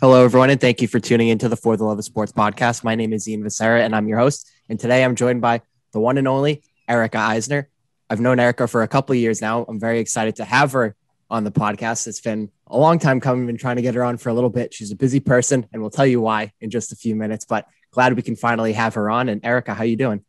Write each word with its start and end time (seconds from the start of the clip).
Hello, 0.00 0.24
everyone, 0.24 0.48
and 0.48 0.60
thank 0.60 0.80
you 0.80 0.86
for 0.86 1.00
tuning 1.00 1.26
into 1.26 1.48
the 1.48 1.56
For 1.56 1.76
the 1.76 1.82
Love 1.82 1.98
of 1.98 2.04
Sports 2.04 2.30
podcast. 2.30 2.84
My 2.84 2.94
name 2.94 3.12
is 3.12 3.26
Ian 3.26 3.42
Visera, 3.42 3.82
and 3.82 3.96
I'm 3.96 4.06
your 4.06 4.20
host. 4.20 4.48
And 4.68 4.78
today 4.78 5.02
I'm 5.02 5.16
joined 5.16 5.40
by 5.40 5.60
the 5.90 5.98
one 5.98 6.18
and 6.18 6.28
only 6.28 6.62
Erica 6.86 7.18
Eisner. 7.18 7.68
I've 8.08 8.20
known 8.20 8.38
Erica 8.38 8.68
for 8.68 8.84
a 8.84 8.86
couple 8.86 9.14
of 9.14 9.18
years 9.18 9.40
now. 9.40 9.64
I'm 9.68 9.80
very 9.80 9.98
excited 9.98 10.36
to 10.36 10.44
have 10.44 10.70
her 10.70 10.94
on 11.28 11.42
the 11.42 11.50
podcast. 11.50 12.06
It's 12.06 12.20
been 12.20 12.48
a 12.68 12.78
long 12.78 13.00
time 13.00 13.18
coming. 13.18 13.44
Been 13.48 13.56
trying 13.56 13.74
to 13.74 13.82
get 13.82 13.96
her 13.96 14.04
on 14.04 14.18
for 14.18 14.28
a 14.28 14.34
little 14.34 14.50
bit. 14.50 14.72
She's 14.72 14.92
a 14.92 14.96
busy 14.96 15.18
person, 15.18 15.66
and 15.72 15.82
we'll 15.82 15.90
tell 15.90 16.06
you 16.06 16.20
why 16.20 16.52
in 16.60 16.70
just 16.70 16.92
a 16.92 16.96
few 16.96 17.16
minutes. 17.16 17.44
But 17.44 17.66
glad 17.90 18.14
we 18.14 18.22
can 18.22 18.36
finally 18.36 18.74
have 18.74 18.94
her 18.94 19.10
on. 19.10 19.28
And 19.28 19.44
Erica, 19.44 19.74
how 19.74 19.82
are 19.82 19.86
you 19.86 19.96
doing? 19.96 20.24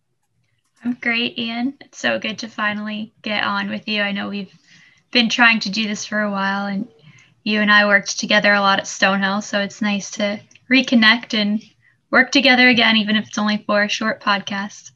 I'm 0.83 0.93
great, 0.95 1.37
Ian. 1.37 1.75
It's 1.81 1.99
so 1.99 2.17
good 2.17 2.39
to 2.39 2.47
finally 2.47 3.13
get 3.21 3.43
on 3.43 3.69
with 3.69 3.87
you. 3.87 4.01
I 4.01 4.13
know 4.13 4.29
we've 4.29 4.51
been 5.11 5.29
trying 5.29 5.59
to 5.59 5.69
do 5.69 5.87
this 5.87 6.07
for 6.07 6.19
a 6.19 6.31
while, 6.31 6.65
and 6.65 6.87
you 7.43 7.61
and 7.61 7.71
I 7.71 7.85
worked 7.85 8.19
together 8.19 8.53
a 8.53 8.59
lot 8.59 8.79
at 8.79 8.85
Stonehill, 8.85 9.43
so 9.43 9.59
it's 9.59 9.81
nice 9.81 10.11
to 10.11 10.39
reconnect 10.71 11.33
and 11.33 11.63
work 12.11 12.31
together 12.31 12.67
again, 12.67 12.97
even 12.97 13.15
if 13.15 13.27
it's 13.27 13.37
only 13.37 13.63
for 13.65 13.83
a 13.83 13.89
short 13.89 14.21
podcast. 14.21 14.91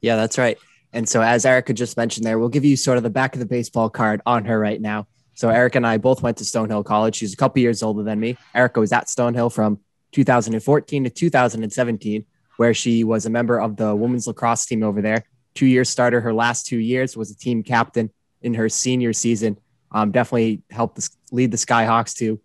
Yeah, 0.00 0.16
that's 0.16 0.38
right. 0.38 0.58
And 0.92 1.08
so, 1.08 1.22
as 1.22 1.44
Erica 1.44 1.72
just 1.72 1.96
mentioned 1.96 2.26
there, 2.26 2.38
we'll 2.38 2.48
give 2.48 2.64
you 2.64 2.76
sort 2.76 2.96
of 2.96 3.04
the 3.04 3.10
back 3.10 3.34
of 3.34 3.38
the 3.38 3.46
baseball 3.46 3.88
card 3.88 4.20
on 4.26 4.44
her 4.46 4.58
right 4.58 4.80
now. 4.80 5.06
So, 5.34 5.48
Erica 5.48 5.78
and 5.78 5.86
I 5.86 5.98
both 5.98 6.22
went 6.22 6.36
to 6.38 6.44
Stonehill 6.44 6.84
College. 6.84 7.14
She's 7.14 7.32
a 7.32 7.36
couple 7.36 7.62
years 7.62 7.82
older 7.82 8.02
than 8.02 8.18
me. 8.18 8.36
Erica 8.54 8.80
was 8.80 8.92
at 8.92 9.06
Stonehill 9.06 9.52
from 9.52 9.78
2014 10.12 11.04
to 11.04 11.10
2017, 11.10 12.24
where 12.56 12.74
she 12.74 13.04
was 13.04 13.26
a 13.26 13.30
member 13.30 13.60
of 13.60 13.76
the 13.76 13.94
women's 13.94 14.26
lacrosse 14.26 14.66
team 14.66 14.82
over 14.82 15.00
there. 15.00 15.24
Two 15.54 15.66
year 15.66 15.84
starter, 15.84 16.20
her 16.20 16.34
last 16.34 16.66
two 16.66 16.78
years 16.78 17.16
was 17.16 17.30
a 17.30 17.36
team 17.36 17.62
captain 17.62 18.10
in 18.42 18.54
her 18.54 18.68
senior 18.68 19.12
season 19.12 19.56
um, 19.92 20.10
definitely 20.10 20.62
helped 20.70 20.96
lead 21.30 21.50
the 21.50 21.56
Skyhawks 21.56 22.14
to 22.16 22.40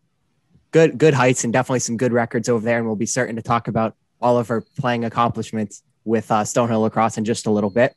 good 0.71 0.97
good 0.97 1.13
heights 1.13 1.43
and 1.43 1.53
definitely 1.53 1.79
some 1.79 1.97
good 1.97 2.11
records 2.11 2.49
over 2.49 2.63
there. 2.63 2.77
And 2.77 2.85
we'll 2.85 2.95
be 2.95 3.05
certain 3.05 3.35
to 3.37 3.41
talk 3.41 3.67
about 3.67 3.95
all 4.21 4.37
of 4.37 4.47
her 4.47 4.61
playing 4.79 5.05
accomplishments 5.05 5.83
with 6.03 6.29
uh, 6.31 6.43
Stonehill 6.43 6.81
Lacrosse 6.81 7.17
in 7.17 7.25
just 7.25 7.47
a 7.47 7.51
little 7.51 7.69
bit. 7.69 7.95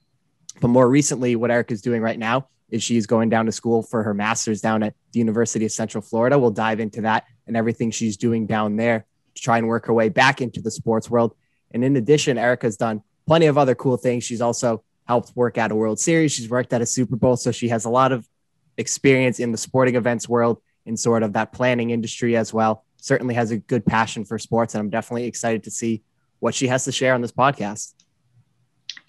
But 0.61 0.69
more 0.69 0.89
recently, 0.89 1.37
what 1.37 1.51
Erica's 1.51 1.83
doing 1.83 2.03
right 2.03 2.19
now 2.19 2.49
is 2.71 2.83
she's 2.83 3.07
going 3.07 3.31
down 3.31 3.47
to 3.47 3.53
school 3.53 3.83
for 3.83 4.03
her 4.03 4.15
master's 4.15 4.61
down 4.61 4.83
at 4.83 4.95
the 5.13 5.19
University 5.19 5.65
of 5.65 5.73
Central 5.73 6.03
Florida. 6.03 6.39
We'll 6.39 6.51
dive 6.51 6.81
into 6.81 7.03
that 7.03 7.25
and 7.47 7.57
everything 7.57 7.91
she's 7.91 8.17
doing 8.17 8.47
down 8.47 8.77
there 8.77 9.07
to 9.35 9.43
try 9.43 9.59
and 9.59 9.69
work 9.69 9.87
her 9.87 9.93
way 9.93 10.09
back 10.09 10.41
into 10.41 10.61
the 10.61 10.71
sports 10.71 11.09
world. 11.09 11.35
And 11.71 11.85
in 11.85 11.97
addition, 11.97 12.39
Erica's 12.39 12.77
done 12.77 13.03
plenty 13.27 13.47
of 13.47 13.57
other 13.57 13.75
cool 13.75 13.97
things. 13.97 14.25
She's 14.25 14.41
also 14.41 14.85
helped 15.07 15.35
work 15.35 15.57
at 15.59 15.71
a 15.71 15.75
World 15.75 15.99
Series. 15.99 16.33
She's 16.33 16.51
worked 16.51 16.73
at 16.73 16.83
a 16.83 16.87
Super 16.87 17.17
Bowl. 17.17 17.37
So 17.37 17.53
she 17.53 17.69
has 17.69 17.85
a 17.85 17.91
lot 17.91 18.13
of 18.13 18.29
experience 18.77 19.41
in 19.41 19.53
the 19.53 19.59
sporting 19.59 19.97
events 19.97 20.29
world 20.29 20.61
in 20.89 20.97
sort 20.97 21.23
of 21.23 21.35
that 21.35 21.53
planning 21.53 21.91
industry 21.91 22.37
as 22.37 22.53
well. 22.53 22.85
Certainly 22.97 23.35
has 23.35 23.51
a 23.51 23.59
good 23.59 23.87
passion 23.87 24.25
for 24.25 24.39
sports, 24.39 24.75
and 24.75 24.81
I'm 24.81 24.91
definitely 24.91 25.25
excited 25.25 25.65
to 25.65 25.71
see 25.71 26.03
what 26.41 26.55
she 26.55 26.67
has 26.69 26.85
to 26.85 26.93
share 26.93 27.15
on 27.15 27.21
this 27.21 27.33
podcast. 27.33 27.95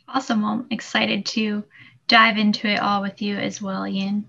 Awesome. 0.07 0.41
Well, 0.41 0.51
I'm 0.51 0.67
excited 0.71 1.25
to 1.27 1.63
dive 2.07 2.37
into 2.37 2.67
it 2.67 2.79
all 2.79 3.01
with 3.01 3.21
you 3.21 3.37
as 3.37 3.61
well, 3.61 3.87
Ian. 3.87 4.25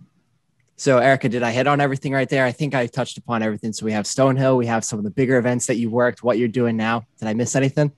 So, 0.77 0.99
Erica, 0.99 1.29
did 1.29 1.43
I 1.43 1.51
hit 1.51 1.67
on 1.67 1.81
everything 1.81 2.13
right 2.13 2.29
there? 2.29 2.45
I 2.45 2.53
think 2.53 2.75
I 2.75 2.87
touched 2.87 3.19
upon 3.19 3.43
everything. 3.43 3.73
So, 3.73 3.85
we 3.85 3.93
have 3.93 4.07
Stonehill, 4.07 4.57
we 4.57 4.67
have 4.67 4.85
some 4.85 4.99
of 4.99 5.05
the 5.05 5.11
bigger 5.11 5.37
events 5.37 5.67
that 5.67 5.77
you 5.77 5.91
worked, 5.91 6.23
what 6.23 6.39
you're 6.39 6.49
doing 6.49 6.77
now. 6.77 7.05
Did 7.19 7.29
I 7.29 7.35
miss 7.35 7.55
anything? 7.55 7.93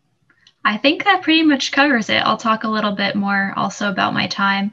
I 0.64 0.78
think 0.78 1.04
that 1.04 1.22
pretty 1.22 1.42
much 1.42 1.72
covers 1.72 2.08
it. 2.08 2.18
I'll 2.18 2.36
talk 2.36 2.64
a 2.64 2.68
little 2.68 2.92
bit 2.92 3.16
more 3.16 3.52
also 3.56 3.90
about 3.90 4.14
my 4.14 4.28
time 4.28 4.72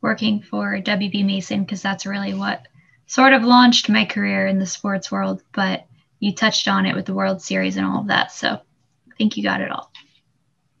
working 0.00 0.42
for 0.42 0.80
WB 0.80 1.24
Mason 1.24 1.64
because 1.64 1.82
that's 1.82 2.06
really 2.06 2.34
what 2.34 2.66
sort 3.08 3.32
of 3.32 3.42
launched 3.42 3.88
my 3.88 4.04
career 4.04 4.46
in 4.46 4.60
the 4.60 4.66
sports 4.66 5.10
world. 5.10 5.42
But 5.52 5.84
you 6.20 6.32
touched 6.32 6.68
on 6.68 6.86
it 6.86 6.94
with 6.94 7.06
the 7.06 7.14
World 7.14 7.42
Series 7.42 7.76
and 7.76 7.84
all 7.84 8.00
of 8.00 8.06
that. 8.08 8.30
So 8.30 8.50
I 8.50 9.14
think 9.16 9.36
you 9.36 9.42
got 9.42 9.60
it 9.60 9.72
all. 9.72 9.90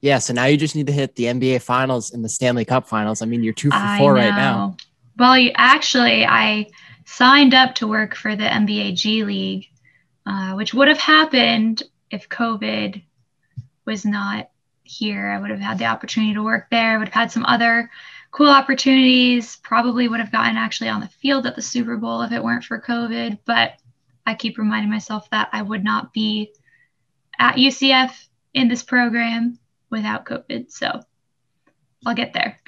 Yeah. 0.00 0.18
So 0.18 0.32
now 0.32 0.44
you 0.44 0.56
just 0.56 0.76
need 0.76 0.86
to 0.86 0.92
hit 0.92 1.16
the 1.16 1.24
NBA 1.24 1.62
finals 1.62 2.12
and 2.12 2.24
the 2.24 2.28
Stanley 2.28 2.64
Cup 2.64 2.86
finals. 2.86 3.20
I 3.20 3.26
mean, 3.26 3.42
you're 3.42 3.52
two 3.52 3.70
for 3.70 3.96
four 3.98 4.14
right 4.14 4.30
now. 4.30 4.76
Well, 5.18 5.36
you, 5.36 5.50
actually, 5.56 6.24
I 6.24 6.68
signed 7.04 7.54
up 7.54 7.74
to 7.76 7.88
work 7.88 8.14
for 8.14 8.36
the 8.36 8.44
NBA 8.44 8.94
G 8.94 9.24
League, 9.24 9.66
uh, 10.24 10.52
which 10.52 10.72
would 10.72 10.86
have 10.86 11.00
happened 11.00 11.82
if 12.10 12.28
COVID 12.28 13.02
was 13.84 14.04
not 14.04 14.50
here. 14.84 15.28
I 15.28 15.40
would 15.40 15.50
have 15.50 15.58
had 15.58 15.78
the 15.78 15.86
opportunity 15.86 16.34
to 16.34 16.42
work 16.42 16.68
there. 16.70 16.92
I 16.92 16.98
would 16.98 17.08
have 17.08 17.14
had 17.14 17.32
some 17.32 17.44
other 17.44 17.90
cool 18.30 18.48
opportunities. 18.48 19.56
Probably 19.56 20.08
would 20.08 20.20
have 20.20 20.32
gotten 20.32 20.56
actually 20.56 20.88
on 20.88 21.00
the 21.00 21.08
field 21.08 21.46
at 21.46 21.56
the 21.56 21.62
Super 21.62 21.96
Bowl 21.96 22.22
if 22.22 22.32
it 22.32 22.42
weren't 22.42 22.64
for 22.64 22.80
COVID. 22.80 23.38
But 23.44 23.72
I 24.26 24.34
keep 24.34 24.58
reminding 24.58 24.90
myself 24.90 25.28
that 25.30 25.48
I 25.52 25.62
would 25.62 25.84
not 25.84 26.12
be 26.12 26.52
at 27.38 27.56
UCF 27.56 28.12
in 28.54 28.68
this 28.68 28.82
program 28.82 29.58
without 29.90 30.26
COVID. 30.26 30.70
So 30.70 31.00
I'll 32.06 32.14
get 32.14 32.32
there. 32.32 32.60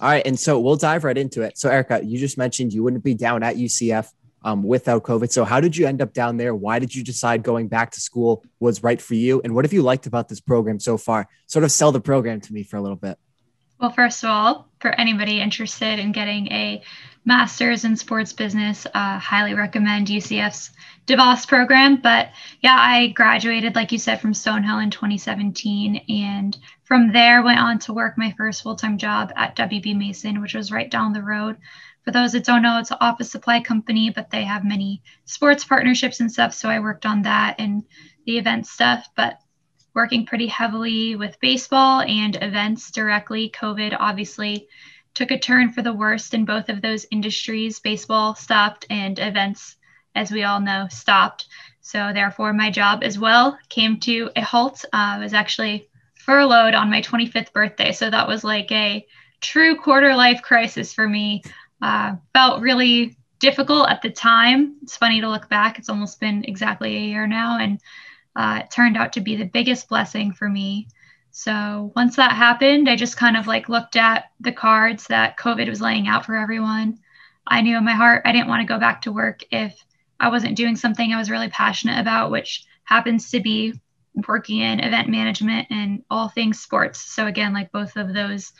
All 0.00 0.08
right. 0.08 0.26
And 0.26 0.38
so 0.38 0.58
we'll 0.58 0.76
dive 0.76 1.04
right 1.04 1.16
into 1.16 1.42
it. 1.42 1.58
So, 1.58 1.70
Erica, 1.70 2.00
you 2.04 2.18
just 2.18 2.36
mentioned 2.36 2.72
you 2.72 2.82
wouldn't 2.82 3.04
be 3.04 3.14
down 3.14 3.42
at 3.42 3.56
UCF 3.56 4.08
um, 4.44 4.62
without 4.62 5.04
COVID. 5.04 5.30
So, 5.30 5.44
how 5.44 5.60
did 5.60 5.76
you 5.76 5.86
end 5.86 6.02
up 6.02 6.12
down 6.12 6.36
there? 6.36 6.54
Why 6.54 6.78
did 6.78 6.94
you 6.94 7.04
decide 7.04 7.42
going 7.42 7.68
back 7.68 7.92
to 7.92 8.00
school 8.00 8.44
was 8.58 8.82
right 8.82 9.00
for 9.00 9.14
you? 9.14 9.40
And 9.44 9.54
what 9.54 9.64
have 9.64 9.72
you 9.72 9.82
liked 9.82 10.06
about 10.06 10.28
this 10.28 10.40
program 10.40 10.80
so 10.80 10.96
far? 10.96 11.28
Sort 11.46 11.64
of 11.64 11.70
sell 11.70 11.92
the 11.92 12.00
program 12.00 12.40
to 12.40 12.52
me 12.52 12.64
for 12.64 12.76
a 12.76 12.82
little 12.82 12.96
bit. 12.96 13.16
Well, 13.82 13.90
first 13.90 14.22
of 14.22 14.30
all, 14.30 14.68
for 14.78 14.92
anybody 14.92 15.40
interested 15.40 15.98
in 15.98 16.12
getting 16.12 16.46
a 16.52 16.84
master's 17.24 17.84
in 17.84 17.96
sports 17.96 18.32
business, 18.32 18.86
uh, 18.86 19.18
highly 19.18 19.54
recommend 19.54 20.06
UCF's 20.06 20.70
DeVos 21.08 21.48
program. 21.48 21.96
But 21.96 22.28
yeah, 22.60 22.76
I 22.78 23.08
graduated, 23.08 23.74
like 23.74 23.90
you 23.90 23.98
said, 23.98 24.20
from 24.20 24.34
Stonehill 24.34 24.84
in 24.84 24.92
2017. 24.92 25.96
And 26.08 26.56
from 26.84 27.10
there, 27.10 27.42
went 27.42 27.58
on 27.58 27.80
to 27.80 27.92
work 27.92 28.16
my 28.16 28.32
first 28.38 28.62
full 28.62 28.76
time 28.76 28.98
job 28.98 29.32
at 29.34 29.56
WB 29.56 29.98
Mason, 29.98 30.40
which 30.40 30.54
was 30.54 30.70
right 30.70 30.88
down 30.88 31.12
the 31.12 31.20
road. 31.20 31.56
For 32.04 32.12
those 32.12 32.34
that 32.34 32.44
don't 32.44 32.62
know, 32.62 32.78
it's 32.78 32.92
an 32.92 32.98
office 33.00 33.32
supply 33.32 33.62
company, 33.62 34.10
but 34.10 34.30
they 34.30 34.44
have 34.44 34.64
many 34.64 35.02
sports 35.24 35.64
partnerships 35.64 36.20
and 36.20 36.30
stuff. 36.30 36.54
So 36.54 36.68
I 36.68 36.78
worked 36.78 37.04
on 37.04 37.22
that 37.22 37.56
and 37.58 37.82
the 38.26 38.38
event 38.38 38.68
stuff. 38.68 39.08
But 39.16 39.40
working 39.94 40.26
pretty 40.26 40.46
heavily 40.46 41.16
with 41.16 41.40
baseball 41.40 42.00
and 42.00 42.36
events 42.40 42.90
directly. 42.90 43.50
COVID 43.50 43.96
obviously 43.98 44.68
took 45.14 45.30
a 45.30 45.38
turn 45.38 45.72
for 45.72 45.82
the 45.82 45.92
worst 45.92 46.34
in 46.34 46.44
both 46.44 46.68
of 46.68 46.80
those 46.80 47.06
industries. 47.10 47.80
Baseball 47.80 48.34
stopped 48.34 48.86
and 48.88 49.18
events, 49.18 49.76
as 50.14 50.30
we 50.30 50.42
all 50.42 50.60
know, 50.60 50.86
stopped. 50.90 51.46
So, 51.80 52.12
therefore, 52.14 52.52
my 52.52 52.70
job 52.70 53.02
as 53.02 53.18
well 53.18 53.58
came 53.68 53.98
to 54.00 54.30
a 54.36 54.40
halt. 54.40 54.84
Uh, 54.86 55.16
I 55.16 55.18
was 55.18 55.34
actually 55.34 55.88
furloughed 56.14 56.74
on 56.74 56.90
my 56.90 57.02
25th 57.02 57.52
birthday. 57.52 57.92
So, 57.92 58.08
that 58.08 58.28
was 58.28 58.44
like 58.44 58.70
a 58.72 59.04
true 59.40 59.76
quarter 59.76 60.14
life 60.14 60.40
crisis 60.42 60.94
for 60.94 61.08
me. 61.08 61.42
Uh, 61.82 62.14
felt 62.32 62.62
really 62.62 63.16
difficult 63.40 63.90
at 63.90 64.00
the 64.00 64.10
time. 64.10 64.76
It's 64.82 64.96
funny 64.96 65.20
to 65.20 65.28
look 65.28 65.48
back. 65.48 65.78
It's 65.78 65.88
almost 65.88 66.20
been 66.20 66.44
exactly 66.44 66.96
a 66.96 67.00
year 67.00 67.26
now. 67.26 67.58
And 67.58 67.80
uh, 68.34 68.62
it 68.64 68.70
turned 68.70 68.96
out 68.96 69.12
to 69.14 69.20
be 69.20 69.36
the 69.36 69.44
biggest 69.44 69.88
blessing 69.88 70.32
for 70.32 70.48
me. 70.48 70.88
So 71.30 71.92
once 71.96 72.16
that 72.16 72.32
happened, 72.32 72.88
I 72.88 72.96
just 72.96 73.16
kind 73.16 73.36
of 73.36 73.46
like 73.46 73.68
looked 73.68 73.96
at 73.96 74.30
the 74.40 74.52
cards 74.52 75.06
that 75.06 75.38
COVID 75.38 75.68
was 75.68 75.80
laying 75.80 76.06
out 76.06 76.26
for 76.26 76.36
everyone. 76.36 76.98
I 77.46 77.62
knew 77.62 77.76
in 77.76 77.84
my 77.84 77.92
heart 77.92 78.22
I 78.24 78.32
didn't 78.32 78.48
want 78.48 78.60
to 78.60 78.72
go 78.72 78.78
back 78.78 79.02
to 79.02 79.12
work 79.12 79.42
if 79.50 79.84
I 80.20 80.28
wasn't 80.28 80.56
doing 80.56 80.76
something 80.76 81.12
I 81.12 81.18
was 81.18 81.30
really 81.30 81.48
passionate 81.48 81.98
about, 82.00 82.30
which 82.30 82.64
happens 82.84 83.30
to 83.30 83.40
be 83.40 83.74
working 84.28 84.60
in 84.60 84.80
event 84.80 85.08
management 85.08 85.68
and 85.70 86.04
all 86.10 86.28
things 86.28 86.60
sports. 86.60 87.00
So 87.00 87.26
again, 87.26 87.52
like 87.52 87.72
both 87.72 87.96
of 87.96 88.12
those 88.12 88.52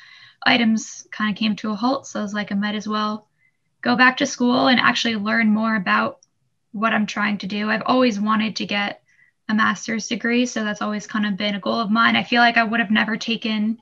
items 0.45 1.07
kind 1.13 1.31
of 1.31 1.39
came 1.39 1.55
to 1.57 1.71
a 1.71 1.75
halt. 1.77 2.07
So 2.07 2.21
I 2.21 2.23
was 2.23 2.35
like, 2.35 2.51
I 2.51 2.55
might 2.55 2.75
as 2.75 2.89
well 2.89 3.29
go 3.83 3.97
back 3.97 4.17
to 4.17 4.27
school 4.27 4.69
and 4.69 4.81
actually 4.81 5.17
learn 5.17 5.49
more 5.49 5.77
about 5.77 6.21
what 6.73 6.95
I'm 6.95 7.07
trying 7.07 7.39
to 7.39 7.47
do. 7.47 7.69
I've 7.69 7.83
always 7.85 8.19
wanted 8.19 8.57
to 8.57 8.67
get 8.67 9.02
a 9.49 9.55
master's 9.55 10.09
degree. 10.09 10.47
So 10.47 10.65
that's 10.65 10.83
always 10.83 11.07
kind 11.07 11.27
of 11.27 11.37
been 11.37 11.55
a 11.55 11.61
goal 11.61 11.81
of 11.81 11.91
mine. 11.91 12.17
I 12.17 12.25
feel 12.25 12.41
like 12.41 12.57
I 12.57 12.65
would 12.65 12.81
have 12.81 12.91
never 12.91 13.17
taken 13.17 13.79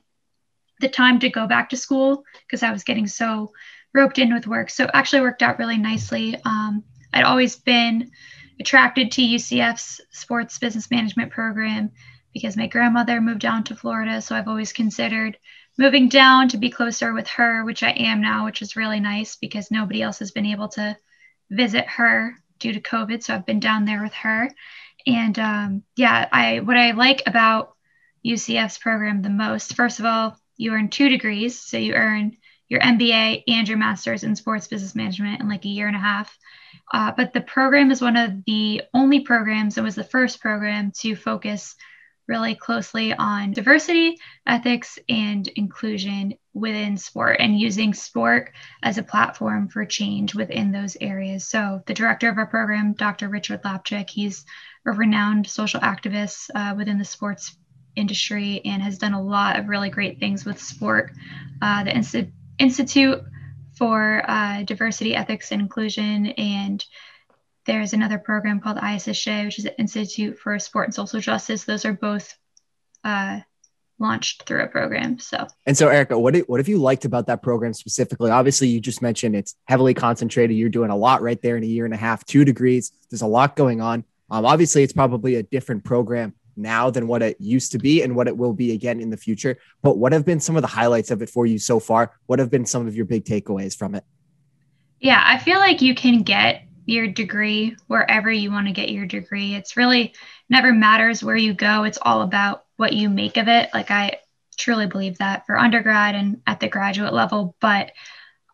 the 0.79 0.89
time 0.89 1.19
to 1.19 1.29
go 1.29 1.47
back 1.47 1.69
to 1.69 1.77
school 1.77 2.23
because 2.45 2.63
I 2.63 2.71
was 2.71 2.83
getting 2.83 3.07
so 3.07 3.51
roped 3.93 4.19
in 4.19 4.33
with 4.33 4.47
work. 4.47 4.69
So 4.69 4.85
it 4.85 4.91
actually 4.93 5.21
worked 5.21 5.43
out 5.43 5.59
really 5.59 5.77
nicely. 5.77 6.35
Um, 6.45 6.83
I'd 7.13 7.23
always 7.23 7.55
been 7.55 8.11
attracted 8.59 9.11
to 9.11 9.21
UCF's 9.21 10.01
sports 10.11 10.57
business 10.59 10.89
management 10.91 11.31
program 11.31 11.91
because 12.33 12.57
my 12.57 12.67
grandmother 12.67 13.19
moved 13.21 13.41
down 13.41 13.63
to 13.65 13.75
Florida. 13.75 14.21
So 14.21 14.35
I've 14.35 14.47
always 14.47 14.73
considered 14.73 15.37
moving 15.77 16.09
down 16.09 16.49
to 16.49 16.57
be 16.57 16.69
closer 16.69 17.13
with 17.13 17.27
her, 17.27 17.63
which 17.65 17.83
I 17.83 17.91
am 17.91 18.21
now, 18.21 18.45
which 18.45 18.61
is 18.61 18.75
really 18.75 18.99
nice 18.99 19.35
because 19.35 19.71
nobody 19.71 20.01
else 20.01 20.19
has 20.19 20.31
been 20.31 20.45
able 20.45 20.69
to 20.69 20.97
visit 21.49 21.85
her 21.87 22.35
due 22.59 22.73
to 22.73 22.79
COVID. 22.79 23.23
So 23.23 23.35
I've 23.35 23.45
been 23.45 23.59
down 23.59 23.85
there 23.85 24.01
with 24.01 24.13
her. 24.13 24.49
And 25.07 25.37
um, 25.39 25.83
yeah, 25.95 26.27
I 26.31 26.59
what 26.59 26.77
I 26.77 26.91
like 26.91 27.23
about 27.25 27.75
UCF's 28.25 28.77
program 28.77 29.21
the 29.21 29.29
most, 29.29 29.75
first 29.75 29.99
of 29.99 30.05
all, 30.05 30.37
you 30.57 30.73
earn 30.73 30.89
two 30.89 31.09
degrees. 31.09 31.59
So 31.59 31.77
you 31.77 31.93
earn 31.93 32.37
your 32.69 32.79
MBA 32.79 33.43
and 33.47 33.67
your 33.67 33.77
master's 33.77 34.23
in 34.23 34.35
sports 34.35 34.67
business 34.67 34.95
management 34.95 35.41
in 35.41 35.49
like 35.49 35.65
a 35.65 35.69
year 35.69 35.87
and 35.87 35.95
a 35.95 35.99
half. 35.99 36.37
Uh, 36.93 37.11
but 37.15 37.33
the 37.33 37.41
program 37.41 37.91
is 37.91 38.01
one 38.01 38.15
of 38.15 38.45
the 38.45 38.83
only 38.93 39.21
programs, 39.21 39.77
it 39.77 39.81
was 39.81 39.95
the 39.95 40.03
first 40.03 40.39
program 40.39 40.91
to 40.99 41.15
focus 41.15 41.75
really 42.27 42.55
closely 42.55 43.13
on 43.13 43.51
diversity, 43.51 44.17
ethics, 44.47 44.97
and 45.09 45.49
inclusion 45.49 46.33
within 46.53 46.95
sport 46.95 47.37
and 47.39 47.59
using 47.59 47.93
sport 47.93 48.53
as 48.83 48.97
a 48.97 49.03
platform 49.03 49.67
for 49.67 49.83
change 49.85 50.33
within 50.33 50.71
those 50.71 50.95
areas. 51.01 51.49
So, 51.49 51.81
the 51.87 51.93
director 51.93 52.29
of 52.29 52.37
our 52.37 52.45
program, 52.45 52.93
Dr. 52.93 53.27
Richard 53.27 53.63
Lapchick, 53.63 54.09
he's 54.09 54.45
a 54.85 54.91
renowned 54.91 55.47
social 55.47 55.79
activist 55.79 56.49
uh, 56.55 56.73
within 56.75 56.97
the 56.97 57.05
sports 57.05 57.55
industry 57.95 58.61
and 58.65 58.81
has 58.81 58.97
done 58.97 59.13
a 59.13 59.21
lot 59.21 59.59
of 59.59 59.67
really 59.67 59.89
great 59.89 60.19
things 60.19 60.45
with 60.45 60.61
sport. 60.61 61.11
Uh, 61.61 61.83
the 61.83 61.91
Insti- 61.91 62.31
Institute 62.59 63.21
for 63.77 64.23
uh, 64.27 64.63
Diversity, 64.63 65.15
Ethics, 65.15 65.51
and 65.51 65.61
Inclusion, 65.61 66.27
and 66.27 66.83
there's 67.65 67.93
another 67.93 68.17
program 68.17 68.59
called 68.59 68.77
ISSJ, 68.77 69.45
which 69.45 69.59
is 69.59 69.65
the 69.65 69.79
Institute 69.79 70.37
for 70.39 70.57
Sport 70.59 70.87
and 70.87 70.95
Social 70.95 71.19
Justice. 71.19 71.63
Those 71.63 71.85
are 71.85 71.93
both 71.93 72.35
uh, 73.03 73.41
launched 73.99 74.43
through 74.43 74.63
a 74.63 74.67
program. 74.67 75.19
So, 75.19 75.47
and 75.65 75.77
so, 75.77 75.87
Erica, 75.87 76.17
what 76.17 76.35
what 76.49 76.59
have 76.59 76.67
you 76.67 76.77
liked 76.77 77.05
about 77.05 77.27
that 77.27 77.41
program 77.41 77.73
specifically? 77.73 78.31
Obviously, 78.31 78.67
you 78.67 78.81
just 78.81 79.01
mentioned 79.01 79.35
it's 79.35 79.55
heavily 79.65 79.93
concentrated. 79.93 80.57
You're 80.57 80.69
doing 80.69 80.89
a 80.89 80.95
lot 80.95 81.21
right 81.21 81.41
there 81.41 81.55
in 81.55 81.63
a 81.63 81.67
year 81.67 81.85
and 81.85 81.93
a 81.93 81.97
half, 81.97 82.25
two 82.25 82.43
degrees. 82.43 82.91
There's 83.09 83.21
a 83.21 83.27
lot 83.27 83.55
going 83.55 83.79
on. 83.79 84.03
Um, 84.31 84.45
obviously, 84.45 84.81
it's 84.81 84.93
probably 84.93 85.35
a 85.35 85.43
different 85.43 85.83
program 85.83 86.33
now 86.55 86.89
than 86.89 87.07
what 87.07 87.21
it 87.21 87.39
used 87.39 87.73
to 87.73 87.77
be 87.77 88.01
and 88.01 88.15
what 88.15 88.27
it 88.27 88.35
will 88.35 88.53
be 88.53 88.71
again 88.71 88.99
in 88.99 89.09
the 89.09 89.17
future. 89.17 89.57
But 89.81 89.97
what 89.97 90.13
have 90.13 90.25
been 90.25 90.39
some 90.39 90.55
of 90.55 90.61
the 90.61 90.67
highlights 90.67 91.11
of 91.11 91.21
it 91.21 91.29
for 91.29 91.45
you 91.45 91.59
so 91.59 91.79
far? 91.79 92.13
What 92.25 92.39
have 92.39 92.49
been 92.49 92.65
some 92.65 92.87
of 92.87 92.95
your 92.95 93.05
big 93.05 93.25
takeaways 93.25 93.77
from 93.77 93.93
it? 93.93 94.05
Yeah, 94.99 95.21
I 95.23 95.37
feel 95.37 95.59
like 95.59 95.81
you 95.81 95.93
can 95.93 96.23
get 96.23 96.63
your 96.85 97.07
degree 97.07 97.75
wherever 97.87 98.31
you 98.31 98.51
want 98.51 98.67
to 98.67 98.73
get 98.73 98.89
your 98.89 99.05
degree. 99.05 99.55
It's 99.55 99.77
really 99.77 100.13
never 100.49 100.71
matters 100.73 101.23
where 101.23 101.35
you 101.35 101.53
go. 101.53 101.83
It's 101.83 101.99
all 102.01 102.21
about 102.21 102.65
what 102.77 102.93
you 102.93 103.09
make 103.09 103.37
of 103.37 103.47
it. 103.47 103.69
Like 103.73 103.91
I 103.91 104.19
truly 104.57 104.87
believe 104.87 105.17
that 105.17 105.45
for 105.45 105.57
undergrad 105.57 106.15
and 106.15 106.41
at 106.47 106.59
the 106.59 106.67
graduate 106.67 107.13
level, 107.13 107.55
but 107.59 107.91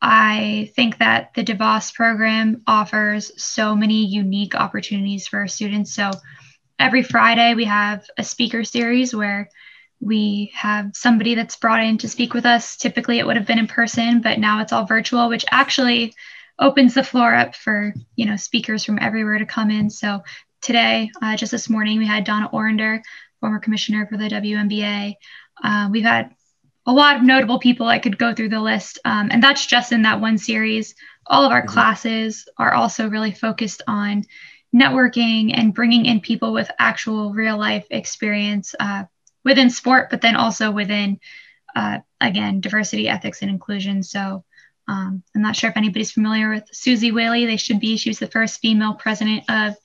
I 0.01 0.71
think 0.75 0.99
that 0.99 1.33
the 1.33 1.44
DeVos 1.44 1.94
program 1.94 2.61
offers 2.67 3.31
so 3.41 3.75
many 3.75 4.05
unique 4.05 4.55
opportunities 4.55 5.27
for 5.27 5.39
our 5.39 5.47
students. 5.47 5.94
So 5.94 6.11
every 6.79 7.03
Friday 7.03 7.55
we 7.55 7.65
have 7.65 8.05
a 8.17 8.23
speaker 8.23 8.63
series 8.63 9.15
where 9.15 9.49
we 9.99 10.51
have 10.53 10.91
somebody 10.94 11.33
that's 11.33 11.55
brought 11.55 11.83
in 11.83 11.97
to 11.99 12.09
speak 12.09 12.33
with 12.33 12.45
us. 12.45 12.77
Typically 12.77 13.19
it 13.19 13.25
would 13.25 13.35
have 13.35 13.47
been 13.47 13.59
in 13.59 13.67
person, 13.67 14.21
but 14.21 14.39
now 14.39 14.61
it's 14.61 14.71
all 14.71 14.85
virtual, 14.85 15.29
which 15.29 15.45
actually 15.51 16.13
opens 16.59 16.93
the 16.93 17.03
floor 17.03 17.33
up 17.33 17.55
for 17.55 17.93
you 18.15 18.25
know 18.25 18.35
speakers 18.35 18.83
from 18.83 19.00
everywhere 19.00 19.39
to 19.39 19.45
come 19.45 19.71
in. 19.71 19.89
So 19.89 20.23
today, 20.61 21.09
uh, 21.21 21.35
just 21.35 21.51
this 21.51 21.69
morning, 21.69 21.97
we 21.97 22.07
had 22.07 22.23
Donna 22.23 22.50
Orender, 22.50 23.01
former 23.39 23.59
commissioner 23.59 24.07
for 24.07 24.17
the 24.17 24.29
WNBA. 24.29 25.15
Uh, 25.63 25.89
we've 25.91 26.03
had 26.03 26.31
a 26.88 26.94
lot 26.94 27.18
of 27.18 27.24
notable 27.24 27.60
people. 27.60 27.88
I 27.88 28.00
could 28.00 28.18
go 28.18 28.34
through 28.34 28.50
the 28.50 28.62
list, 28.62 28.98
um, 29.06 29.30
and 29.31 29.44
that's 29.44 29.66
just 29.66 29.92
in 29.92 30.04
that 30.04 30.22
one 30.22 30.38
series. 30.38 30.95
All 31.28 31.44
of 31.44 31.51
our 31.51 31.62
mm-hmm. 31.62 31.74
classes 31.74 32.48
are 32.57 32.74
also 32.74 33.10
really 33.10 33.31
focused 33.31 33.84
on 33.88 34.24
networking 34.74 35.51
and 35.54 35.74
bringing 35.74 36.06
in 36.06 36.22
people 36.22 36.54
with 36.54 36.72
actual 36.80 37.34
real 37.34 37.57
life 37.57 37.86
experience 37.92 38.74
uh, 38.80 39.04
within 39.44 39.69
sport, 39.69 40.10
but 40.10 40.22
then 40.22 40.36
also 40.36 40.72
within, 40.72 41.19
uh, 41.75 42.00
again, 42.22 42.62
diversity, 42.62 43.10
ethics, 43.10 43.42
and 43.42 43.51
inclusion. 43.51 44.01
So 44.01 44.45
um, 44.88 45.24
I'm 45.36 45.42
not 45.42 45.57
sure 45.57 45.69
if 45.69 45.78
anybody's 45.78 46.12
familiar 46.12 46.50
with 46.50 46.63
Suzy 46.72 47.12
Whaley. 47.12 47.45
They 47.45 47.57
should 47.57 47.81
be. 47.81 47.98
She 47.98 48.10
was 48.10 48.19
the 48.19 48.28
first 48.28 48.62
female 48.62 48.94
president 48.94 49.44
of 49.50 49.75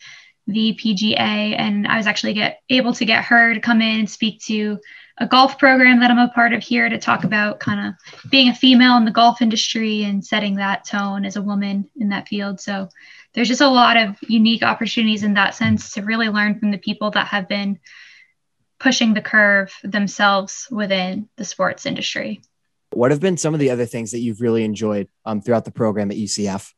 the 0.47 0.79
PGA, 0.81 1.57
and 1.59 1.87
I 1.87 1.97
was 1.97 2.07
actually 2.07 2.35
get 2.35 2.61
able 2.71 2.95
to 2.95 3.05
get 3.05 3.25
her 3.25 3.55
to 3.55 3.61
come 3.61 3.83
in 3.83 4.01
and 4.01 4.11
speak 4.11 4.41
to 4.43 4.79
a 5.19 5.27
golf 5.27 5.59
program 5.59 6.01
that 6.01 6.11
I'm 6.11 6.19
a 6.19 6.29
part 6.29 6.53
of 6.53 6.63
here 6.63 6.89
to 6.89 6.99
talk 6.99 7.25
about 7.25 7.61
kind 7.61 7.89
of 7.89 8.31
being 8.31 8.49
a 8.49 8.55
female 8.55 8.97
in 8.97 9.05
the 9.05 9.11
golf 9.11 9.43
industry 9.43 10.05
and 10.05 10.25
setting 10.25 10.57
that 10.57 10.85
tone 10.85 11.25
as 11.25 11.37
a 11.37 11.43
woman 11.43 11.89
in 11.97 12.09
that 12.11 12.29
field. 12.29 12.61
So 12.61 12.89
there's 13.35 13.49
just 13.49 13.61
a 13.61 13.69
lot 13.69 13.97
of 13.97 14.17
unique 14.23 14.63
opportunities 14.63 15.23
in 15.23 15.35
that 15.35 15.55
sense 15.55 15.93
to 15.95 16.03
really 16.03 16.29
learn 16.29 16.59
from 16.59 16.71
the 16.71 16.79
people 16.79 17.11
that 17.13 17.29
have 17.29 17.49
been 17.49 17.79
pushing 18.79 19.15
the 19.15 19.23
curve 19.23 19.73
themselves 19.85 20.67
within 20.71 21.29
the 21.37 21.45
sports 21.45 21.87
industry. 21.87 22.43
What 22.93 23.11
have 23.11 23.21
been 23.21 23.37
some 23.37 23.55
of 23.55 23.61
the 23.61 23.71
other 23.71 23.87
things 23.87 24.11
that 24.11 24.19
you've 24.19 24.41
really 24.41 24.65
enjoyed 24.65 25.09
um, 25.25 25.41
throughout 25.41 25.65
the 25.65 25.71
program 25.71 26.11
at 26.11 26.17
UCF? 26.17 26.73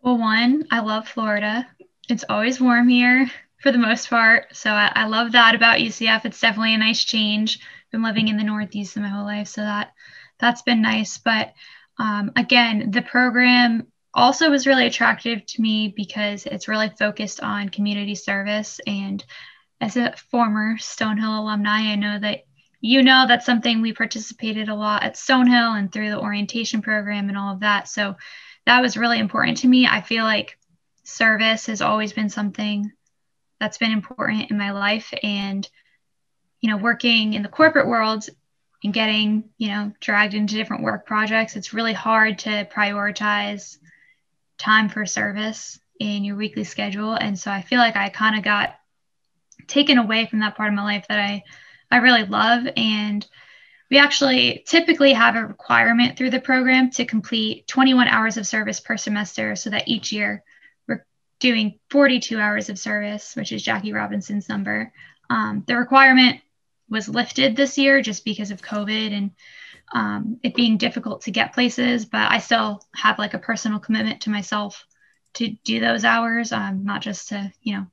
Well, 0.00 0.18
one, 0.18 0.64
I 0.70 0.80
love 0.80 1.08
Florida. 1.08 1.66
It's 2.08 2.24
always 2.28 2.60
warm 2.60 2.88
here 2.88 3.30
for 3.64 3.72
the 3.72 3.78
most 3.78 4.10
part. 4.10 4.54
So 4.54 4.70
I, 4.70 4.92
I 4.94 5.06
love 5.06 5.32
that 5.32 5.54
about 5.54 5.78
UCF. 5.78 6.26
It's 6.26 6.38
definitely 6.38 6.74
a 6.74 6.78
nice 6.78 7.02
change. 7.02 7.60
Been 7.90 8.02
living 8.02 8.28
in 8.28 8.36
the 8.36 8.44
Northeast 8.44 8.94
my 8.98 9.08
whole 9.08 9.24
life, 9.24 9.48
so 9.48 9.62
that 9.62 9.94
that's 10.38 10.60
been 10.60 10.82
nice. 10.82 11.16
But 11.16 11.54
um, 11.98 12.32
again, 12.36 12.90
the 12.90 13.00
program 13.00 13.86
also 14.12 14.50
was 14.50 14.66
really 14.66 14.86
attractive 14.86 15.46
to 15.46 15.62
me 15.62 15.94
because 15.96 16.44
it's 16.44 16.68
really 16.68 16.90
focused 16.90 17.40
on 17.40 17.70
community 17.70 18.14
service. 18.14 18.80
And 18.86 19.24
as 19.80 19.96
a 19.96 20.14
former 20.30 20.76
Stonehill 20.76 21.38
alumni, 21.38 21.90
I 21.90 21.96
know 21.96 22.18
that 22.18 22.44
you 22.82 23.02
know 23.02 23.24
that's 23.26 23.46
something 23.46 23.80
we 23.80 23.94
participated 23.94 24.68
a 24.68 24.74
lot 24.74 25.04
at 25.04 25.14
Stonehill 25.14 25.78
and 25.78 25.90
through 25.90 26.10
the 26.10 26.20
orientation 26.20 26.82
program 26.82 27.30
and 27.30 27.38
all 27.38 27.54
of 27.54 27.60
that. 27.60 27.88
So 27.88 28.16
that 28.66 28.82
was 28.82 28.98
really 28.98 29.20
important 29.20 29.56
to 29.58 29.68
me. 29.68 29.86
I 29.86 30.02
feel 30.02 30.24
like 30.24 30.58
service 31.04 31.64
has 31.68 31.80
always 31.80 32.12
been 32.12 32.28
something 32.28 32.92
that's 33.64 33.78
been 33.78 33.92
important 33.92 34.50
in 34.50 34.58
my 34.58 34.72
life 34.72 35.12
and 35.22 35.68
you 36.60 36.70
know 36.70 36.76
working 36.76 37.32
in 37.32 37.42
the 37.42 37.48
corporate 37.48 37.86
world 37.86 38.28
and 38.82 38.92
getting 38.92 39.44
you 39.58 39.68
know 39.68 39.92
dragged 40.00 40.34
into 40.34 40.54
different 40.54 40.82
work 40.82 41.06
projects 41.06 41.56
it's 41.56 41.74
really 41.74 41.92
hard 41.92 42.38
to 42.38 42.66
prioritize 42.66 43.78
time 44.58 44.88
for 44.88 45.06
service 45.06 45.80
in 45.98 46.24
your 46.24 46.36
weekly 46.36 46.64
schedule 46.64 47.14
and 47.14 47.38
so 47.38 47.50
i 47.50 47.62
feel 47.62 47.78
like 47.78 47.96
i 47.96 48.08
kind 48.08 48.36
of 48.36 48.44
got 48.44 48.74
taken 49.66 49.98
away 49.98 50.26
from 50.26 50.40
that 50.40 50.56
part 50.56 50.68
of 50.68 50.74
my 50.74 50.84
life 50.84 51.06
that 51.08 51.18
i 51.18 51.42
I 51.94 51.98
really 51.98 52.24
love. 52.24 52.66
And 52.76 53.24
we 53.90 53.98
actually 53.98 54.64
typically 54.66 55.12
have 55.12 55.36
a 55.36 55.46
requirement 55.46 56.16
through 56.16 56.30
the 56.30 56.40
program 56.40 56.90
to 56.92 57.04
complete 57.04 57.68
21 57.68 58.08
hours 58.08 58.36
of 58.36 58.46
service 58.46 58.80
per 58.80 58.96
semester 58.96 59.54
so 59.54 59.70
that 59.70 59.86
each 59.86 60.10
year 60.10 60.42
doing 61.44 61.78
42 61.90 62.40
hours 62.40 62.70
of 62.70 62.78
service, 62.78 63.36
which 63.36 63.52
is 63.52 63.62
Jackie 63.62 63.92
Robinson's 63.92 64.48
number. 64.48 64.90
Um, 65.28 65.62
the 65.66 65.76
requirement 65.76 66.40
was 66.88 67.06
lifted 67.06 67.54
this 67.54 67.76
year 67.76 68.00
just 68.00 68.24
because 68.24 68.50
of 68.50 68.62
COVID 68.62 69.12
and 69.12 69.30
um, 69.92 70.40
it 70.42 70.54
being 70.54 70.78
difficult 70.78 71.20
to 71.22 71.30
get 71.30 71.52
places, 71.52 72.06
but 72.06 72.32
I 72.32 72.38
still 72.38 72.80
have 72.94 73.18
like 73.18 73.34
a 73.34 73.38
personal 73.38 73.78
commitment 73.78 74.22
to 74.22 74.30
myself 74.30 74.86
to 75.34 75.48
do 75.64 75.80
those 75.80 76.02
hours, 76.02 76.50
um, 76.50 76.82
not 76.82 77.02
just 77.02 77.28
to, 77.28 77.52
you 77.60 77.74
know, 77.74 77.86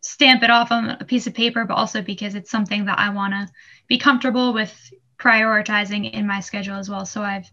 stamp 0.00 0.42
it 0.42 0.50
off 0.50 0.72
on 0.72 0.90
a 0.90 1.04
piece 1.04 1.28
of 1.28 1.34
paper, 1.34 1.64
but 1.64 1.74
also 1.74 2.02
because 2.02 2.34
it's 2.34 2.50
something 2.50 2.86
that 2.86 2.98
I 2.98 3.10
want 3.10 3.32
to 3.32 3.48
be 3.86 3.98
comfortable 3.98 4.52
with 4.52 4.74
prioritizing 5.20 6.10
in 6.10 6.26
my 6.26 6.40
schedule 6.40 6.74
as 6.74 6.90
well. 6.90 7.06
So 7.06 7.22
I've 7.22 7.48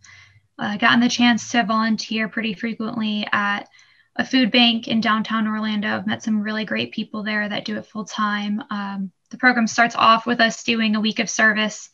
uh, 0.57 0.77
gotten 0.77 1.01
the 1.01 1.07
chance 1.07 1.51
to 1.51 1.63
volunteer 1.63 2.29
pretty 2.29 2.55
frequently 2.55 3.27
at 3.31 3.69
a 4.15 4.25
food 4.25 4.51
bank 4.51 4.87
in 4.87 5.01
downtown 5.01 5.47
Orlando. 5.47 5.89
I've 5.89 6.07
met 6.07 6.23
some 6.23 6.41
really 6.41 6.65
great 6.65 6.93
people 6.93 7.23
there 7.23 7.47
that 7.47 7.65
do 7.65 7.77
it 7.77 7.85
full 7.85 8.05
time. 8.05 8.63
Um, 8.69 9.11
the 9.29 9.37
program 9.37 9.67
starts 9.67 9.95
off 9.95 10.25
with 10.25 10.39
us 10.39 10.63
doing 10.63 10.95
a 10.95 11.01
week 11.01 11.19
of 11.19 11.29
service. 11.29 11.89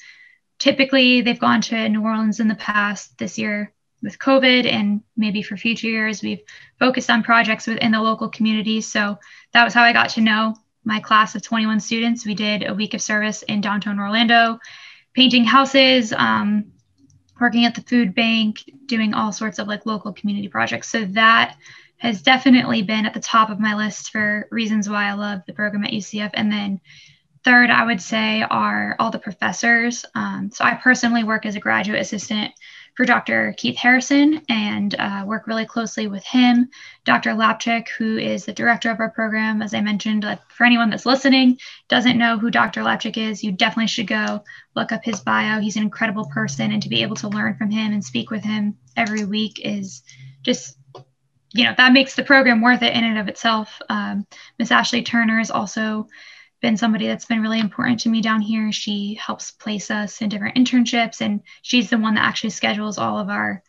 Typically, 0.59 1.21
they've 1.21 1.39
gone 1.39 1.61
to 1.61 1.89
New 1.89 2.03
Orleans 2.03 2.39
in 2.39 2.47
the 2.47 2.55
past. 2.55 3.17
This 3.17 3.39
year, 3.39 3.73
with 4.03 4.19
COVID 4.19 4.71
and 4.71 5.01
maybe 5.17 5.41
for 5.41 5.57
future 5.57 5.87
years, 5.87 6.21
we've 6.21 6.41
focused 6.77 7.09
on 7.09 7.23
projects 7.23 7.65
within 7.65 7.91
the 7.91 8.01
local 8.01 8.29
community. 8.29 8.81
So 8.81 9.17
that 9.53 9.63
was 9.63 9.73
how 9.73 9.83
I 9.83 9.93
got 9.93 10.09
to 10.11 10.21
know 10.21 10.55
my 10.83 10.99
class 10.99 11.35
of 11.35 11.41
21 11.41 11.79
students. 11.79 12.25
We 12.25 12.35
did 12.35 12.67
a 12.67 12.73
week 12.73 12.93
of 12.93 13.01
service 13.01 13.43
in 13.43 13.61
downtown 13.61 13.99
Orlando, 13.99 14.59
painting 15.13 15.43
houses, 15.43 16.13
um, 16.13 16.71
working 17.39 17.65
at 17.65 17.75
the 17.75 17.81
food 17.81 18.13
bank, 18.13 18.63
doing 18.85 19.13
all 19.13 19.31
sorts 19.31 19.59
of 19.59 19.67
like 19.67 19.85
local 19.85 20.13
community 20.13 20.47
projects. 20.47 20.89
So 20.89 21.05
that 21.05 21.57
has 21.97 22.21
definitely 22.21 22.81
been 22.81 23.05
at 23.05 23.13
the 23.13 23.19
top 23.19 23.50
of 23.50 23.59
my 23.59 23.75
list 23.75 24.11
for 24.11 24.47
reasons 24.51 24.89
why 24.89 25.07
I 25.07 25.13
love 25.13 25.41
the 25.45 25.53
program 25.53 25.83
at 25.83 25.91
UCF. 25.91 26.31
And 26.33 26.51
then 26.51 26.81
third, 27.43 27.69
I 27.69 27.85
would 27.85 28.01
say, 28.01 28.41
are 28.41 28.95
all 29.00 29.11
the 29.11 29.19
professors. 29.19 30.05
Um, 30.15 30.51
so 30.51 30.63
I 30.63 30.75
personally 30.75 31.23
work 31.23 31.45
as 31.45 31.55
a 31.55 31.59
graduate 31.59 32.01
assistant 32.01 32.53
for 32.93 33.05
Dr. 33.05 33.53
Keith 33.57 33.77
Harrison 33.77 34.41
and 34.50 34.95
uh, 34.95 35.24
work 35.25 35.48
really 35.48 35.65
closely 35.65 36.07
with 36.07 36.24
him. 36.24 36.69
Dr. 37.05 37.31
Lapchick, 37.31 37.88
who 37.89 38.17
is 38.17 38.45
the 38.45 38.53
director 38.53 38.91
of 38.91 39.00
our 39.00 39.10
program, 39.10 39.62
as 39.62 39.74
I 39.74 39.81
mentioned, 39.81 40.25
uh, 40.25 40.38
for 40.50 40.65
anyone 40.65 40.89
that's 40.89 41.05
listening, 41.05 41.57
doesn't 41.88 42.17
know 42.17 42.38
who 42.38 42.51
Dr. 42.51 42.81
Lapchick 42.81 43.17
is, 43.17 43.43
you 43.43 43.51
definitely 43.51 43.88
should 43.88 44.07
go 44.07 44.43
look 44.75 44.91
up 44.91 45.03
his 45.03 45.21
bio. 45.21 45.60
He's 45.60 45.77
an 45.77 45.83
incredible 45.83 46.25
person, 46.25 46.71
and 46.71 46.83
to 46.83 46.89
be 46.89 47.01
able 47.01 47.15
to 47.17 47.29
learn 47.29 47.55
from 47.55 47.71
him 47.71 47.93
and 47.93 48.03
speak 48.03 48.29
with 48.29 48.43
him 48.43 48.77
every 48.98 49.25
week 49.25 49.62
is 49.63 50.03
just 50.43 50.77
you 51.53 51.65
know 51.65 51.74
that 51.77 51.93
makes 51.93 52.15
the 52.15 52.24
program 52.24 52.62
worth 52.62 52.81
it 52.81 52.93
in 52.93 53.03
and 53.03 53.17
of 53.17 53.27
itself. 53.27 53.81
Um, 53.89 54.25
Miss 54.57 54.71
Ashley 54.71 55.03
Turner 55.03 55.39
is 55.39 55.51
also 55.51 56.07
been 56.61 56.77
somebody 56.77 57.07
that's 57.07 57.25
been 57.25 57.41
really 57.41 57.59
important 57.59 58.01
to 58.01 58.09
me 58.09 58.21
down 58.21 58.41
here. 58.41 58.71
She 58.71 59.15
helps 59.15 59.51
place 59.51 59.89
us 59.89 60.21
in 60.21 60.29
different 60.29 60.57
internships, 60.57 61.21
and 61.21 61.41
she's 61.61 61.89
the 61.89 61.97
one 61.97 62.15
that 62.15 62.25
actually 62.25 62.51
schedules 62.51 62.97
all 62.97 63.17
of 63.17 63.29
our 63.29 63.63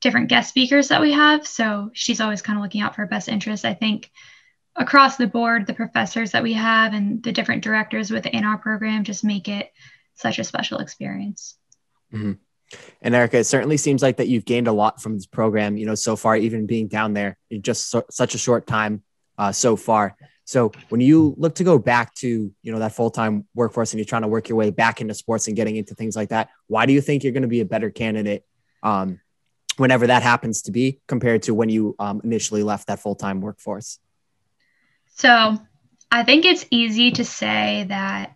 different 0.00 0.28
guest 0.28 0.48
speakers 0.48 0.88
that 0.88 1.00
we 1.00 1.12
have. 1.12 1.46
So 1.46 1.90
she's 1.92 2.20
always 2.20 2.42
kind 2.42 2.58
of 2.58 2.62
looking 2.62 2.80
out 2.80 2.94
for 2.94 3.06
best 3.06 3.28
interests. 3.28 3.64
I 3.64 3.74
think 3.74 4.10
across 4.76 5.16
the 5.16 5.26
board, 5.26 5.66
the 5.66 5.74
professors 5.74 6.30
that 6.30 6.44
we 6.44 6.52
have 6.52 6.94
and 6.94 7.22
the 7.22 7.32
different 7.32 7.64
directors 7.64 8.10
within 8.10 8.44
our 8.44 8.58
program 8.58 9.02
just 9.02 9.24
make 9.24 9.48
it 9.48 9.72
such 10.14 10.38
a 10.38 10.44
special 10.44 10.78
experience. 10.78 11.56
Mm-hmm. 12.12 12.32
And 13.02 13.14
Erica, 13.14 13.38
it 13.38 13.44
certainly 13.44 13.76
seems 13.76 14.02
like 14.02 14.18
that 14.18 14.28
you've 14.28 14.44
gained 14.44 14.68
a 14.68 14.72
lot 14.72 15.02
from 15.02 15.14
this 15.14 15.26
program, 15.26 15.76
you 15.76 15.86
know, 15.86 15.94
so 15.94 16.16
far, 16.16 16.36
even 16.36 16.66
being 16.66 16.86
down 16.86 17.14
there 17.14 17.36
in 17.50 17.62
just 17.62 17.90
so, 17.90 18.04
such 18.10 18.34
a 18.34 18.38
short 18.38 18.66
time 18.66 19.02
uh, 19.38 19.52
so 19.52 19.74
far. 19.74 20.16
So 20.48 20.72
when 20.88 21.02
you 21.02 21.34
look 21.36 21.56
to 21.56 21.64
go 21.64 21.78
back 21.78 22.14
to, 22.14 22.26
you 22.62 22.72
know, 22.72 22.78
that 22.78 22.94
full-time 22.94 23.46
workforce 23.54 23.92
and 23.92 23.98
you're 23.98 24.06
trying 24.06 24.22
to 24.22 24.28
work 24.28 24.48
your 24.48 24.56
way 24.56 24.70
back 24.70 25.02
into 25.02 25.12
sports 25.12 25.46
and 25.46 25.54
getting 25.54 25.76
into 25.76 25.94
things 25.94 26.16
like 26.16 26.30
that, 26.30 26.48
why 26.68 26.86
do 26.86 26.94
you 26.94 27.02
think 27.02 27.22
you're 27.22 27.34
going 27.34 27.42
to 27.42 27.48
be 27.48 27.60
a 27.60 27.66
better 27.66 27.90
candidate 27.90 28.46
um, 28.82 29.20
whenever 29.76 30.06
that 30.06 30.22
happens 30.22 30.62
to 30.62 30.72
be 30.72 31.02
compared 31.06 31.42
to 31.42 31.52
when 31.52 31.68
you 31.68 31.94
um, 31.98 32.22
initially 32.24 32.62
left 32.62 32.86
that 32.86 32.98
full-time 32.98 33.42
workforce? 33.42 33.98
So 35.16 35.58
I 36.10 36.24
think 36.24 36.46
it's 36.46 36.64
easy 36.70 37.10
to 37.10 37.26
say 37.26 37.84
that 37.90 38.34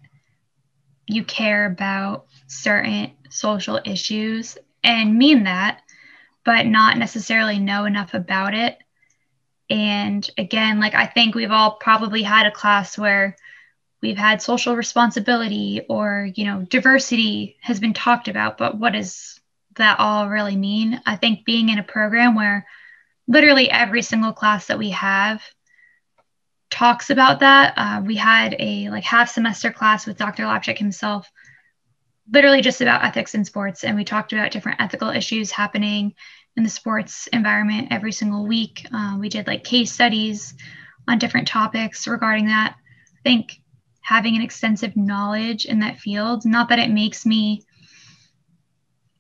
you 1.07 1.25
care 1.25 1.65
about 1.65 2.27
certain 2.47 3.13
social 3.31 3.81
issues 3.87 4.59
and 4.85 5.17
mean 5.17 5.45
that, 5.45 5.81
but 6.45 6.67
not 6.67 6.99
necessarily 6.99 7.59
know 7.59 7.87
enough 7.87 8.13
about 8.13 8.53
it 8.53 8.77
and 9.73 10.29
again, 10.37 10.81
like 10.81 10.95
I 10.95 11.07
think 11.07 11.35
we've 11.35 11.51
all 11.51 11.71
probably 11.71 12.23
had 12.23 12.45
a 12.45 12.51
class 12.51 12.99
where 12.99 13.37
we've 14.03 14.19
had 14.19 14.43
social 14.43 14.77
responsibility 14.77 15.81
or, 15.89 16.29
you 16.35 16.45
know, 16.45 16.61
diversity 16.61 17.57
has 17.63 17.81
been 17.81 17.95
talked 17.95 18.29
about, 18.29 18.59
but 18.59 18.77
what 18.77 18.93
does 18.93 19.41
that 19.77 19.99
all 19.99 20.29
really 20.29 20.57
mean? 20.57 21.01
I 21.07 21.17
think 21.17 21.47
being 21.47 21.71
in 21.71 21.79
a 21.79 21.83
program 21.83 22.35
where 22.35 22.67
literally 23.27 23.71
every 23.71 24.03
single 24.03 24.35
class 24.35 24.67
that 24.67 24.79
we 24.79 24.91
have 24.91 25.43
talks 26.69 27.09
about 27.09 27.41
that. 27.41 27.73
Uh, 27.75 28.03
we 28.05 28.17
had 28.17 28.55
a 28.59 28.91
like 28.91 29.05
half 29.05 29.31
semester 29.31 29.73
class 29.73 30.07
with 30.07 30.19
Dr. 30.19 30.43
Lapchick 30.43 30.77
himself, 30.77 31.31
literally 32.31 32.61
just 32.61 32.83
about 32.83 33.05
ethics 33.05 33.35
in 33.35 33.47
sports, 33.47 33.85
and 33.85 33.97
we 33.97 34.05
talked 34.05 34.35
about 34.35 34.51
different 34.51 34.83
ethical 34.83 35.09
issues 35.09 35.51
happening 35.51 36.15
in 36.57 36.63
the 36.63 36.69
sports 36.69 37.27
environment 37.29 37.89
every 37.91 38.13
single 38.13 38.47
week. 38.47 38.87
Uh, 38.93 39.17
we 39.19 39.29
did 39.29 39.47
like 39.47 39.65
case 39.65 39.93
studies 39.93 40.55
on 41.09 41.19
different 41.19 41.49
topics 41.49 42.07
regarding 42.07 42.47
that. 42.47 42.75
I 42.75 43.23
think 43.23 43.61
having 44.01 44.37
an 44.37 44.43
extensive 44.43 44.97
knowledge 44.97 45.65
in 45.65 45.81
that 45.81 45.99
field, 45.99 46.45
not 46.45 46.69
that 46.69 46.79
it 46.79 46.91
makes 46.91 47.25
me 47.25 47.63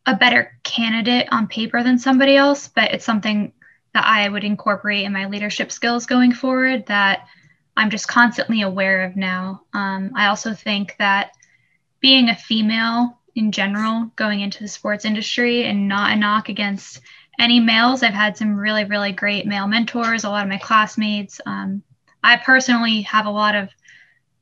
a 0.04 0.16
better 0.16 0.58
candidate 0.64 1.28
on 1.30 1.46
paper 1.46 1.82
than 1.82 1.98
somebody 1.98 2.36
else, 2.36 2.68
but 2.68 2.92
it's 2.92 3.04
something 3.04 3.52
that 3.94 4.04
I 4.04 4.28
would 4.28 4.44
incorporate 4.44 5.04
in 5.04 5.12
my 5.12 5.26
leadership 5.26 5.70
skills 5.70 6.06
going 6.06 6.32
forward 6.32 6.86
that 6.86 7.26
I'm 7.76 7.90
just 7.90 8.08
constantly 8.08 8.62
aware 8.62 9.04
of 9.04 9.16
now. 9.16 9.62
Um, 9.72 10.12
I 10.16 10.26
also 10.26 10.54
think 10.54 10.96
that 10.98 11.32
being 12.00 12.28
a 12.28 12.36
female 12.36 13.18
in 13.34 13.52
general 13.52 14.10
going 14.16 14.40
into 14.40 14.60
the 14.60 14.68
sports 14.68 15.04
industry 15.04 15.64
and 15.64 15.88
not 15.88 16.12
a 16.12 16.16
knock 16.16 16.48
against 16.48 17.00
any 17.42 17.58
males. 17.58 18.02
I've 18.02 18.14
had 18.14 18.36
some 18.36 18.56
really, 18.56 18.84
really 18.84 19.12
great 19.12 19.46
male 19.46 19.66
mentors, 19.66 20.24
a 20.24 20.30
lot 20.30 20.44
of 20.44 20.48
my 20.48 20.58
classmates. 20.58 21.40
Um, 21.44 21.82
I 22.22 22.36
personally 22.36 23.02
have 23.02 23.26
a 23.26 23.30
lot 23.30 23.56
of 23.56 23.68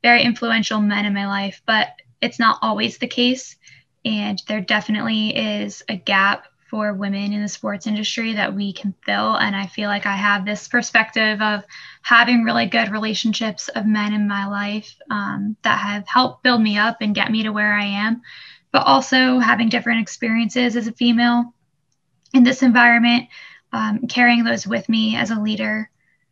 very 0.03 0.21
influential 0.21 0.79
men 0.79 1.05
in 1.05 1.13
my 1.13 1.27
life, 1.27 1.61
but 1.65 1.87
it's 2.21 2.39
not 2.39 2.59
always 2.61 2.99
the 2.99 3.07
case. 3.07 3.55
And 4.05 4.41
there 4.47 4.61
definitely 4.61 5.35
is 5.35 5.83
a 5.89 5.95
gap 5.95 6.45
for 6.69 6.93
women 6.93 7.33
in 7.33 7.41
the 7.41 7.47
sports 7.49 7.87
industry 7.87 8.33
that 8.33 8.53
we 8.55 8.71
can 8.71 8.93
fill. 9.03 9.35
And 9.35 9.55
I 9.55 9.65
feel 9.65 9.89
like 9.89 10.05
I 10.05 10.15
have 10.15 10.45
this 10.45 10.67
perspective 10.67 11.41
of 11.41 11.63
having 12.03 12.43
really 12.43 12.67
good 12.67 12.91
relationships 12.91 13.67
of 13.69 13.85
men 13.85 14.13
in 14.13 14.27
my 14.27 14.47
life 14.47 14.95
um, 15.09 15.57
that 15.63 15.79
have 15.79 16.07
helped 16.07 16.43
build 16.43 16.61
me 16.61 16.77
up 16.77 16.97
and 17.01 17.15
get 17.15 17.31
me 17.31 17.43
to 17.43 17.49
where 17.49 17.73
I 17.73 17.83
am, 17.83 18.21
but 18.71 18.87
also 18.87 19.39
having 19.39 19.69
different 19.69 20.01
experiences 20.01 20.77
as 20.77 20.87
a 20.87 20.93
female 20.93 21.53
in 22.33 22.43
this 22.43 22.63
environment, 22.63 23.27
um, 23.73 24.07
carrying 24.07 24.43
those 24.43 24.67
with 24.67 24.87
me 24.89 25.15
as 25.15 25.31
a 25.31 25.39
leader 25.39 25.89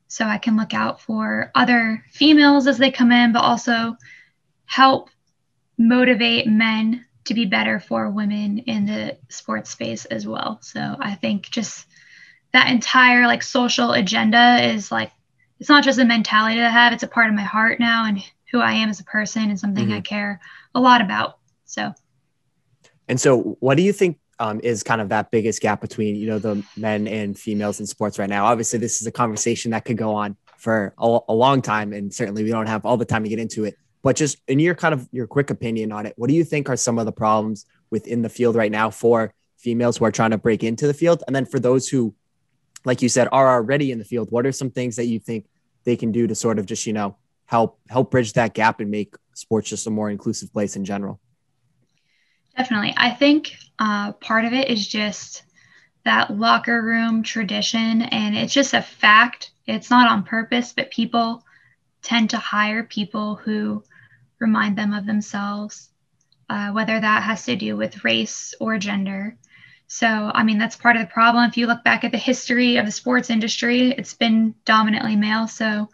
so 0.07 0.25
I 0.25 0.39
can 0.39 0.57
look 0.57 0.73
out 0.73 1.01
for 1.01 1.51
other 1.53 2.03
females 2.11 2.67
as 2.67 2.77
they 2.77 2.91
come 2.91 3.11
in, 3.11 3.31
but 3.31 3.43
also 3.43 3.95
help 4.65 5.09
motivate 5.77 6.47
men 6.47 7.05
to 7.25 7.33
be 7.35 7.45
better 7.45 7.79
for 7.79 8.09
women 8.09 8.57
in 8.59 8.87
the 8.87 9.17
sports 9.29 9.69
space 9.69 10.05
as 10.05 10.27
well. 10.27 10.57
So 10.61 10.97
I 10.99 11.13
think 11.13 11.49
just 11.49 11.85
that 12.53 12.69
entire 12.69 13.27
like 13.27 13.43
social 13.43 13.93
agenda 13.93 14.73
is 14.73 14.91
like 14.91 15.11
it's 15.59 15.69
not 15.69 15.83
just 15.83 15.99
a 15.99 16.05
mentality 16.05 16.55
that 16.55 16.67
I 16.67 16.69
have, 16.71 16.93
it's 16.93 17.03
a 17.03 17.07
part 17.07 17.27
of 17.27 17.35
my 17.35 17.43
heart 17.43 17.79
now 17.79 18.05
and 18.05 18.19
who 18.51 18.59
I 18.59 18.73
am 18.73 18.89
as 18.89 18.99
a 18.99 19.03
person 19.03 19.49
and 19.49 19.59
something 19.59 19.87
mm-hmm. 19.87 19.97
I 19.97 20.01
care 20.01 20.41
a 20.73 20.79
lot 20.79 21.01
about. 21.01 21.37
So 21.65 21.93
and 23.07 23.21
so 23.21 23.57
what 23.59 23.75
do 23.75 23.83
you 23.83 23.93
think 23.93 24.17
um, 24.39 24.59
is 24.63 24.83
kind 24.83 25.01
of 25.01 25.09
that 25.09 25.31
biggest 25.31 25.61
gap 25.61 25.81
between 25.81 26.15
you 26.15 26.27
know 26.27 26.39
the 26.39 26.63
men 26.77 27.07
and 27.07 27.37
females 27.37 27.79
in 27.79 27.85
sports 27.85 28.17
right 28.17 28.29
now. 28.29 28.45
Obviously, 28.45 28.79
this 28.79 29.01
is 29.01 29.07
a 29.07 29.11
conversation 29.11 29.71
that 29.71 29.85
could 29.85 29.97
go 29.97 30.13
on 30.15 30.37
for 30.57 30.93
a, 30.97 31.19
a, 31.27 31.33
long 31.33 31.61
time, 31.61 31.93
and 31.93 32.13
certainly 32.13 32.43
we 32.43 32.49
don't 32.49 32.67
have 32.67 32.85
all 32.85 32.97
the 32.97 33.05
time 33.05 33.23
to 33.23 33.29
get 33.29 33.39
into 33.39 33.65
it. 33.65 33.75
But 34.01 34.15
just 34.15 34.37
in 34.47 34.59
your 34.59 34.75
kind 34.75 34.93
of 34.93 35.07
your 35.11 35.27
quick 35.27 35.49
opinion 35.49 35.91
on 35.91 36.05
it, 36.05 36.13
what 36.15 36.29
do 36.29 36.35
you 36.35 36.43
think 36.43 36.69
are 36.69 36.77
some 36.77 36.97
of 36.97 37.05
the 37.05 37.11
problems 37.11 37.65
within 37.89 38.21
the 38.21 38.29
field 38.29 38.55
right 38.55 38.71
now 38.71 38.89
for 38.89 39.33
females 39.57 39.97
who 39.97 40.05
are 40.05 40.11
trying 40.11 40.31
to 40.31 40.37
break 40.37 40.63
into 40.63 40.87
the 40.87 40.93
field, 40.93 41.23
and 41.27 41.35
then 41.35 41.45
for 41.45 41.59
those 41.59 41.87
who, 41.89 42.15
like 42.85 43.01
you 43.01 43.09
said, 43.09 43.27
are 43.31 43.49
already 43.49 43.91
in 43.91 43.99
the 43.99 44.05
field? 44.05 44.31
What 44.31 44.45
are 44.45 44.51
some 44.51 44.71
things 44.71 44.95
that 44.95 45.05
you 45.05 45.19
think 45.19 45.45
they 45.83 45.95
can 45.95 46.11
do 46.11 46.27
to 46.27 46.35
sort 46.35 46.59
of 46.59 46.65
just 46.65 46.85
you 46.85 46.93
know 46.93 47.17
help 47.45 47.79
help 47.89 48.11
bridge 48.11 48.33
that 48.33 48.53
gap 48.53 48.79
and 48.79 48.89
make 48.89 49.15
sports 49.33 49.69
just 49.69 49.87
a 49.87 49.89
more 49.89 50.09
inclusive 50.09 50.53
place 50.53 50.77
in 50.77 50.85
general? 50.85 51.19
Definitely. 52.57 52.93
I 52.97 53.11
think 53.11 53.55
uh, 53.79 54.11
part 54.13 54.45
of 54.45 54.53
it 54.53 54.69
is 54.69 54.87
just 54.87 55.43
that 56.05 56.35
locker 56.37 56.81
room 56.81 57.23
tradition, 57.23 58.01
and 58.03 58.37
it's 58.37 58.53
just 58.53 58.73
a 58.73 58.81
fact. 58.81 59.51
It's 59.67 59.89
not 59.89 60.09
on 60.11 60.23
purpose, 60.23 60.73
but 60.73 60.91
people 60.91 61.43
tend 62.01 62.31
to 62.31 62.37
hire 62.37 62.83
people 62.83 63.35
who 63.35 63.83
remind 64.39 64.77
them 64.77 64.93
of 64.93 65.05
themselves, 65.05 65.89
uh, 66.49 66.71
whether 66.71 66.99
that 66.99 67.23
has 67.23 67.45
to 67.45 67.55
do 67.55 67.77
with 67.77 68.03
race 68.03 68.53
or 68.59 68.77
gender. 68.77 69.37
So, 69.87 70.07
I 70.07 70.43
mean, 70.43 70.57
that's 70.59 70.75
part 70.75 70.95
of 70.97 71.01
the 71.03 71.13
problem. 71.13 71.45
If 71.49 71.57
you 71.57 71.67
look 71.67 71.83
back 71.83 72.03
at 72.03 72.11
the 72.11 72.17
history 72.17 72.77
of 72.77 72.85
the 72.85 72.91
sports 72.91 73.29
industry, 73.29 73.91
it's 73.91 74.13
been 74.13 74.55
dominantly 74.65 75.15
male. 75.15 75.47
So, 75.47 75.89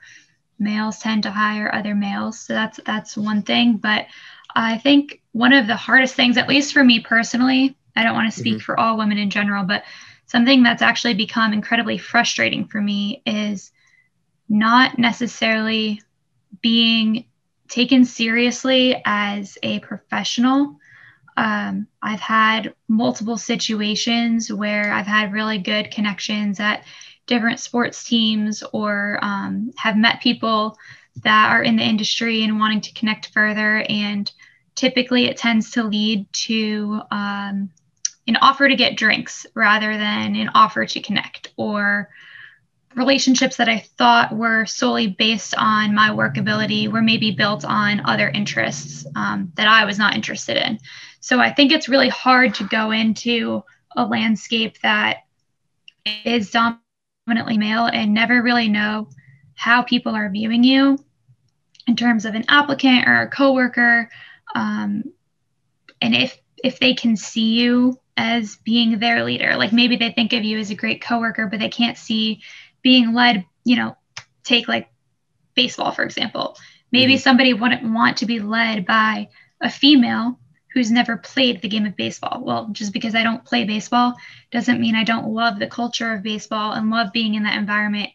males 0.59 0.99
tend 0.99 1.23
to 1.23 1.31
hire 1.31 1.73
other 1.73 1.95
males. 1.95 2.39
So 2.39 2.53
that's 2.53 2.79
that's 2.85 3.17
one 3.17 3.41
thing. 3.43 3.77
But 3.77 4.07
I 4.55 4.77
think 4.77 5.21
one 5.35 5.51
of 5.51 5.67
the 5.67 5.75
hardest 5.75 6.15
things, 6.15 6.37
at 6.37 6.47
least 6.47 6.71
for 6.71 6.81
me 6.81 7.01
personally, 7.01 7.75
I 7.93 8.03
don't 8.03 8.15
want 8.15 8.31
to 8.31 8.39
speak 8.39 8.53
mm-hmm. 8.53 8.61
for 8.61 8.79
all 8.79 8.97
women 8.97 9.17
in 9.17 9.29
general, 9.29 9.65
but 9.65 9.83
something 10.27 10.63
that's 10.63 10.81
actually 10.81 11.13
become 11.13 11.51
incredibly 11.51 11.97
frustrating 11.97 12.65
for 12.65 12.79
me 12.79 13.21
is 13.25 13.73
not 14.47 14.97
necessarily 14.97 16.01
being 16.61 17.25
taken 17.67 18.05
seriously 18.05 19.01
as 19.03 19.57
a 19.61 19.79
professional. 19.79 20.77
Um, 21.35 21.87
I've 22.01 22.21
had 22.21 22.73
multiple 22.87 23.37
situations 23.37 24.53
where 24.53 24.93
I've 24.93 25.05
had 25.05 25.33
really 25.33 25.57
good 25.57 25.91
connections 25.91 26.61
at 26.61 26.85
different 27.27 27.59
sports 27.59 28.05
teams 28.05 28.63
or 28.71 29.19
um, 29.21 29.73
have 29.75 29.97
met 29.97 30.21
people 30.21 30.77
that 31.23 31.51
are 31.51 31.61
in 31.61 31.75
the 31.75 31.83
industry 31.83 32.45
and 32.45 32.57
wanting 32.57 32.79
to 32.79 32.93
connect 32.93 33.33
further. 33.33 33.85
And 33.89 34.31
typically 34.75 35.25
it 35.25 35.37
tends 35.37 35.71
to 35.71 35.83
lead 35.83 36.31
to 36.33 37.01
um, 37.11 37.69
an 38.27 38.35
offer 38.41 38.67
to 38.67 38.75
get 38.75 38.97
drinks 38.97 39.45
rather 39.53 39.97
than 39.97 40.35
an 40.35 40.49
offer 40.53 40.85
to 40.85 41.01
connect 41.01 41.53
or 41.57 42.09
relationships 42.95 43.57
that 43.57 43.69
I 43.69 43.79
thought 43.79 44.35
were 44.35 44.65
solely 44.65 45.07
based 45.07 45.53
on 45.57 45.93
my 45.93 46.13
work 46.13 46.37
ability 46.37 46.87
were 46.87 47.01
maybe 47.01 47.31
built 47.31 47.65
on 47.65 48.05
other 48.05 48.29
interests 48.29 49.05
um, 49.15 49.51
that 49.55 49.67
I 49.67 49.85
was 49.85 49.99
not 49.99 50.15
interested 50.15 50.57
in. 50.57 50.79
So 51.19 51.39
I 51.39 51.51
think 51.51 51.71
it's 51.71 51.89
really 51.89 52.09
hard 52.09 52.55
to 52.55 52.67
go 52.67 52.91
into 52.91 53.63
a 53.95 54.05
landscape 54.05 54.79
that 54.81 55.23
is 56.23 56.51
dominantly 56.51 57.57
male 57.57 57.85
and 57.85 58.13
never 58.13 58.41
really 58.41 58.69
know 58.69 59.09
how 59.55 59.81
people 59.81 60.15
are 60.15 60.29
viewing 60.29 60.63
you 60.63 60.97
in 61.87 61.95
terms 61.95 62.25
of 62.25 62.33
an 62.35 62.45
applicant 62.47 63.07
or 63.07 63.21
a 63.21 63.29
coworker 63.29 64.09
um, 64.53 65.03
and 66.01 66.15
if 66.15 66.37
if 66.63 66.79
they 66.79 66.93
can 66.93 67.15
see 67.17 67.59
you 67.59 67.99
as 68.17 68.57
being 68.63 68.99
their 68.99 69.23
leader 69.23 69.55
like 69.57 69.73
maybe 69.73 69.97
they 69.97 70.11
think 70.11 70.33
of 70.33 70.43
you 70.43 70.57
as 70.57 70.69
a 70.69 70.75
great 70.75 71.01
coworker 71.01 71.47
but 71.47 71.59
they 71.59 71.69
can't 71.69 71.97
see 71.97 72.41
being 72.81 73.13
led 73.13 73.45
you 73.63 73.75
know 73.75 73.95
take 74.43 74.67
like 74.67 74.89
baseball 75.53 75.91
for 75.91 76.03
example 76.03 76.57
maybe 76.91 77.13
mm-hmm. 77.13 77.21
somebody 77.21 77.53
wouldn't 77.53 77.83
want 77.83 78.17
to 78.17 78.25
be 78.25 78.39
led 78.39 78.85
by 78.85 79.27
a 79.61 79.69
female 79.69 80.39
who's 80.75 80.91
never 80.91 81.15
played 81.15 81.61
the 81.61 81.69
game 81.69 81.85
of 81.85 81.95
baseball. 81.95 82.41
Well, 82.43 82.67
just 82.73 82.91
because 82.91 83.15
I 83.15 83.23
don't 83.23 83.45
play 83.45 83.63
baseball 83.63 84.13
doesn't 84.51 84.81
mean 84.81 84.93
I 84.93 85.05
don't 85.05 85.33
love 85.33 85.57
the 85.57 85.67
culture 85.67 86.13
of 86.13 86.21
baseball 86.21 86.73
and 86.73 86.89
love 86.89 87.13
being 87.13 87.33
in 87.33 87.43
that 87.43 87.57
environment. 87.57 88.09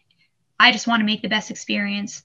I 0.59 0.71
just 0.71 0.85
want 0.85 0.99
to 0.99 1.05
make 1.05 1.23
the 1.23 1.27
best 1.27 1.49
experience 1.49 2.21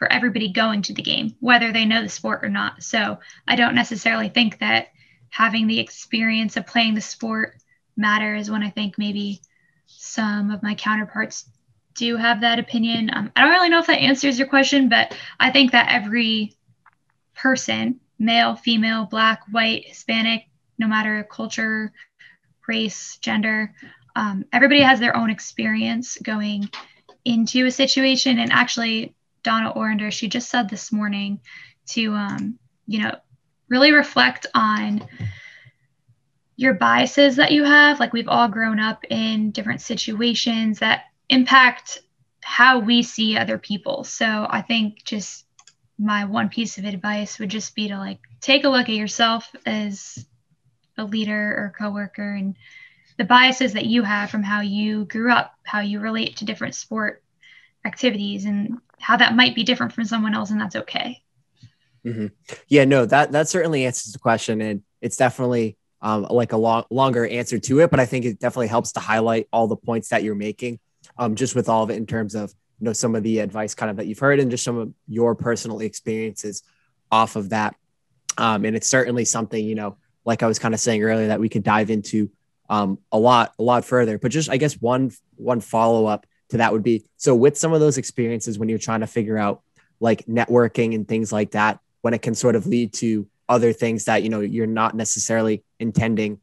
for 0.00 0.10
everybody 0.10 0.50
going 0.50 0.80
to 0.80 0.94
the 0.94 1.02
game, 1.02 1.36
whether 1.40 1.72
they 1.72 1.84
know 1.84 2.02
the 2.02 2.08
sport 2.08 2.42
or 2.42 2.48
not. 2.48 2.82
So 2.82 3.18
I 3.46 3.54
don't 3.54 3.74
necessarily 3.74 4.30
think 4.30 4.58
that 4.60 4.86
having 5.28 5.66
the 5.66 5.78
experience 5.78 6.56
of 6.56 6.66
playing 6.66 6.94
the 6.94 7.02
sport 7.02 7.56
matters 7.98 8.50
when 8.50 8.62
I 8.62 8.70
think 8.70 8.96
maybe 8.96 9.42
some 9.84 10.50
of 10.50 10.62
my 10.62 10.74
counterparts 10.74 11.50
do 11.94 12.16
have 12.16 12.40
that 12.40 12.58
opinion. 12.58 13.10
Um, 13.12 13.30
I 13.36 13.42
don't 13.42 13.50
really 13.50 13.68
know 13.68 13.80
if 13.80 13.88
that 13.88 14.00
answers 14.00 14.38
your 14.38 14.48
question, 14.48 14.88
but 14.88 15.14
I 15.38 15.50
think 15.50 15.72
that 15.72 15.92
every 15.92 16.56
person 17.36 18.00
male, 18.18 18.56
female, 18.56 19.04
black, 19.04 19.42
white, 19.50 19.84
Hispanic, 19.86 20.46
no 20.78 20.86
matter 20.86 21.26
culture, 21.30 21.92
race, 22.66 23.18
gender. 23.20 23.74
Um, 24.16 24.46
everybody 24.50 24.80
has 24.80 24.98
their 24.98 25.14
own 25.14 25.28
experience 25.28 26.16
going 26.22 26.70
into 27.26 27.66
a 27.66 27.70
situation. 27.70 28.38
And 28.38 28.50
actually, 28.50 29.14
Donna 29.42 29.72
Orender, 29.74 30.12
she 30.12 30.28
just 30.28 30.50
said 30.50 30.68
this 30.68 30.92
morning 30.92 31.40
to, 31.88 32.12
um, 32.14 32.58
you 32.86 33.02
know, 33.02 33.14
really 33.68 33.92
reflect 33.92 34.46
on 34.54 35.06
your 36.56 36.74
biases 36.74 37.36
that 37.36 37.52
you 37.52 37.64
have. 37.64 38.00
Like 38.00 38.12
we've 38.12 38.28
all 38.28 38.48
grown 38.48 38.78
up 38.78 39.04
in 39.08 39.50
different 39.50 39.80
situations 39.80 40.80
that 40.80 41.04
impact 41.28 41.98
how 42.42 42.80
we 42.80 43.02
see 43.02 43.36
other 43.36 43.58
people. 43.58 44.04
So 44.04 44.46
I 44.48 44.62
think 44.62 45.04
just 45.04 45.46
my 45.98 46.24
one 46.24 46.48
piece 46.48 46.78
of 46.78 46.84
advice 46.84 47.38
would 47.38 47.50
just 47.50 47.74
be 47.74 47.88
to 47.88 47.98
like 47.98 48.18
take 48.40 48.64
a 48.64 48.68
look 48.68 48.88
at 48.88 48.94
yourself 48.94 49.54
as 49.66 50.26
a 50.98 51.04
leader 51.04 51.54
or 51.56 51.74
coworker 51.78 52.34
and 52.34 52.56
the 53.18 53.24
biases 53.24 53.74
that 53.74 53.86
you 53.86 54.02
have 54.02 54.30
from 54.30 54.42
how 54.42 54.62
you 54.62 55.04
grew 55.04 55.30
up, 55.30 55.54
how 55.62 55.80
you 55.80 56.00
relate 56.00 56.36
to 56.38 56.46
different 56.46 56.74
sport 56.74 57.22
activities, 57.84 58.46
and 58.46 58.78
how 59.00 59.16
that 59.16 59.34
might 59.34 59.54
be 59.54 59.64
different 59.64 59.92
from 59.92 60.04
someone 60.04 60.34
else, 60.34 60.50
and 60.50 60.60
that's 60.60 60.76
okay. 60.76 61.22
Mm-hmm. 62.04 62.26
Yeah, 62.68 62.84
no, 62.84 63.06
that 63.06 63.32
that 63.32 63.48
certainly 63.48 63.84
answers 63.86 64.12
the 64.12 64.18
question, 64.18 64.60
and 64.60 64.82
it's 65.00 65.16
definitely 65.16 65.76
um, 66.02 66.26
like 66.30 66.52
a 66.52 66.56
long, 66.56 66.84
longer 66.90 67.26
answer 67.26 67.58
to 67.58 67.80
it. 67.80 67.90
But 67.90 68.00
I 68.00 68.06
think 68.06 68.24
it 68.24 68.38
definitely 68.38 68.68
helps 68.68 68.92
to 68.92 69.00
highlight 69.00 69.48
all 69.52 69.66
the 69.66 69.76
points 69.76 70.08
that 70.08 70.22
you're 70.22 70.34
making, 70.34 70.78
um, 71.18 71.34
just 71.34 71.54
with 71.54 71.68
all 71.68 71.82
of 71.82 71.90
it 71.90 71.96
in 71.96 72.06
terms 72.06 72.34
of 72.34 72.54
you 72.80 72.86
know 72.86 72.92
some 72.92 73.14
of 73.14 73.22
the 73.22 73.38
advice 73.38 73.74
kind 73.74 73.90
of 73.90 73.96
that 73.96 74.06
you've 74.06 74.18
heard 74.18 74.40
and 74.40 74.50
just 74.50 74.64
some 74.64 74.78
of 74.78 74.92
your 75.06 75.34
personal 75.34 75.80
experiences 75.80 76.62
off 77.12 77.36
of 77.36 77.50
that 77.50 77.76
um, 78.38 78.64
and 78.64 78.74
it's 78.74 78.88
certainly 78.88 79.24
something 79.24 79.64
you 79.64 79.74
know 79.74 79.96
like 80.24 80.42
i 80.42 80.46
was 80.46 80.58
kind 80.58 80.74
of 80.74 80.80
saying 80.80 81.02
earlier 81.02 81.28
that 81.28 81.40
we 81.40 81.48
could 81.48 81.62
dive 81.62 81.90
into 81.90 82.30
um, 82.68 82.98
a 83.12 83.18
lot 83.18 83.52
a 83.58 83.62
lot 83.62 83.84
further 83.84 84.18
but 84.18 84.30
just 84.30 84.50
i 84.50 84.56
guess 84.56 84.74
one 84.74 85.12
one 85.36 85.60
follow-up 85.60 86.26
to 86.50 86.58
that 86.58 86.72
would 86.72 86.82
be 86.82 87.04
so 87.16 87.34
with 87.34 87.56
some 87.56 87.72
of 87.72 87.80
those 87.80 87.98
experiences 87.98 88.58
when 88.58 88.68
you're 88.68 88.78
trying 88.78 89.00
to 89.00 89.06
figure 89.06 89.38
out 89.38 89.62
like 90.00 90.24
networking 90.26 90.94
and 90.94 91.06
things 91.06 91.32
like 91.32 91.52
that 91.52 91.78
when 92.02 92.14
it 92.14 92.22
can 92.22 92.34
sort 92.34 92.56
of 92.56 92.66
lead 92.66 92.92
to 92.92 93.26
other 93.48 93.72
things 93.72 94.04
that 94.04 94.22
you 94.22 94.28
know 94.28 94.40
you're 94.40 94.66
not 94.66 94.94
necessarily 94.94 95.62
intending 95.78 96.38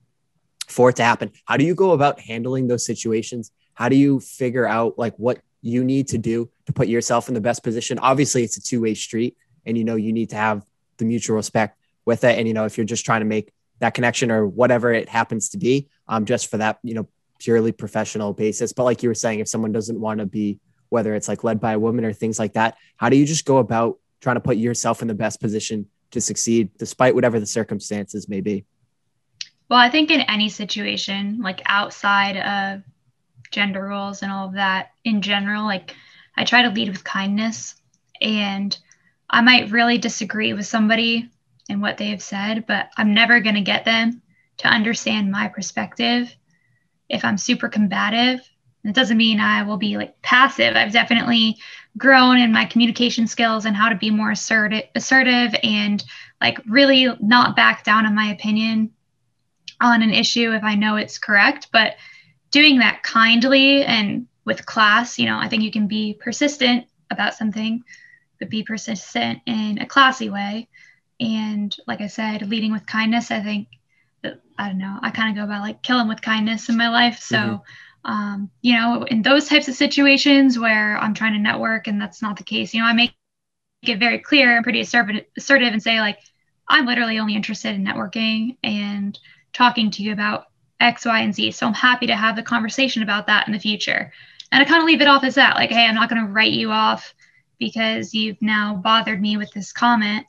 for 0.68 0.90
it 0.90 0.96
to 0.98 1.04
happen 1.04 1.32
how 1.46 1.56
do 1.56 1.64
you 1.64 1.76
go 1.76 1.92
about 1.92 2.20
handling 2.20 2.68
those 2.68 2.86
situations 2.86 3.52
how 3.74 3.88
do 3.88 3.96
you 3.96 4.20
figure 4.20 4.68
out 4.68 4.98
like 4.98 5.16
what 5.18 5.40
you 5.62 5.84
need 5.84 6.08
to 6.10 6.18
do 6.18 6.50
to 6.66 6.74
put 6.74 6.88
yourself 6.88 7.28
in 7.28 7.34
the 7.34 7.42
best 7.42 7.64
position. 7.64 8.00
Obviously, 8.00 8.44
it's 8.44 8.58
a 8.58 8.62
two 8.62 8.82
way 8.82 8.94
street, 8.94 9.38
and 9.66 9.78
you 9.78 9.84
know 9.84 9.96
you 9.96 10.14
need 10.14 10.30
to 10.32 10.36
have 10.36 10.64
the 10.98 11.06
mutual 11.06 11.36
respect 11.36 11.78
with 12.06 12.24
it. 12.24 12.38
And 12.38 12.48
you 12.48 12.54
know 12.54 12.66
if 12.66 12.78
you're 12.78 12.86
just 12.86 13.06
trying 13.06 13.22
to 13.22 13.26
make 13.26 13.52
that 13.80 13.93
connection 13.93 14.32
or 14.32 14.48
whatever 14.48 14.93
it 14.93 15.10
happens 15.10 15.50
to 15.50 15.58
be, 15.58 15.88
um, 16.08 16.26
just 16.26 16.50
for 16.50 16.58
that 16.58 16.80
you 16.84 16.93
know 16.93 17.08
purely 17.39 17.71
professional 17.71 18.34
basis. 18.34 18.73
But 18.73 18.84
like 18.84 19.04
you 19.04 19.10
were 19.10 19.15
saying, 19.15 19.39
if 19.39 19.47
someone 19.47 19.71
doesn't 19.71 20.00
want 20.00 20.19
to 20.19 20.26
be 20.26 20.60
whether 20.89 21.13
it's 21.15 21.28
like 21.28 21.43
led 21.43 21.60
by 21.60 21.73
a 21.73 21.80
woman 21.80 22.06
or 22.06 22.13
things 22.13 22.39
like 22.39 22.54
that, 22.54 22.78
how 22.95 23.10
do 23.10 23.17
you 23.17 23.26
just 23.26 23.45
go 23.45 23.58
about 23.58 24.00
trying 24.21 24.38
to 24.38 24.41
put 24.41 24.58
yourself 24.58 25.02
in 25.02 25.08
the 25.08 25.13
best 25.13 25.41
position 25.41 25.86
to 26.12 26.21
succeed 26.21 26.69
despite 26.78 27.13
whatever 27.13 27.39
the 27.39 27.45
circumstances 27.45 28.30
may 28.30 28.39
be? 28.39 28.63
Well, 29.69 29.80
I 29.80 29.89
think 29.89 30.12
in 30.12 30.21
any 30.21 30.47
situation, 30.47 31.41
like 31.41 31.62
outside 31.65 32.38
of 32.38 32.84
gender 33.52 33.84
roles 33.84 34.21
and 34.21 34.32
all 34.32 34.47
of 34.47 34.54
that 34.54 34.91
in 35.04 35.21
general. 35.21 35.63
Like 35.63 35.95
I 36.36 36.43
try 36.43 36.63
to 36.63 36.69
lead 36.69 36.89
with 36.89 37.04
kindness 37.04 37.76
and 38.21 38.78
I 39.30 39.41
might 39.41 39.71
really 39.71 39.97
disagree 39.97 40.54
with 40.54 40.65
somebody 40.65 41.30
and 41.69 41.82
what 41.82 41.97
they 41.97 42.12
have 42.12 42.21
said, 42.21 42.65
but 42.65 42.89
I'm 42.97 43.13
never 43.13 43.41
going 43.41 43.56
to 43.56 43.62
get 43.62 43.86
them 43.86 44.21
to 44.58 44.67
understand 44.67 45.32
my 45.32 45.50
perspective 45.50 46.34
if 47.10 47.24
I'm 47.24 47.38
super 47.38 47.70
combative. 47.70 48.41
It 48.84 48.96
doesn't 48.96 49.17
mean 49.17 49.39
I 49.39 49.63
will 49.63 49.78
be 49.78 49.98
like 49.98 50.22
passive. 50.22 50.76
I've 50.76 50.93
definitely 50.93 51.58
grown 51.98 52.38
in 52.38 52.52
my 52.52 52.65
communication 52.65 53.28
skills 53.28 53.65
and 53.65 53.76
how 53.76 53.89
to 53.89 53.96
be 53.96 54.12
more 54.12 54.32
assertive, 54.32 54.84
assertive 54.96 55.56
and 55.63 56.04
like 56.39 56.60
really 56.67 57.08
not 57.20 57.56
back 57.56 57.84
down 57.84 58.06
on 58.06 58.15
my 58.15 58.32
opinion 58.32 58.91
on 59.82 60.02
an 60.02 60.13
issue 60.13 60.54
if 60.54 60.63
I 60.63 60.76
know 60.76 60.96
it's 60.96 61.17
correct. 61.17 61.67
But 61.72 61.96
doing 62.52 62.80
that 62.80 63.04
kindly 63.04 63.84
and 63.84 64.28
with 64.46 64.65
class, 64.65 65.20
you 65.20 65.26
know, 65.26 65.38
I 65.38 65.50
think 65.50 65.63
you 65.63 65.72
can 65.72 65.88
be 65.88 66.13
persistent 66.13 66.86
about 67.12 67.36
something, 67.36 67.84
but 68.39 68.50
be 68.50 68.63
persistent 68.63 69.39
in 69.46 69.80
a 69.80 69.86
classy 69.86 70.30
way. 70.30 70.70
And 71.20 71.76
like 71.88 72.02
I 72.02 72.08
said, 72.08 72.48
leading 72.48 72.72
with 72.72 72.86
kindness, 72.86 73.32
I 73.32 73.41
think 73.41 73.67
I 74.23 74.67
don't 74.69 74.77
know, 74.77 74.97
I 75.01 75.12
kind 75.12 75.30
of 75.30 75.36
go 75.36 75.45
about 75.45 75.62
like 75.62 75.84
killing 75.84 76.08
with 76.08 76.21
kindness 76.21 76.69
in 76.69 76.77
my 76.77 76.89
life. 76.89 77.19
So, 77.19 77.38
mm-hmm. 77.38 78.12
um, 78.12 78.51
you 78.62 78.75
know, 78.75 79.03
in 79.03 79.21
those 79.21 79.47
types 79.47 79.67
of 79.67 79.75
situations 79.75 80.58
where 80.58 80.97
I'm 80.97 81.13
trying 81.13 81.34
to 81.34 81.39
network 81.39 81.88
and 81.88 82.01
that's 82.01 82.21
not 82.21 82.38
the 82.38 82.43
case, 82.43 82.73
you 82.73 82.82
know, 82.82 82.88
I 82.88 82.93
make 82.93 83.13
it 83.84 83.99
very 83.99 84.19
clear 84.19 84.56
and 84.56 84.63
pretty 84.63 84.82
assertive, 84.82 85.25
assertive 85.38 85.73
and 85.73 85.82
say, 85.82 85.99
like, 85.99 86.19
I'm 86.67 86.86
literally 86.86 87.19
only 87.19 87.36
interested 87.36 87.75
in 87.75 87.86
networking 87.86 88.58
and 88.63 89.17
talking 89.53 89.91
to 89.91 90.03
you 90.03 90.12
about 90.12 90.45
X, 90.80 91.06
Y, 91.06 91.19
and 91.19 91.34
Z. 91.34 91.51
So 91.51 91.67
I'm 91.67 91.73
happy 91.73 92.08
to 92.08 92.15
have 92.15 92.36
the 92.36 92.43
conversation 92.43 93.03
about 93.03 93.27
that 93.27 93.47
in 93.47 93.53
the 93.53 93.60
future. 93.60 94.12
And 94.51 94.62
I 94.62 94.65
kind 94.65 94.82
of 94.82 94.88
leave 94.88 95.01
it 95.01 95.08
off 95.08 95.23
as 95.23 95.36
that 95.36 95.56
like, 95.56 95.69
hey, 95.69 95.86
I'm 95.86 95.95
not 95.95 96.10
going 96.10 96.25
to 96.25 96.32
write 96.32 96.53
you 96.53 96.71
off 96.71 97.13
because 97.60 98.13
you've 98.13 98.41
now 98.41 98.75
bothered 98.75 99.21
me 99.21 99.38
with 99.38 99.51
this 99.51 99.71
comment. 99.71 100.25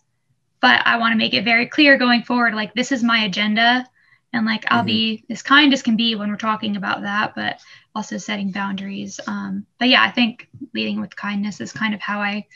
But 0.60 0.86
I 0.86 0.98
want 0.98 1.12
to 1.12 1.18
make 1.18 1.34
it 1.34 1.44
very 1.44 1.66
clear 1.66 1.96
going 1.98 2.22
forward 2.22 2.54
like, 2.54 2.74
this 2.74 2.92
is 2.92 3.02
my 3.02 3.24
agenda. 3.24 3.86
And 4.32 4.44
like, 4.44 4.64
I'll 4.68 4.80
mm-hmm. 4.80 4.86
be 4.86 5.24
as 5.30 5.42
kind 5.42 5.72
as 5.72 5.82
can 5.82 5.96
be 5.96 6.14
when 6.14 6.30
we're 6.30 6.36
talking 6.36 6.76
about 6.76 7.02
that, 7.02 7.34
but 7.34 7.60
also 7.94 8.18
setting 8.18 8.50
boundaries. 8.50 9.20
Um, 9.26 9.66
but 9.78 9.88
yeah, 9.88 10.02
I 10.02 10.10
think 10.10 10.48
leading 10.74 11.00
with 11.00 11.16
kindness 11.16 11.60
is 11.60 11.72
kind 11.72 11.94
of 11.94 12.00
how 12.00 12.20
I 12.20 12.46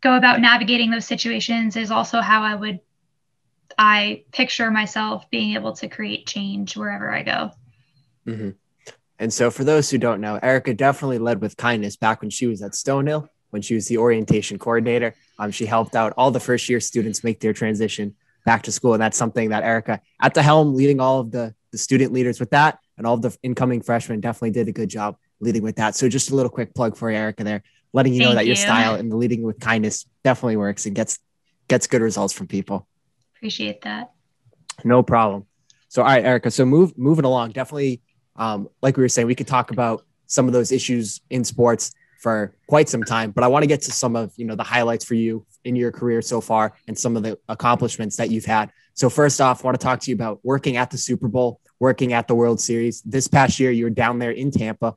go 0.00 0.16
about 0.16 0.40
navigating 0.40 0.90
those 0.90 1.06
situations, 1.06 1.76
is 1.76 1.90
also 1.90 2.20
how 2.20 2.42
I 2.42 2.54
would 2.54 2.80
I 3.78 4.24
picture 4.32 4.70
myself 4.70 5.28
being 5.30 5.54
able 5.54 5.72
to 5.74 5.88
create 5.88 6.26
change 6.26 6.76
wherever 6.76 7.12
I 7.12 7.22
go. 7.22 7.50
Mm-hmm. 8.26 8.50
And 9.18 9.32
so, 9.32 9.50
for 9.50 9.64
those 9.64 9.90
who 9.90 9.98
don't 9.98 10.20
know, 10.20 10.38
Erica 10.42 10.74
definitely 10.74 11.18
led 11.18 11.40
with 11.40 11.56
kindness 11.56 11.96
back 11.96 12.20
when 12.20 12.30
she 12.30 12.46
was 12.46 12.62
at 12.62 12.72
Stonehill, 12.72 13.28
when 13.50 13.62
she 13.62 13.74
was 13.74 13.88
the 13.88 13.98
orientation 13.98 14.58
coordinator. 14.58 15.14
Um, 15.38 15.50
she 15.50 15.66
helped 15.66 15.94
out 15.94 16.12
all 16.16 16.30
the 16.30 16.40
first 16.40 16.68
year 16.68 16.80
students 16.80 17.24
make 17.24 17.40
their 17.40 17.52
transition 17.52 18.14
back 18.44 18.62
to 18.62 18.72
school. 18.72 18.94
And 18.94 19.02
that's 19.02 19.18
something 19.18 19.50
that 19.50 19.64
Erica, 19.64 20.00
at 20.20 20.32
the 20.32 20.42
helm, 20.42 20.74
leading 20.74 21.00
all 21.00 21.20
of 21.20 21.30
the, 21.30 21.54
the 21.72 21.78
student 21.78 22.12
leaders 22.12 22.40
with 22.40 22.50
that, 22.50 22.78
and 22.96 23.06
all 23.06 23.14
of 23.14 23.22
the 23.22 23.36
incoming 23.42 23.82
freshmen 23.82 24.20
definitely 24.20 24.52
did 24.52 24.68
a 24.68 24.72
good 24.72 24.88
job 24.88 25.16
leading 25.40 25.62
with 25.62 25.76
that. 25.76 25.94
So, 25.94 26.08
just 26.08 26.30
a 26.30 26.34
little 26.34 26.50
quick 26.50 26.74
plug 26.74 26.96
for 26.96 27.10
you, 27.10 27.16
Erica 27.16 27.44
there, 27.44 27.62
letting 27.92 28.14
you 28.14 28.20
Thank 28.20 28.30
know 28.30 28.34
that 28.36 28.44
you. 28.44 28.50
your 28.50 28.56
style 28.56 28.94
and 28.94 29.10
the 29.10 29.16
leading 29.16 29.42
with 29.42 29.60
kindness 29.60 30.06
definitely 30.24 30.56
works 30.56 30.86
and 30.86 30.94
gets 30.94 31.18
gets 31.68 31.86
good 31.86 32.00
results 32.00 32.32
from 32.32 32.46
people. 32.46 32.86
Appreciate 33.36 33.82
that. 33.82 34.12
No 34.84 35.02
problem. 35.02 35.44
So, 35.88 36.02
all 36.02 36.08
right, 36.08 36.24
Erica. 36.24 36.50
So, 36.50 36.64
move 36.64 36.96
moving 36.96 37.24
along. 37.24 37.50
Definitely, 37.50 38.00
um, 38.36 38.68
like 38.80 38.96
we 38.96 39.02
were 39.02 39.08
saying, 39.08 39.26
we 39.26 39.34
could 39.34 39.48
talk 39.48 39.70
about 39.70 40.04
some 40.26 40.46
of 40.46 40.52
those 40.52 40.72
issues 40.72 41.20
in 41.30 41.44
sports 41.44 41.92
for 42.20 42.54
quite 42.68 42.88
some 42.88 43.04
time. 43.04 43.30
But 43.30 43.44
I 43.44 43.48
want 43.48 43.62
to 43.62 43.66
get 43.66 43.82
to 43.82 43.92
some 43.92 44.16
of 44.16 44.32
you 44.36 44.46
know 44.46 44.54
the 44.54 44.62
highlights 44.62 45.04
for 45.04 45.14
you 45.14 45.46
in 45.64 45.76
your 45.76 45.92
career 45.92 46.22
so 46.22 46.40
far 46.40 46.74
and 46.88 46.98
some 46.98 47.16
of 47.16 47.22
the 47.22 47.38
accomplishments 47.48 48.16
that 48.16 48.30
you've 48.30 48.44
had. 48.44 48.70
So, 48.94 49.10
first 49.10 49.40
off, 49.40 49.62
I 49.62 49.68
want 49.68 49.80
to 49.80 49.84
talk 49.84 50.00
to 50.00 50.10
you 50.10 50.14
about 50.14 50.40
working 50.42 50.76
at 50.76 50.90
the 50.90 50.98
Super 50.98 51.28
Bowl 51.28 51.60
working 51.78 52.12
at 52.12 52.28
the 52.28 52.34
World 52.34 52.60
Series. 52.60 53.02
This 53.02 53.28
past 53.28 53.60
year, 53.60 53.70
you 53.70 53.84
were 53.84 53.90
down 53.90 54.18
there 54.18 54.30
in 54.30 54.50
Tampa 54.50 54.96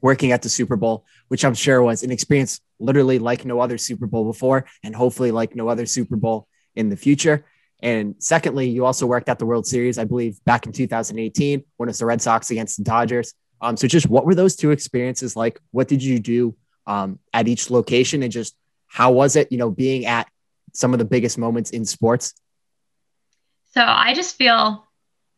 working 0.00 0.32
at 0.32 0.42
the 0.42 0.48
Super 0.48 0.76
Bowl, 0.76 1.04
which 1.28 1.44
I'm 1.44 1.54
sure 1.54 1.82
was 1.82 2.02
an 2.02 2.10
experience 2.10 2.60
literally 2.78 3.18
like 3.18 3.44
no 3.44 3.60
other 3.60 3.78
Super 3.78 4.06
Bowl 4.06 4.24
before, 4.24 4.66
and 4.84 4.94
hopefully 4.94 5.30
like 5.30 5.56
no 5.56 5.68
other 5.68 5.86
Super 5.86 6.16
Bowl 6.16 6.46
in 6.76 6.88
the 6.88 6.96
future. 6.96 7.44
And 7.82 8.16
secondly, 8.18 8.68
you 8.68 8.84
also 8.84 9.06
worked 9.06 9.28
at 9.28 9.38
the 9.38 9.46
World 9.46 9.66
Series, 9.66 9.98
I 9.98 10.04
believe, 10.04 10.42
back 10.44 10.66
in 10.66 10.72
2018 10.72 11.64
when 11.76 11.88
it's 11.88 11.98
the 11.98 12.06
Red 12.06 12.22
Sox 12.22 12.50
against 12.50 12.78
the 12.78 12.84
Dodgers. 12.84 13.34
Um, 13.60 13.76
so 13.76 13.88
just 13.88 14.08
what 14.08 14.26
were 14.26 14.34
those 14.34 14.56
two 14.56 14.70
experiences 14.70 15.36
like? 15.36 15.60
What 15.70 15.88
did 15.88 16.02
you 16.02 16.18
do 16.18 16.56
um, 16.86 17.18
at 17.32 17.48
each 17.48 17.70
location, 17.70 18.22
and 18.22 18.32
just 18.32 18.56
how 18.86 19.12
was 19.12 19.36
it, 19.36 19.52
you 19.52 19.58
know, 19.58 19.70
being 19.70 20.06
at 20.06 20.28
some 20.72 20.92
of 20.92 20.98
the 20.98 21.04
biggest 21.04 21.38
moments 21.38 21.70
in 21.70 21.84
sports? 21.84 22.34
So 23.74 23.82
I 23.82 24.14
just 24.14 24.36
feel 24.36 24.86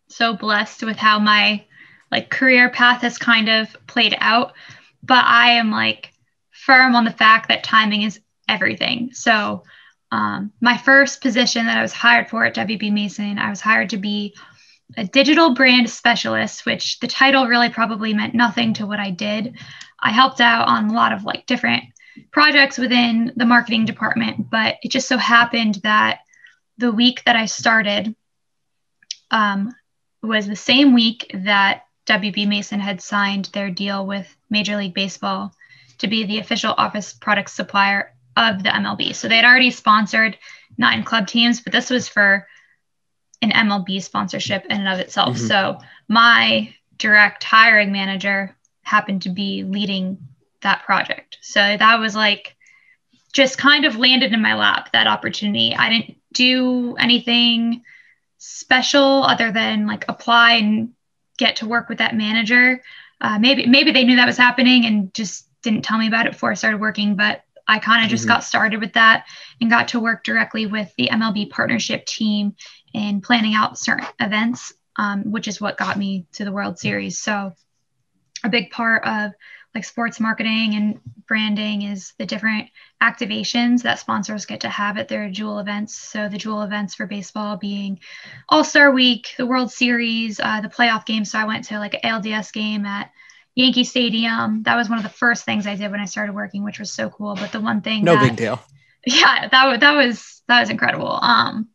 so 0.08 0.34
blessed 0.34 0.82
with 0.82 0.96
how 0.96 1.18
my 1.18 1.64
like 2.10 2.30
career 2.30 2.70
path 2.70 3.02
has 3.02 3.18
kind 3.18 3.48
of 3.48 3.76
played 3.86 4.16
out, 4.18 4.52
but 5.02 5.24
I 5.24 5.52
am 5.52 5.70
like 5.70 6.12
firm 6.50 6.94
on 6.94 7.04
the 7.04 7.10
fact 7.10 7.48
that 7.48 7.64
timing 7.64 8.02
is 8.02 8.20
everything. 8.48 9.10
So 9.12 9.62
um, 10.12 10.52
my 10.60 10.76
first 10.76 11.20
position 11.20 11.66
that 11.66 11.78
I 11.78 11.82
was 11.82 11.92
hired 11.92 12.28
for 12.28 12.44
at 12.44 12.56
WB 12.56 12.92
Mason, 12.92 13.38
I 13.38 13.50
was 13.50 13.60
hired 13.60 13.90
to 13.90 13.96
be 13.96 14.34
a 14.96 15.04
digital 15.04 15.54
brand 15.54 15.88
specialist, 15.88 16.66
which 16.66 16.98
the 17.00 17.06
title 17.06 17.46
really 17.46 17.68
probably 17.68 18.14
meant 18.14 18.34
nothing 18.34 18.74
to 18.74 18.86
what 18.86 19.00
I 19.00 19.10
did. 19.10 19.56
I 20.00 20.10
helped 20.10 20.40
out 20.40 20.68
on 20.68 20.88
a 20.88 20.92
lot 20.92 21.12
of 21.12 21.24
like 21.24 21.46
different 21.46 21.84
projects 22.32 22.78
within 22.78 23.32
the 23.36 23.44
marketing 23.44 23.84
department, 23.84 24.50
but 24.50 24.76
it 24.82 24.90
just 24.90 25.08
so 25.08 25.16
happened 25.16 25.76
that 25.82 26.20
the 26.78 26.90
week 26.90 27.22
that 27.26 27.36
I 27.36 27.46
started 27.46 28.14
um, 29.30 29.72
was 30.22 30.46
the 30.46 30.56
same 30.56 30.94
week 30.94 31.30
that 31.34 31.84
WB 32.06 32.48
Mason 32.48 32.80
had 32.80 33.00
signed 33.00 33.46
their 33.52 33.70
deal 33.70 34.06
with 34.06 34.34
Major 34.48 34.76
League 34.76 34.94
Baseball 34.94 35.54
to 35.98 36.08
be 36.08 36.24
the 36.24 36.38
official 36.38 36.74
office 36.76 37.12
product 37.12 37.50
supplier 37.50 38.14
of 38.36 38.62
the 38.62 38.70
MLB. 38.70 39.14
So 39.14 39.28
they 39.28 39.36
had 39.36 39.44
already 39.44 39.70
sponsored 39.70 40.36
nine 40.78 41.04
club 41.04 41.26
teams, 41.26 41.60
but 41.60 41.72
this 41.72 41.90
was 41.90 42.08
for 42.08 42.46
an 43.42 43.50
MLB 43.50 44.02
sponsorship 44.02 44.64
in 44.66 44.72
and 44.72 44.88
of 44.88 44.98
itself. 44.98 45.36
Mm-hmm. 45.36 45.46
So 45.46 45.78
my 46.08 46.74
direct 46.96 47.44
hiring 47.44 47.92
manager 47.92 48.54
happened 48.82 49.22
to 49.22 49.30
be 49.30 49.64
leading 49.64 50.18
that 50.62 50.84
project. 50.84 51.38
So 51.40 51.60
that 51.60 51.98
was 52.00 52.14
like 52.14 52.56
just 53.32 53.58
kind 53.58 53.84
of 53.84 53.96
landed 53.96 54.32
in 54.32 54.42
my 54.42 54.54
lap 54.54 54.90
that 54.92 55.06
opportunity. 55.06 55.74
I 55.74 55.88
didn't 55.88 56.16
do 56.32 56.96
anything 56.96 57.82
special 58.38 59.24
other 59.24 59.52
than 59.52 59.86
like 59.86 60.04
apply 60.08 60.52
and 60.54 60.90
get 61.38 61.56
to 61.56 61.68
work 61.68 61.88
with 61.88 61.98
that 61.98 62.16
manager. 62.16 62.82
Uh, 63.20 63.38
maybe 63.38 63.66
maybe 63.66 63.92
they 63.92 64.04
knew 64.04 64.16
that 64.16 64.26
was 64.26 64.36
happening 64.36 64.86
and 64.86 65.12
just 65.14 65.46
didn't 65.62 65.82
tell 65.82 65.98
me 65.98 66.08
about 66.08 66.26
it 66.26 66.32
before 66.32 66.50
I 66.50 66.54
started 66.54 66.80
working. 66.80 67.16
But 67.16 67.44
I 67.68 67.78
kind 67.78 68.04
of 68.04 68.10
just 68.10 68.22
mm-hmm. 68.22 68.32
got 68.32 68.44
started 68.44 68.80
with 68.80 68.94
that 68.94 69.26
and 69.60 69.70
got 69.70 69.88
to 69.88 70.00
work 70.00 70.24
directly 70.24 70.66
with 70.66 70.92
the 70.96 71.08
MLB 71.12 71.50
partnership 71.50 72.04
team 72.04 72.56
in 72.92 73.20
planning 73.20 73.54
out 73.54 73.78
certain 73.78 74.06
events, 74.18 74.72
um, 74.96 75.30
which 75.30 75.48
is 75.48 75.60
what 75.60 75.78
got 75.78 75.96
me 75.96 76.26
to 76.32 76.44
the 76.44 76.52
World 76.52 76.78
Series. 76.78 77.18
So 77.18 77.52
a 78.44 78.48
big 78.48 78.70
part 78.70 79.04
of 79.04 79.32
like 79.74 79.84
sports 79.84 80.18
marketing 80.18 80.74
and 80.74 81.00
branding 81.28 81.82
is 81.82 82.12
the 82.18 82.26
different 82.26 82.68
activations 83.00 83.82
that 83.82 84.00
sponsors 84.00 84.46
get 84.46 84.60
to 84.60 84.68
have 84.68 84.98
at 84.98 85.06
their 85.06 85.30
jewel 85.30 85.60
events. 85.60 85.96
So 85.96 86.28
the 86.28 86.38
jewel 86.38 86.62
events 86.62 86.94
for 86.94 87.06
baseball 87.06 87.56
being 87.56 88.00
All 88.48 88.64
Star 88.64 88.90
Week, 88.90 89.28
the 89.36 89.46
World 89.46 89.70
Series, 89.70 90.40
uh, 90.40 90.60
the 90.60 90.68
playoff 90.68 91.06
game. 91.06 91.24
So 91.24 91.38
I 91.38 91.44
went 91.44 91.66
to 91.66 91.78
like 91.78 91.94
an 91.94 92.00
ALDS 92.02 92.52
game 92.52 92.84
at 92.84 93.12
Yankee 93.54 93.84
Stadium. 93.84 94.64
That 94.64 94.76
was 94.76 94.88
one 94.88 94.98
of 94.98 95.04
the 95.04 95.10
first 95.10 95.44
things 95.44 95.66
I 95.66 95.76
did 95.76 95.90
when 95.90 96.00
I 96.00 96.06
started 96.06 96.34
working, 96.34 96.64
which 96.64 96.80
was 96.80 96.92
so 96.92 97.08
cool. 97.08 97.36
But 97.36 97.52
the 97.52 97.60
one 97.60 97.80
thing 97.80 98.04
no 98.04 98.14
that, 98.14 98.22
big 98.22 98.36
deal. 98.36 98.60
Yeah, 99.06 99.48
that 99.48 99.80
that 99.80 99.92
was 99.96 100.42
that 100.46 100.60
was 100.60 100.68
incredible. 100.68 101.10
Um, 101.10 101.70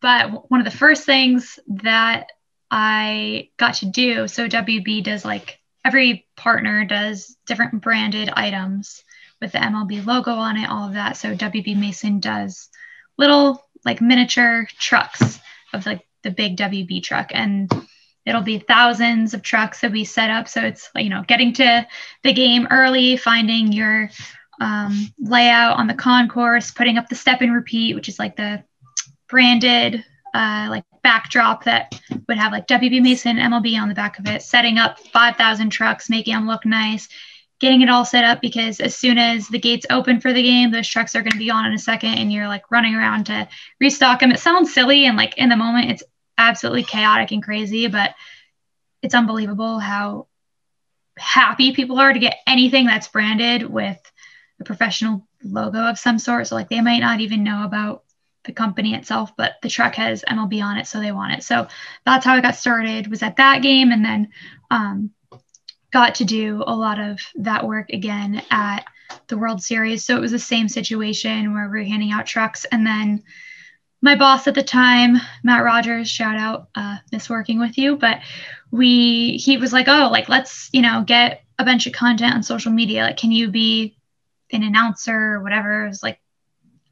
but 0.00 0.50
one 0.50 0.60
of 0.60 0.64
the 0.64 0.76
first 0.76 1.04
things 1.04 1.58
that 1.68 2.28
I 2.70 3.50
got 3.56 3.74
to 3.74 3.86
do, 3.86 4.28
so 4.28 4.48
WB 4.48 5.02
does 5.04 5.24
like 5.24 5.58
every 5.84 6.26
partner 6.36 6.84
does 6.84 7.36
different 7.46 7.80
branded 7.82 8.30
items 8.30 9.02
with 9.40 9.52
the 9.52 9.58
MLB 9.58 10.04
logo 10.04 10.32
on 10.32 10.56
it, 10.56 10.68
all 10.68 10.88
of 10.88 10.94
that. 10.94 11.16
So 11.16 11.34
WB 11.34 11.78
Mason 11.78 12.20
does 12.20 12.68
little 13.16 13.64
like 13.84 14.00
miniature 14.00 14.68
trucks 14.78 15.40
of 15.72 15.86
like 15.86 16.06
the 16.22 16.30
big 16.30 16.56
WB 16.56 17.02
truck 17.02 17.30
and 17.32 17.70
it'll 18.26 18.42
be 18.42 18.58
thousands 18.58 19.32
of 19.32 19.42
trucks 19.42 19.80
that 19.80 19.92
we 19.92 20.04
set 20.04 20.30
up. 20.30 20.48
So 20.48 20.62
it's 20.62 20.90
you 20.94 21.08
know 21.08 21.24
getting 21.26 21.52
to 21.54 21.86
the 22.22 22.32
game 22.32 22.68
early, 22.70 23.16
finding 23.16 23.72
your 23.72 24.10
um, 24.60 25.12
layout 25.18 25.78
on 25.78 25.86
the 25.86 25.94
concourse, 25.94 26.70
putting 26.70 26.98
up 26.98 27.08
the 27.08 27.14
step 27.14 27.40
and 27.40 27.54
repeat, 27.54 27.94
which 27.94 28.08
is 28.08 28.18
like 28.18 28.36
the 28.36 28.62
branded 29.28 30.04
uh, 30.34 30.66
like 30.70 30.84
backdrop 31.02 31.64
that 31.64 32.00
would 32.28 32.38
have 32.38 32.52
like 32.52 32.66
WB 32.66 33.02
Mason 33.02 33.36
MLB 33.36 33.80
on 33.80 33.88
the 33.88 33.94
back 33.94 34.18
of 34.18 34.26
it, 34.26 34.42
setting 34.42 34.78
up 34.78 34.98
5,000 34.98 35.70
trucks, 35.70 36.10
making 36.10 36.34
them 36.34 36.46
look 36.46 36.66
nice, 36.66 37.08
getting 37.60 37.80
it 37.80 37.88
all 37.88 38.04
set 38.04 38.24
up 38.24 38.40
because 38.40 38.80
as 38.80 38.94
soon 38.94 39.18
as 39.18 39.48
the 39.48 39.58
gates 39.58 39.86
open 39.90 40.20
for 40.20 40.32
the 40.32 40.42
game, 40.42 40.70
those 40.70 40.88
trucks 40.88 41.14
are 41.14 41.22
going 41.22 41.32
to 41.32 41.38
be 41.38 41.50
on 41.50 41.66
in 41.66 41.72
a 41.72 41.78
second 41.78 42.14
and 42.14 42.32
you're 42.32 42.48
like 42.48 42.70
running 42.70 42.94
around 42.94 43.26
to 43.26 43.48
restock 43.80 44.20
them. 44.20 44.30
It 44.30 44.40
sounds 44.40 44.72
silly 44.72 45.06
and 45.06 45.16
like 45.16 45.36
in 45.38 45.48
the 45.48 45.56
moment 45.56 45.90
it's 45.90 46.02
absolutely 46.36 46.84
chaotic 46.84 47.32
and 47.32 47.42
crazy, 47.42 47.88
but 47.88 48.14
it's 49.02 49.14
unbelievable 49.14 49.78
how 49.78 50.26
happy 51.18 51.72
people 51.72 51.98
are 51.98 52.12
to 52.12 52.18
get 52.18 52.38
anything 52.46 52.86
that's 52.86 53.08
branded 53.08 53.62
with 53.62 53.98
a 54.60 54.64
professional 54.64 55.26
logo 55.42 55.78
of 55.78 55.98
some 55.98 56.18
sort. 56.18 56.46
So 56.46 56.54
like 56.54 56.68
they 56.68 56.80
might 56.80 57.00
not 57.00 57.20
even 57.20 57.44
know 57.44 57.64
about 57.64 58.04
the 58.48 58.52
company 58.52 58.94
itself, 58.94 59.36
but 59.36 59.56
the 59.62 59.68
truck 59.68 59.94
has 59.94 60.24
MLB 60.26 60.64
on 60.64 60.78
it, 60.78 60.88
so 60.88 60.98
they 60.98 61.12
want 61.12 61.34
it. 61.34 61.44
So 61.44 61.68
that's 62.04 62.24
how 62.24 62.34
I 62.34 62.40
got 62.40 62.56
started. 62.56 63.06
Was 63.06 63.22
at 63.22 63.36
that 63.36 63.62
game, 63.62 63.92
and 63.92 64.04
then 64.04 64.30
um, 64.70 65.10
got 65.92 66.16
to 66.16 66.24
do 66.24 66.64
a 66.66 66.74
lot 66.74 66.98
of 66.98 67.20
that 67.36 67.66
work 67.66 67.90
again 67.90 68.42
at 68.50 68.84
the 69.28 69.38
World 69.38 69.62
Series. 69.62 70.04
So 70.04 70.16
it 70.16 70.20
was 70.20 70.32
the 70.32 70.38
same 70.38 70.68
situation 70.68 71.54
where 71.54 71.68
we 71.68 71.80
are 71.80 71.84
handing 71.84 72.10
out 72.10 72.26
trucks, 72.26 72.64
and 72.64 72.84
then 72.84 73.22
my 74.00 74.14
boss 74.16 74.46
at 74.46 74.54
the 74.54 74.62
time, 74.62 75.18
Matt 75.42 75.62
Rogers, 75.62 76.08
shout 76.08 76.36
out, 76.36 76.68
uh, 76.74 76.96
miss 77.12 77.28
working 77.28 77.58
with 77.58 77.76
you, 77.76 77.96
but 77.96 78.20
we 78.70 79.36
he 79.36 79.58
was 79.58 79.72
like, 79.72 79.88
oh, 79.88 80.08
like 80.10 80.28
let's 80.28 80.70
you 80.72 80.82
know 80.82 81.04
get 81.06 81.42
a 81.58 81.64
bunch 81.64 81.86
of 81.86 81.92
content 81.92 82.34
on 82.34 82.42
social 82.42 82.72
media. 82.72 83.02
Like, 83.02 83.18
can 83.18 83.30
you 83.30 83.50
be 83.50 83.98
an 84.52 84.62
announcer 84.62 85.34
or 85.34 85.42
whatever? 85.42 85.84
It 85.84 85.88
was 85.88 86.02
like 86.02 86.18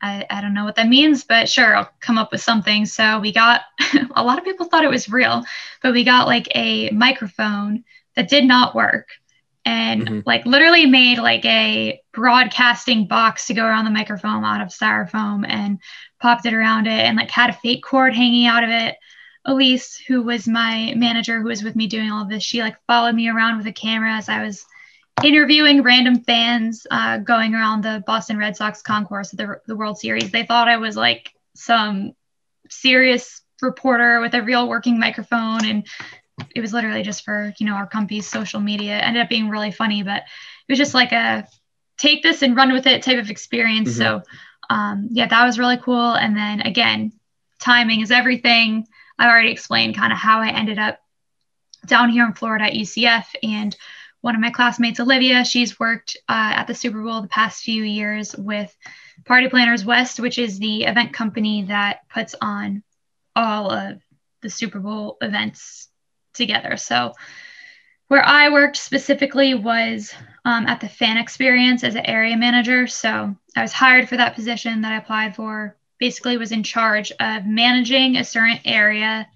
I, 0.03 0.27
I 0.29 0.41
don't 0.41 0.55
know 0.55 0.65
what 0.65 0.77
that 0.77 0.89
means, 0.89 1.25
but 1.25 1.49
sure, 1.49 1.77
I'll 1.77 1.91
come 2.01 2.19
up 2.19 2.33
with 2.33 2.41
something. 2.41 2.87
So 2.87 3.19
we 3.21 3.33
got 3.33 3.63
a 4.15 4.23
lot 4.23 4.39
of 4.39 4.45
people 4.45 4.67
thought 4.67 4.85
it 4.85 4.91
was 4.91 5.09
real, 5.09 5.45
but 5.83 5.93
we 5.93 6.05
got 6.05 6.27
like 6.27 6.49
a 6.55 6.91
microphone 6.91 7.85
that 8.15 8.29
did 8.29 8.45
not 8.45 8.75
work 8.75 9.09
and 9.65 10.03
mm-hmm. 10.03 10.21
like 10.25 10.47
literally 10.47 10.87
made 10.87 11.19
like 11.19 11.45
a 11.45 12.01
broadcasting 12.13 13.07
box 13.07 13.47
to 13.47 13.55
go 13.55 13.65
around 13.65 13.85
the 13.85 13.91
microphone 13.91 14.45
out 14.45 14.61
of 14.61 14.69
styrofoam 14.69 15.45
and 15.47 15.81
popped 16.21 16.47
it 16.47 16.55
around 16.55 16.87
it 16.87 17.01
and 17.01 17.17
like 17.17 17.31
had 17.31 17.51
a 17.51 17.55
fake 17.55 17.83
cord 17.83 18.15
hanging 18.15 18.47
out 18.47 18.65
of 18.65 18.71
it. 18.71 18.97
Elise, 19.45 19.97
who 19.97 20.23
was 20.23 20.49
my 20.49 20.93
manager 20.97 21.41
who 21.41 21.49
was 21.49 21.63
with 21.63 21.77
me 21.77 21.87
doing 21.87 22.11
all 22.11 22.23
of 22.23 22.29
this, 22.29 22.43
she 22.43 22.61
like 22.61 22.77
followed 22.87 23.15
me 23.15 23.29
around 23.29 23.57
with 23.57 23.67
a 23.67 23.73
camera 23.73 24.13
as 24.13 24.29
I 24.29 24.43
was 24.43 24.65
interviewing 25.25 25.83
random 25.83 26.21
fans 26.21 26.87
uh, 26.91 27.19
going 27.19 27.55
around 27.55 27.83
the 27.83 28.03
Boston 28.07 28.37
Red 28.39 28.57
Sox 28.57 28.83
concourse 28.83 29.33
of 29.33 29.39
the, 29.39 29.61
the 29.67 29.77
World 29.77 29.99
Series. 29.99 30.31
They 30.31 30.45
thought 30.45 30.69
I 30.69 30.77
was 30.77 30.97
like 30.97 31.33
some 31.55 32.13
serious 32.69 33.43
reporter 33.63 34.21
with 34.21 34.35
a 34.35 34.43
real 34.43 34.69
working 34.69 34.99
microphone. 34.99 35.65
And 35.65 35.87
it 36.55 36.61
was 36.61 36.73
literally 36.73 37.03
just 37.03 37.25
for, 37.25 37.53
you 37.59 37.67
know, 37.67 37.75
our 37.75 37.87
company's 37.87 38.29
social 38.29 38.61
media. 38.61 38.99
It 38.99 39.03
ended 39.03 39.23
up 39.23 39.29
being 39.29 39.49
really 39.49 39.71
funny, 39.71 40.03
but 40.03 40.23
it 40.23 40.73
was 40.73 40.79
just 40.79 40.95
like 40.95 41.13
a 41.13 41.47
take 41.97 42.23
this 42.23 42.43
and 42.43 42.57
run 42.57 42.73
with 42.73 42.87
it 42.87 43.03
type 43.03 43.19
of 43.19 43.31
experience. 43.31 43.91
Mm-hmm. 43.91 43.99
So, 43.99 44.23
um, 44.69 45.09
yeah, 45.11 45.29
that 45.29 45.47
was 45.47 45.59
really 45.59 45.79
cool. 45.79 46.13
And 46.13 46.37
then 46.37 46.61
again, 46.61 47.13
timing 47.59 48.01
is 48.01 48.11
everything. 48.11 48.87
I 49.19 49.29
already 49.29 49.51
explained 49.51 49.97
kind 49.97 50.13
of 50.13 50.19
how 50.19 50.41
I 50.41 50.49
ended 50.49 50.79
up 50.79 51.01
down 51.87 52.11
here 52.11 52.27
in 52.27 52.35
Florida 52.35 52.67
at 52.67 52.75
UCF 52.75 53.25
and 53.43 53.75
one 54.27 54.35
of 54.35 54.41
my 54.41 54.51
classmates, 54.51 54.99
Olivia, 54.99 55.45
she's 55.45 55.79
worked 55.79 56.17
uh, 56.29 56.55
at 56.57 56.67
the 56.67 56.75
Super 56.75 57.01
Bowl 57.01 57.23
the 57.23 57.29
past 57.29 57.63
few 57.63 57.85
years 57.85 58.35
with 58.37 58.77
Party 59.25 59.49
Planners 59.49 59.85
West, 59.85 60.19
which 60.19 60.37
is 60.37 60.59
the 60.59 60.83
event 60.83 61.13
company 61.13 61.67
that 61.69 62.01
puts 62.13 62.35
on 62.41 62.83
all 63.37 63.71
of 63.71 64.03
the 64.43 64.51
Super 64.51 64.81
Bowl 64.81 65.17
events 65.21 65.89
together. 66.35 66.77
So, 66.77 67.13
where 68.09 68.25
I 68.25 68.49
worked 68.49 68.79
specifically 68.79 69.55
was 69.55 70.13
um, 70.45 70.67
at 70.67 70.81
the 70.81 70.89
fan 70.89 71.19
experience 71.19 71.85
as 71.85 71.95
an 71.95 72.07
area 72.07 72.37
manager. 72.37 72.89
So, 72.89 73.37
I 73.57 73.63
was 73.63 73.73
hired 73.73 74.09
for 74.09 74.17
that 74.17 74.35
position 74.35 74.81
that 74.81 74.93
I 74.93 74.97
applied 74.97 75.37
for. 75.37 75.77
Basically, 76.01 76.37
was 76.37 76.51
in 76.51 76.65
charge 76.65 77.13
of 77.21 77.47
managing 77.47 78.17
a 78.17 78.25
certain 78.25 78.59
area 78.65 79.29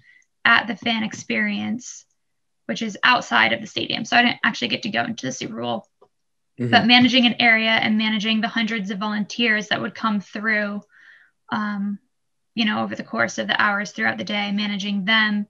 at 0.43 0.67
the 0.67 0.75
fan 0.75 1.03
experience 1.03 2.05
which 2.71 2.81
is 2.81 2.97
outside 3.03 3.51
of 3.51 3.59
the 3.59 3.67
stadium. 3.67 4.05
So 4.05 4.15
I 4.15 4.21
didn't 4.21 4.39
actually 4.45 4.69
get 4.69 4.83
to 4.83 4.89
go 4.89 5.03
into 5.03 5.25
the 5.25 5.33
Super 5.33 5.61
Bowl. 5.61 5.89
Mhm. 6.57 6.71
But 6.71 6.85
managing 6.85 7.25
an 7.25 7.35
area 7.37 7.71
and 7.71 7.97
managing 7.97 8.39
the 8.39 8.47
hundreds 8.47 8.91
of 8.91 8.97
volunteers 8.97 9.67
that 9.67 9.81
would 9.81 9.93
come 9.93 10.21
through, 10.21 10.81
um, 11.51 11.99
you 12.55 12.63
know, 12.63 12.81
over 12.81 12.95
the 12.95 13.03
course 13.03 13.39
of 13.39 13.47
the 13.47 13.61
hours 13.61 13.91
throughout 13.91 14.17
the 14.17 14.23
day, 14.23 14.53
managing 14.53 15.03
them 15.03 15.47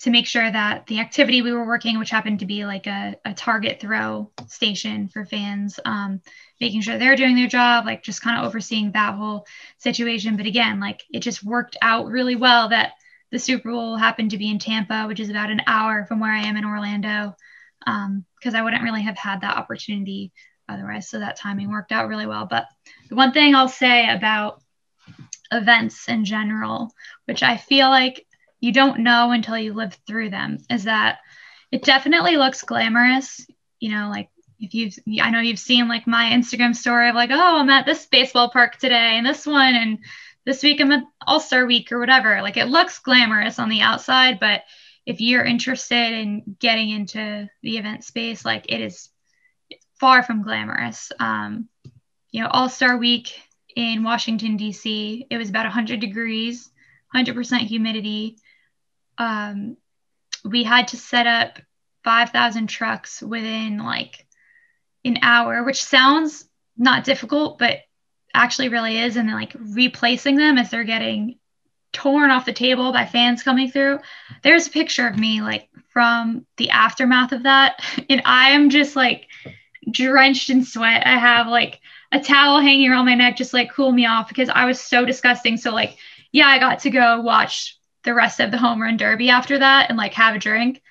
to 0.00 0.10
make 0.10 0.26
sure 0.26 0.50
that 0.50 0.86
the 0.86 1.00
activity 1.00 1.40
we 1.40 1.52
were 1.52 1.66
working, 1.66 1.98
which 1.98 2.10
happened 2.10 2.40
to 2.40 2.46
be 2.46 2.66
like 2.66 2.86
a, 2.86 3.16
a 3.24 3.32
target 3.32 3.80
throw 3.80 4.30
station 4.46 5.08
for 5.08 5.24
fans, 5.24 5.80
um, 5.86 6.20
making 6.60 6.82
sure 6.82 6.98
they're 6.98 7.16
doing 7.16 7.36
their 7.36 7.48
job, 7.48 7.86
like 7.86 8.02
just 8.02 8.20
kind 8.20 8.38
of 8.38 8.44
overseeing 8.44 8.92
that 8.92 9.14
whole 9.14 9.46
situation. 9.78 10.36
But 10.36 10.44
again, 10.44 10.78
like 10.78 11.04
it 11.10 11.20
just 11.20 11.42
worked 11.42 11.78
out 11.80 12.08
really 12.08 12.36
well 12.36 12.68
that 12.68 12.92
the 13.30 13.38
Super 13.38 13.70
Bowl 13.70 13.96
happened 13.96 14.32
to 14.32 14.38
be 14.38 14.50
in 14.50 14.58
Tampa, 14.58 15.04
which 15.06 15.20
is 15.20 15.30
about 15.30 15.50
an 15.50 15.62
hour 15.66 16.04
from 16.06 16.20
where 16.20 16.32
I 16.32 16.42
am 16.42 16.56
in 16.56 16.64
Orlando, 16.64 17.34
um, 17.86 18.24
because 18.38 18.54
I 18.54 18.62
wouldn't 18.62 18.82
really 18.82 19.02
have 19.02 19.16
had 19.16 19.40
that 19.42 19.56
opportunity 19.56 20.32
otherwise. 20.68 21.08
So 21.08 21.18
that 21.18 21.36
timing 21.36 21.70
worked 21.70 21.92
out 21.92 22.08
really 22.08 22.26
well. 22.26 22.46
But 22.46 22.66
the 23.08 23.16
one 23.16 23.32
thing 23.32 23.54
I'll 23.54 23.68
say 23.68 24.08
about 24.08 24.62
events 25.52 26.08
in 26.08 26.24
general, 26.24 26.92
which 27.26 27.42
I 27.42 27.56
feel 27.56 27.88
like 27.88 28.26
you 28.60 28.72
don't 28.72 29.00
know 29.00 29.32
until 29.32 29.58
you 29.58 29.72
live 29.72 29.96
through 30.06 30.30
them, 30.30 30.58
is 30.68 30.84
that 30.84 31.18
it 31.72 31.84
definitely 31.84 32.36
looks 32.36 32.62
glamorous. 32.62 33.46
You 33.78 33.90
know, 33.90 34.10
like 34.10 34.28
if 34.58 34.74
you've, 34.74 34.94
I 35.22 35.30
know 35.30 35.40
you've 35.40 35.58
seen 35.58 35.88
like 35.88 36.06
my 36.06 36.30
Instagram 36.30 36.76
story 36.76 37.08
of 37.08 37.14
like, 37.14 37.30
oh, 37.32 37.56
I'm 37.58 37.70
at 37.70 37.86
this 37.86 38.06
baseball 38.06 38.50
park 38.50 38.76
today 38.76 39.16
and 39.16 39.26
this 39.26 39.46
one, 39.46 39.74
and 39.74 39.98
this 40.50 40.64
week 40.64 40.80
I'm 40.80 40.90
at 40.90 41.04
All 41.24 41.38
Star 41.38 41.64
Week 41.64 41.92
or 41.92 42.00
whatever. 42.00 42.42
Like 42.42 42.56
it 42.56 42.66
looks 42.66 42.98
glamorous 42.98 43.60
on 43.60 43.68
the 43.68 43.82
outside, 43.82 44.40
but 44.40 44.62
if 45.06 45.20
you're 45.20 45.44
interested 45.44 46.12
in 46.12 46.56
getting 46.58 46.90
into 46.90 47.48
the 47.62 47.78
event 47.78 48.02
space, 48.02 48.44
like 48.44 48.66
it 48.68 48.80
is 48.80 49.10
far 50.00 50.24
from 50.24 50.42
glamorous. 50.42 51.12
Um, 51.20 51.68
you 52.32 52.42
know, 52.42 52.48
All 52.48 52.68
Star 52.68 52.96
Week 52.96 53.32
in 53.76 54.02
Washington, 54.02 54.56
D.C., 54.56 55.24
it 55.30 55.38
was 55.38 55.50
about 55.50 55.66
100 55.66 56.00
degrees, 56.00 56.68
100% 57.14 57.58
humidity. 57.60 58.36
Um, 59.18 59.76
we 60.44 60.64
had 60.64 60.88
to 60.88 60.96
set 60.96 61.28
up 61.28 61.60
5,000 62.02 62.66
trucks 62.66 63.22
within 63.22 63.78
like 63.78 64.26
an 65.04 65.18
hour, 65.22 65.62
which 65.62 65.84
sounds 65.84 66.44
not 66.76 67.04
difficult, 67.04 67.60
but 67.60 67.78
actually 68.34 68.68
really 68.68 68.98
is. 68.98 69.16
And 69.16 69.28
then 69.28 69.36
like 69.36 69.54
replacing 69.58 70.36
them 70.36 70.58
as 70.58 70.70
they're 70.70 70.84
getting 70.84 71.36
torn 71.92 72.30
off 72.30 72.46
the 72.46 72.52
table 72.52 72.92
by 72.92 73.06
fans 73.06 73.42
coming 73.42 73.70
through. 73.70 73.98
There's 74.42 74.66
a 74.66 74.70
picture 74.70 75.06
of 75.06 75.18
me 75.18 75.42
like 75.42 75.68
from 75.88 76.46
the 76.56 76.70
aftermath 76.70 77.32
of 77.32 77.44
that. 77.44 77.82
And 78.08 78.22
I 78.24 78.50
am 78.50 78.70
just 78.70 78.96
like 78.96 79.26
drenched 79.90 80.50
in 80.50 80.64
sweat. 80.64 81.06
I 81.06 81.18
have 81.18 81.46
like 81.46 81.80
a 82.12 82.20
towel 82.20 82.60
hanging 82.60 82.90
around 82.90 83.06
my 83.06 83.14
neck, 83.14 83.36
just 83.36 83.54
like 83.54 83.72
cool 83.72 83.92
me 83.92 84.06
off 84.06 84.28
because 84.28 84.48
I 84.48 84.64
was 84.64 84.80
so 84.80 85.04
disgusting. 85.04 85.56
So, 85.56 85.72
like, 85.72 85.96
yeah, 86.32 86.46
I 86.46 86.58
got 86.58 86.80
to 86.80 86.90
go 86.90 87.20
watch 87.20 87.78
the 88.02 88.14
rest 88.14 88.40
of 88.40 88.50
the 88.50 88.58
home 88.58 88.80
run 88.80 88.96
derby 88.96 89.30
after 89.30 89.58
that 89.58 89.88
and 89.88 89.98
like 89.98 90.14
have 90.14 90.34
a 90.34 90.38
drink. 90.38 90.82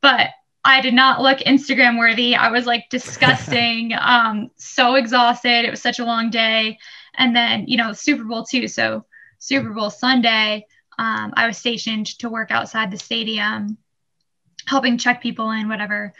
But 0.00 0.30
I 0.64 0.80
did 0.80 0.94
not 0.94 1.22
look 1.22 1.38
Instagram 1.38 1.98
worthy. 1.98 2.34
I 2.34 2.50
was 2.50 2.66
like 2.66 2.88
disgusting, 2.90 3.92
um, 4.00 4.50
so 4.56 4.94
exhausted. 4.94 5.64
It 5.64 5.70
was 5.70 5.80
such 5.80 5.98
a 5.98 6.04
long 6.04 6.30
day. 6.30 6.78
And 7.14 7.34
then, 7.34 7.66
you 7.66 7.76
know, 7.76 7.92
Super 7.92 8.24
Bowl 8.24 8.44
too. 8.44 8.68
So, 8.68 9.04
Super 9.38 9.70
Bowl 9.70 9.90
Sunday, 9.90 10.66
um, 10.98 11.32
I 11.34 11.46
was 11.46 11.56
stationed 11.56 12.18
to 12.18 12.28
work 12.28 12.50
outside 12.50 12.90
the 12.90 12.98
stadium, 12.98 13.78
helping 14.66 14.98
check 14.98 15.22
people 15.22 15.50
in, 15.50 15.68
whatever. 15.68 16.12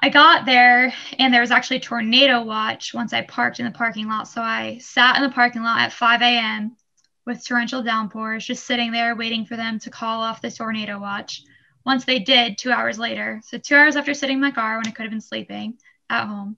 I 0.00 0.08
got 0.08 0.46
there 0.46 0.92
and 1.18 1.32
there 1.32 1.42
was 1.42 1.50
actually 1.50 1.80
tornado 1.80 2.42
watch 2.42 2.92
once 2.92 3.12
I 3.12 3.22
parked 3.22 3.60
in 3.60 3.66
the 3.66 3.70
parking 3.70 4.08
lot. 4.08 4.26
So 4.26 4.40
I 4.40 4.78
sat 4.78 5.16
in 5.16 5.22
the 5.22 5.28
parking 5.28 5.62
lot 5.62 5.80
at 5.80 5.92
5 5.92 6.22
a.m. 6.22 6.76
with 7.24 7.46
torrential 7.46 7.82
downpours, 7.82 8.44
just 8.46 8.64
sitting 8.64 8.90
there 8.90 9.14
waiting 9.14 9.44
for 9.44 9.56
them 9.56 9.78
to 9.80 9.90
call 9.90 10.22
off 10.22 10.42
the 10.42 10.50
tornado 10.50 10.98
watch. 10.98 11.42
Once 11.84 12.04
they 12.04 12.18
did, 12.18 12.58
two 12.58 12.70
hours 12.70 12.98
later, 12.98 13.40
so 13.44 13.58
two 13.58 13.74
hours 13.74 13.96
after 13.96 14.14
sitting 14.14 14.36
in 14.36 14.40
my 14.40 14.50
car 14.50 14.76
when 14.76 14.86
I 14.86 14.90
could 14.90 15.02
have 15.02 15.10
been 15.10 15.20
sleeping 15.20 15.78
at 16.08 16.26
home, 16.26 16.56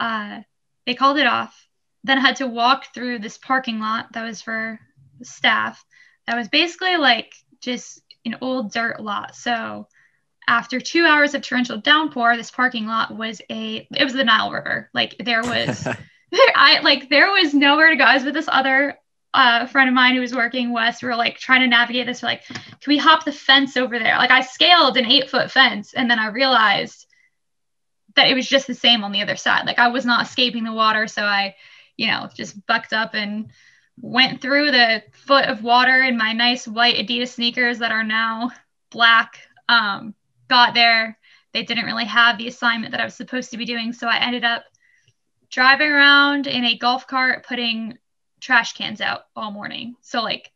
uh, 0.00 0.40
they 0.86 0.94
called 0.94 1.18
it 1.18 1.26
off. 1.26 1.66
Then 2.04 2.18
I 2.18 2.22
had 2.22 2.36
to 2.36 2.46
walk 2.46 2.94
through 2.94 3.18
this 3.18 3.38
parking 3.38 3.80
lot 3.80 4.12
that 4.12 4.24
was 4.24 4.42
for 4.42 4.78
staff. 5.22 5.84
That 6.26 6.36
was 6.36 6.48
basically 6.48 6.96
like 6.96 7.32
just 7.60 8.00
an 8.24 8.36
old 8.40 8.72
dirt 8.72 9.00
lot. 9.00 9.34
So 9.34 9.88
after 10.48 10.80
two 10.80 11.04
hours 11.04 11.34
of 11.34 11.42
torrential 11.42 11.78
downpour, 11.78 12.36
this 12.36 12.50
parking 12.50 12.86
lot 12.86 13.16
was 13.16 13.40
a 13.50 13.86
it 13.90 14.04
was 14.04 14.12
the 14.12 14.24
Nile 14.24 14.52
River. 14.52 14.90
Like 14.94 15.16
there 15.18 15.42
was 15.42 15.86
I 16.54 16.80
like 16.82 17.08
there 17.08 17.30
was 17.30 17.54
nowhere 17.54 17.90
to 17.90 17.96
go. 17.96 18.04
I 18.04 18.14
was 18.14 18.24
with 18.24 18.34
this 18.34 18.48
other 18.48 18.98
uh, 19.34 19.66
friend 19.66 19.88
of 19.88 19.94
mine 19.94 20.14
who 20.14 20.20
was 20.20 20.34
working 20.34 20.72
west. 20.72 21.02
We 21.02 21.08
were 21.08 21.16
like 21.16 21.36
trying 21.38 21.60
to 21.60 21.66
navigate 21.66 22.06
this. 22.06 22.22
We're 22.22 22.28
like, 22.28 22.44
can 22.44 22.88
we 22.88 22.98
hop 22.98 23.24
the 23.24 23.32
fence 23.32 23.76
over 23.76 23.98
there? 23.98 24.16
Like 24.16 24.30
I 24.30 24.40
scaled 24.40 24.96
an 24.96 25.06
eight 25.06 25.30
foot 25.30 25.50
fence, 25.50 25.94
and 25.94 26.10
then 26.10 26.18
I 26.18 26.28
realized 26.28 27.06
that 28.14 28.28
it 28.28 28.34
was 28.34 28.48
just 28.48 28.66
the 28.66 28.74
same 28.74 29.04
on 29.04 29.12
the 29.12 29.22
other 29.22 29.36
side. 29.36 29.66
Like 29.66 29.78
I 29.78 29.88
was 29.88 30.06
not 30.06 30.26
escaping 30.26 30.64
the 30.64 30.72
water, 30.72 31.06
so 31.06 31.22
I, 31.22 31.54
you 31.96 32.06
know, 32.06 32.28
just 32.34 32.66
bucked 32.66 32.92
up 32.92 33.14
and 33.14 33.50
went 34.00 34.40
through 34.40 34.70
the 34.70 35.02
foot 35.12 35.46
of 35.46 35.62
water 35.62 36.02
in 36.02 36.16
my 36.16 36.32
nice 36.32 36.66
white 36.66 36.96
Adidas 36.96 37.28
sneakers 37.28 37.78
that 37.78 37.92
are 37.92 38.04
now 38.04 38.50
black. 38.90 39.38
Um, 39.68 40.14
got 40.48 40.74
there. 40.74 41.18
They 41.52 41.62
didn't 41.62 41.86
really 41.86 42.04
have 42.04 42.38
the 42.38 42.48
assignment 42.48 42.92
that 42.92 43.00
I 43.00 43.04
was 43.04 43.14
supposed 43.14 43.50
to 43.50 43.56
be 43.56 43.64
doing. 43.64 43.92
So 43.92 44.06
I 44.06 44.18
ended 44.18 44.44
up 44.44 44.64
driving 45.50 45.90
around 45.90 46.46
in 46.46 46.64
a 46.64 46.78
golf 46.78 47.06
cart 47.06 47.46
putting 47.46 47.98
trash 48.40 48.72
cans 48.74 49.00
out 49.00 49.26
all 49.34 49.50
morning. 49.50 49.96
So, 50.02 50.22
like, 50.22 50.52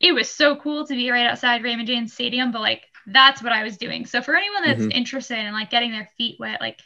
it 0.00 0.12
was 0.12 0.30
so 0.30 0.56
cool 0.56 0.86
to 0.86 0.94
be 0.94 1.10
right 1.10 1.26
outside 1.26 1.62
Raymond 1.62 1.88
James 1.88 2.12
Stadium, 2.12 2.52
but 2.52 2.60
like, 2.60 2.84
that's 3.06 3.42
what 3.42 3.52
I 3.52 3.62
was 3.62 3.76
doing. 3.78 4.04
So, 4.06 4.22
for 4.22 4.34
anyone 4.36 4.62
that's 4.64 4.84
Mhm. 4.84 4.92
interested 4.92 5.38
in 5.38 5.52
like 5.52 5.70
getting 5.70 5.92
their 5.92 6.08
feet 6.18 6.38
wet, 6.38 6.60
like, 6.60 6.80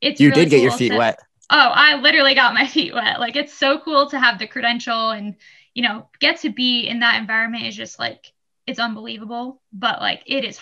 it's 0.00 0.20
you 0.20 0.30
really 0.30 0.44
did 0.44 0.50
get 0.50 0.62
your 0.62 0.72
feet 0.72 0.92
to- 0.92 0.98
wet. 0.98 1.20
Oh, 1.50 1.70
I 1.74 1.96
literally 1.96 2.34
got 2.34 2.54
my 2.54 2.66
feet 2.66 2.94
wet. 2.94 3.20
Like 3.20 3.36
it's 3.36 3.52
so 3.54 3.78
cool 3.80 4.08
to 4.10 4.18
have 4.18 4.38
the 4.38 4.46
credential 4.46 5.10
and 5.10 5.36
you 5.74 5.82
know 5.82 6.08
get 6.20 6.40
to 6.40 6.50
be 6.50 6.86
in 6.88 7.00
that 7.00 7.20
environment 7.20 7.66
is 7.66 7.76
just 7.76 7.98
like 7.98 8.32
it's 8.66 8.78
unbelievable. 8.80 9.62
But 9.72 10.00
like 10.00 10.22
it 10.26 10.44
is 10.44 10.60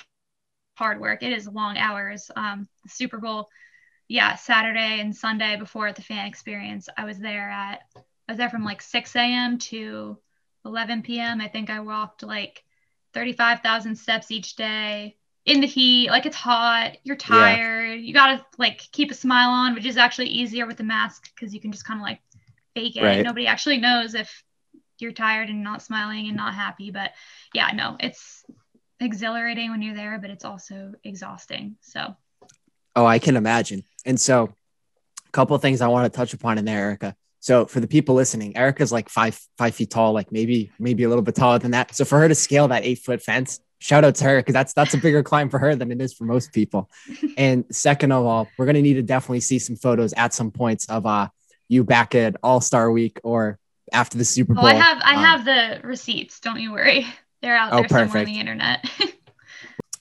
hard 0.76 1.00
work. 1.00 1.22
It 1.22 1.32
is 1.32 1.46
long 1.48 1.78
hours. 1.78 2.30
Um, 2.36 2.68
the 2.82 2.88
Super 2.90 3.18
Bowl, 3.18 3.48
yeah, 4.08 4.36
Saturday 4.36 5.00
and 5.00 5.14
Sunday 5.14 5.56
before 5.56 5.92
the 5.92 6.02
fan 6.02 6.26
experience, 6.26 6.88
I 6.96 7.04
was 7.04 7.18
there 7.18 7.50
at 7.50 7.80
I 8.30 8.32
was 8.32 8.38
there 8.38 8.48
from 8.48 8.62
like 8.62 8.80
6 8.80 9.16
a.m. 9.16 9.58
to 9.58 10.16
11 10.64 11.02
p.m. 11.02 11.40
I 11.40 11.48
think 11.48 11.68
I 11.68 11.80
walked 11.80 12.22
like 12.22 12.62
35,000 13.12 13.96
steps 13.96 14.30
each 14.30 14.54
day 14.54 15.16
in 15.46 15.60
the 15.60 15.66
heat. 15.66 16.10
Like 16.10 16.26
it's 16.26 16.36
hot, 16.36 16.96
you're 17.02 17.16
tired, 17.16 17.98
you 17.98 18.14
gotta 18.14 18.46
like 18.56 18.86
keep 18.92 19.10
a 19.10 19.14
smile 19.14 19.50
on, 19.50 19.74
which 19.74 19.84
is 19.84 19.96
actually 19.96 20.28
easier 20.28 20.64
with 20.64 20.76
the 20.76 20.84
mask 20.84 21.28
because 21.34 21.52
you 21.52 21.60
can 21.60 21.72
just 21.72 21.84
kind 21.84 21.98
of 21.98 22.04
like 22.04 22.20
fake 22.72 22.94
it. 22.94 23.02
Right. 23.02 23.24
Nobody 23.24 23.48
actually 23.48 23.78
knows 23.78 24.14
if 24.14 24.44
you're 25.00 25.10
tired 25.10 25.48
and 25.48 25.64
not 25.64 25.82
smiling 25.82 26.28
and 26.28 26.36
not 26.36 26.54
happy. 26.54 26.92
But 26.92 27.10
yeah, 27.52 27.72
no, 27.74 27.96
it's 27.98 28.44
exhilarating 29.00 29.72
when 29.72 29.82
you're 29.82 29.96
there, 29.96 30.20
but 30.20 30.30
it's 30.30 30.44
also 30.44 30.92
exhausting. 31.02 31.78
So 31.80 32.14
Oh, 32.94 33.06
I 33.06 33.18
can 33.18 33.34
imagine. 33.34 33.82
And 34.06 34.20
so, 34.20 34.54
a 35.26 35.32
couple 35.32 35.56
of 35.56 35.62
things 35.62 35.80
I 35.80 35.88
want 35.88 36.12
to 36.12 36.16
touch 36.16 36.32
upon 36.32 36.58
in 36.58 36.64
there, 36.64 36.78
Erica. 36.78 37.16
So, 37.40 37.64
for 37.66 37.80
the 37.80 37.88
people 37.88 38.14
listening, 38.14 38.56
Erica's 38.56 38.92
like 38.92 39.08
five 39.08 39.38
five 39.58 39.74
feet 39.74 39.90
tall, 39.90 40.12
like 40.12 40.30
maybe 40.30 40.70
maybe 40.78 41.04
a 41.04 41.08
little 41.08 41.22
bit 41.22 41.34
taller 41.34 41.58
than 41.58 41.70
that. 41.72 41.94
So, 41.96 42.04
for 42.04 42.18
her 42.18 42.28
to 42.28 42.34
scale 42.34 42.68
that 42.68 42.84
eight 42.84 42.98
foot 42.98 43.22
fence, 43.22 43.60
shout 43.78 44.04
out 44.04 44.14
to 44.16 44.24
her 44.24 44.36
because 44.38 44.52
that's 44.52 44.72
that's 44.74 44.92
a 44.94 44.98
bigger 44.98 45.22
climb 45.22 45.48
for 45.48 45.58
her 45.58 45.74
than 45.74 45.90
it 45.90 46.00
is 46.02 46.12
for 46.12 46.24
most 46.24 46.52
people. 46.52 46.90
And 47.38 47.64
second 47.70 48.12
of 48.12 48.26
all, 48.26 48.48
we're 48.58 48.66
gonna 48.66 48.82
need 48.82 48.94
to 48.94 49.02
definitely 49.02 49.40
see 49.40 49.58
some 49.58 49.76
photos 49.76 50.12
at 50.12 50.34
some 50.34 50.50
points 50.50 50.86
of 50.90 51.06
uh 51.06 51.28
you 51.68 51.82
back 51.84 52.14
at 52.14 52.36
All 52.42 52.60
Star 52.60 52.90
Week 52.90 53.18
or 53.22 53.58
after 53.92 54.18
the 54.18 54.24
Super 54.24 54.52
Bowl. 54.54 54.64
oh, 54.64 54.68
I 54.68 54.74
have 54.74 54.98
I 55.02 55.14
Um, 55.16 55.24
have 55.24 55.44
the 55.46 55.88
receipts. 55.88 56.40
Don't 56.40 56.60
you 56.60 56.72
worry. 56.72 57.06
They're 57.42 57.56
out 57.56 57.72
Oh, 57.72 57.78
there 57.78 57.88
somewhere 57.88 58.04
on 58.04 58.10
perfect. 58.10 58.26
the 58.26 58.38
internet. 58.40 58.90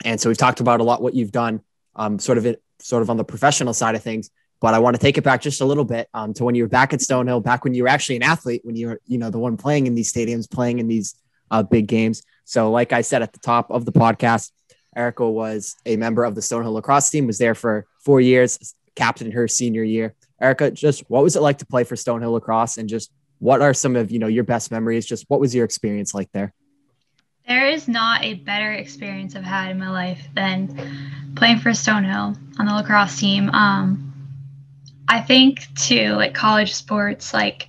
And 0.06 0.20
so 0.20 0.30
we've 0.30 0.38
talked 0.38 0.60
about 0.62 0.80
a 0.80 0.84
lot 0.84 1.02
what 1.02 1.14
you've 1.14 1.32
done, 1.34 1.62
um, 1.96 2.20
sort 2.20 2.38
of 2.38 2.46
it, 2.46 2.62
sort 2.80 3.02
of 3.02 3.10
on 3.10 3.18
the 3.18 3.26
professional 3.26 3.74
side 3.74 3.96
of 3.96 4.02
things. 4.04 4.30
But 4.62 4.74
I 4.74 4.80
want 4.80 4.96
to 4.96 5.02
take 5.02 5.18
it 5.18 5.24
back 5.24 5.42
just 5.42 5.62
a 5.62 5.66
little 5.66 5.86
bit 5.86 6.10
um, 6.14 6.34
to 6.34 6.44
when 6.44 6.54
you 6.54 6.64
were 6.64 6.70
back 6.70 6.94
at 6.94 7.00
Stonehill, 7.00 7.44
back 7.44 7.64
when 7.64 7.74
you 7.74 7.84
were 7.84 7.90
actually 7.90 8.18
an 8.18 8.24
athlete, 8.24 8.62
when 8.66 8.76
you 8.76 8.88
were, 8.88 9.02
you 9.06 9.18
know, 9.18 9.30
the 9.30 9.40
one 9.40 9.56
playing 9.56 9.88
in 9.88 9.96
these 9.96 10.12
stadiums, 10.12 10.50
playing 10.50 10.80
in 10.80 10.88
these 10.88 11.16
uh, 11.50 11.64
big 11.64 11.88
games. 11.88 12.24
So, 12.44 12.72
like 12.72 12.92
I 12.92 13.02
said 13.02 13.22
at 13.22 13.32
the 13.32 13.40
top 13.40 13.72
of 13.72 13.86
the 13.86 13.92
podcast, 13.92 14.52
Erica 14.96 15.30
was 15.30 15.76
a 15.86 15.96
member 15.96 16.24
of 16.24 16.36
the 16.36 16.42
Stonehill 16.42 16.74
lacrosse 16.74 17.10
team, 17.10 17.28
was 17.28 17.38
there 17.38 17.56
for 17.56 17.86
four 18.04 18.20
years, 18.20 18.76
captain 18.96 19.28
in 19.28 19.34
her 19.34 19.48
senior 19.48 19.84
year. 19.84 20.16
Erica, 20.42 20.72
just 20.72 21.10
what 21.10 21.24
was 21.24 21.36
it 21.36 21.42
like 21.42 21.60
to 21.60 21.66
play 21.66 21.84
for 21.84 21.96
Stonehill 21.96 22.34
lacrosse, 22.34 22.78
and 22.78 22.90
just 22.90 23.12
what 23.40 23.62
are 23.62 23.74
some 23.74 23.96
of 23.96 24.12
you 24.12 24.20
know 24.20 24.28
your 24.28 24.44
best 24.44 24.72
memories? 24.72 25.06
Just 25.06 25.26
what 25.28 25.40
was 25.40 25.56
your 25.56 25.66
experience 25.66 26.14
like 26.14 26.32
there? 26.32 26.54
There 27.48 27.68
is 27.68 27.88
not 27.88 28.24
a 28.24 28.36
better 28.36 28.72
experience 28.74 29.36
I've 29.36 29.44
had 29.44 29.72
in 29.72 29.80
my 29.80 29.90
life 29.90 30.28
than 30.36 31.34
playing 31.36 31.60
for 31.60 31.72
Stonehill 31.72 32.38
on 32.60 32.66
the 32.66 32.74
lacrosse 32.74 33.20
team. 33.20 33.50
Um, 33.50 34.09
I 35.10 35.22
think 35.22 35.66
too, 35.76 36.12
like 36.12 36.36
college 36.36 36.76
sports, 36.76 37.34
like 37.34 37.68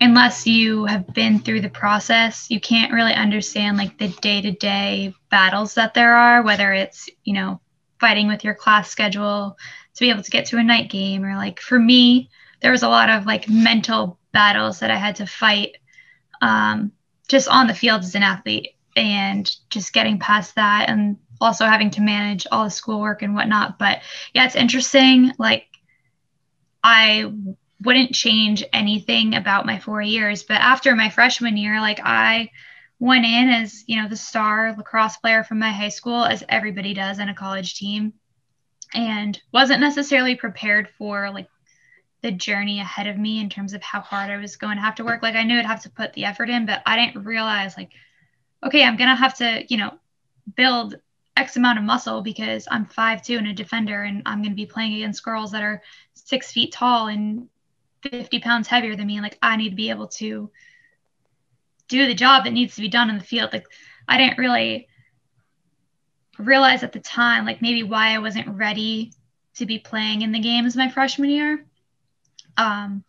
unless 0.00 0.46
you 0.46 0.84
have 0.84 1.12
been 1.12 1.40
through 1.40 1.62
the 1.62 1.68
process, 1.68 2.48
you 2.50 2.60
can't 2.60 2.92
really 2.92 3.12
understand 3.12 3.76
like 3.76 3.98
the 3.98 4.08
day 4.08 4.40
to 4.42 4.52
day 4.52 5.12
battles 5.28 5.74
that 5.74 5.92
there 5.92 6.14
are, 6.14 6.42
whether 6.42 6.72
it's, 6.72 7.08
you 7.24 7.34
know, 7.34 7.60
fighting 7.98 8.28
with 8.28 8.44
your 8.44 8.54
class 8.54 8.90
schedule 8.90 9.58
to 9.94 10.00
be 10.00 10.10
able 10.10 10.22
to 10.22 10.30
get 10.30 10.46
to 10.46 10.58
a 10.58 10.62
night 10.62 10.88
game, 10.88 11.24
or 11.24 11.34
like 11.34 11.58
for 11.58 11.80
me, 11.80 12.30
there 12.62 12.70
was 12.70 12.84
a 12.84 12.88
lot 12.88 13.10
of 13.10 13.26
like 13.26 13.48
mental 13.48 14.20
battles 14.32 14.78
that 14.78 14.92
I 14.92 14.96
had 14.96 15.16
to 15.16 15.26
fight 15.26 15.78
um, 16.42 16.92
just 17.26 17.48
on 17.48 17.66
the 17.66 17.74
field 17.74 18.02
as 18.02 18.14
an 18.14 18.22
athlete 18.22 18.76
and 18.94 19.50
just 19.68 19.92
getting 19.92 20.20
past 20.20 20.54
that 20.54 20.88
and 20.88 21.16
also 21.40 21.66
having 21.66 21.90
to 21.90 22.00
manage 22.00 22.46
all 22.50 22.64
the 22.64 22.70
schoolwork 22.70 23.22
and 23.22 23.34
whatnot. 23.34 23.78
But 23.78 24.00
yeah, 24.34 24.46
it's 24.46 24.56
interesting. 24.56 25.32
Like, 25.38 25.66
I 26.82 27.32
wouldn't 27.82 28.14
change 28.14 28.64
anything 28.72 29.34
about 29.34 29.66
my 29.66 29.78
four 29.78 30.00
years. 30.00 30.42
But 30.42 30.60
after 30.60 30.94
my 30.94 31.10
freshman 31.10 31.56
year, 31.56 31.80
like 31.80 32.00
I 32.02 32.50
went 32.98 33.26
in 33.26 33.50
as, 33.50 33.84
you 33.86 34.00
know, 34.00 34.08
the 34.08 34.16
star 34.16 34.74
lacrosse 34.76 35.18
player 35.18 35.44
from 35.44 35.58
my 35.58 35.70
high 35.70 35.90
school, 35.90 36.24
as 36.24 36.44
everybody 36.48 36.94
does 36.94 37.18
in 37.18 37.28
a 37.28 37.34
college 37.34 37.74
team, 37.74 38.14
and 38.94 39.40
wasn't 39.52 39.80
necessarily 39.80 40.36
prepared 40.36 40.88
for 40.96 41.30
like 41.30 41.48
the 42.22 42.30
journey 42.30 42.80
ahead 42.80 43.06
of 43.06 43.18
me 43.18 43.40
in 43.40 43.50
terms 43.50 43.74
of 43.74 43.82
how 43.82 44.00
hard 44.00 44.30
I 44.30 44.38
was 44.38 44.56
going 44.56 44.76
to 44.76 44.82
have 44.82 44.94
to 44.96 45.04
work. 45.04 45.22
Like 45.22 45.34
I 45.34 45.42
knew 45.42 45.58
I'd 45.58 45.66
have 45.66 45.82
to 45.82 45.90
put 45.90 46.14
the 46.14 46.24
effort 46.24 46.48
in, 46.48 46.66
but 46.66 46.82
I 46.86 46.96
didn't 46.96 47.24
realize 47.24 47.76
like, 47.76 47.90
okay, 48.64 48.82
I'm 48.82 48.96
gonna 48.96 49.14
have 49.14 49.36
to, 49.36 49.64
you 49.68 49.76
know, 49.76 49.94
build 50.56 50.96
X 51.36 51.56
amount 51.56 51.78
of 51.78 51.84
muscle 51.84 52.22
because 52.22 52.66
I'm 52.70 52.86
five 52.86 53.22
two 53.22 53.36
and 53.36 53.46
a 53.46 53.52
defender 53.52 54.02
and 54.02 54.22
I'm 54.26 54.42
gonna 54.42 54.54
be 54.54 54.66
playing 54.66 54.94
against 54.94 55.24
girls 55.24 55.52
that 55.52 55.62
are 55.62 55.82
six 56.14 56.52
feet 56.52 56.72
tall 56.72 57.08
and 57.08 57.48
50 58.02 58.40
pounds 58.40 58.68
heavier 58.68 58.96
than 58.96 59.06
me. 59.06 59.20
Like 59.20 59.38
I 59.42 59.56
need 59.56 59.70
to 59.70 59.76
be 59.76 59.90
able 59.90 60.08
to 60.08 60.50
do 61.88 62.06
the 62.06 62.14
job 62.14 62.44
that 62.44 62.52
needs 62.52 62.74
to 62.76 62.80
be 62.80 62.88
done 62.88 63.10
in 63.10 63.18
the 63.18 63.24
field. 63.24 63.52
Like 63.52 63.66
I 64.08 64.18
didn't 64.18 64.38
really 64.38 64.88
realize 66.38 66.82
at 66.82 66.92
the 66.92 67.00
time, 67.00 67.44
like 67.44 67.62
maybe 67.62 67.82
why 67.82 68.14
I 68.14 68.18
wasn't 68.18 68.48
ready 68.48 69.12
to 69.56 69.66
be 69.66 69.78
playing 69.78 70.22
in 70.22 70.32
the 70.32 70.38
games 70.38 70.76
my 70.76 70.88
freshman 70.88 71.30
year. 71.30 71.64
Um, 72.56 73.04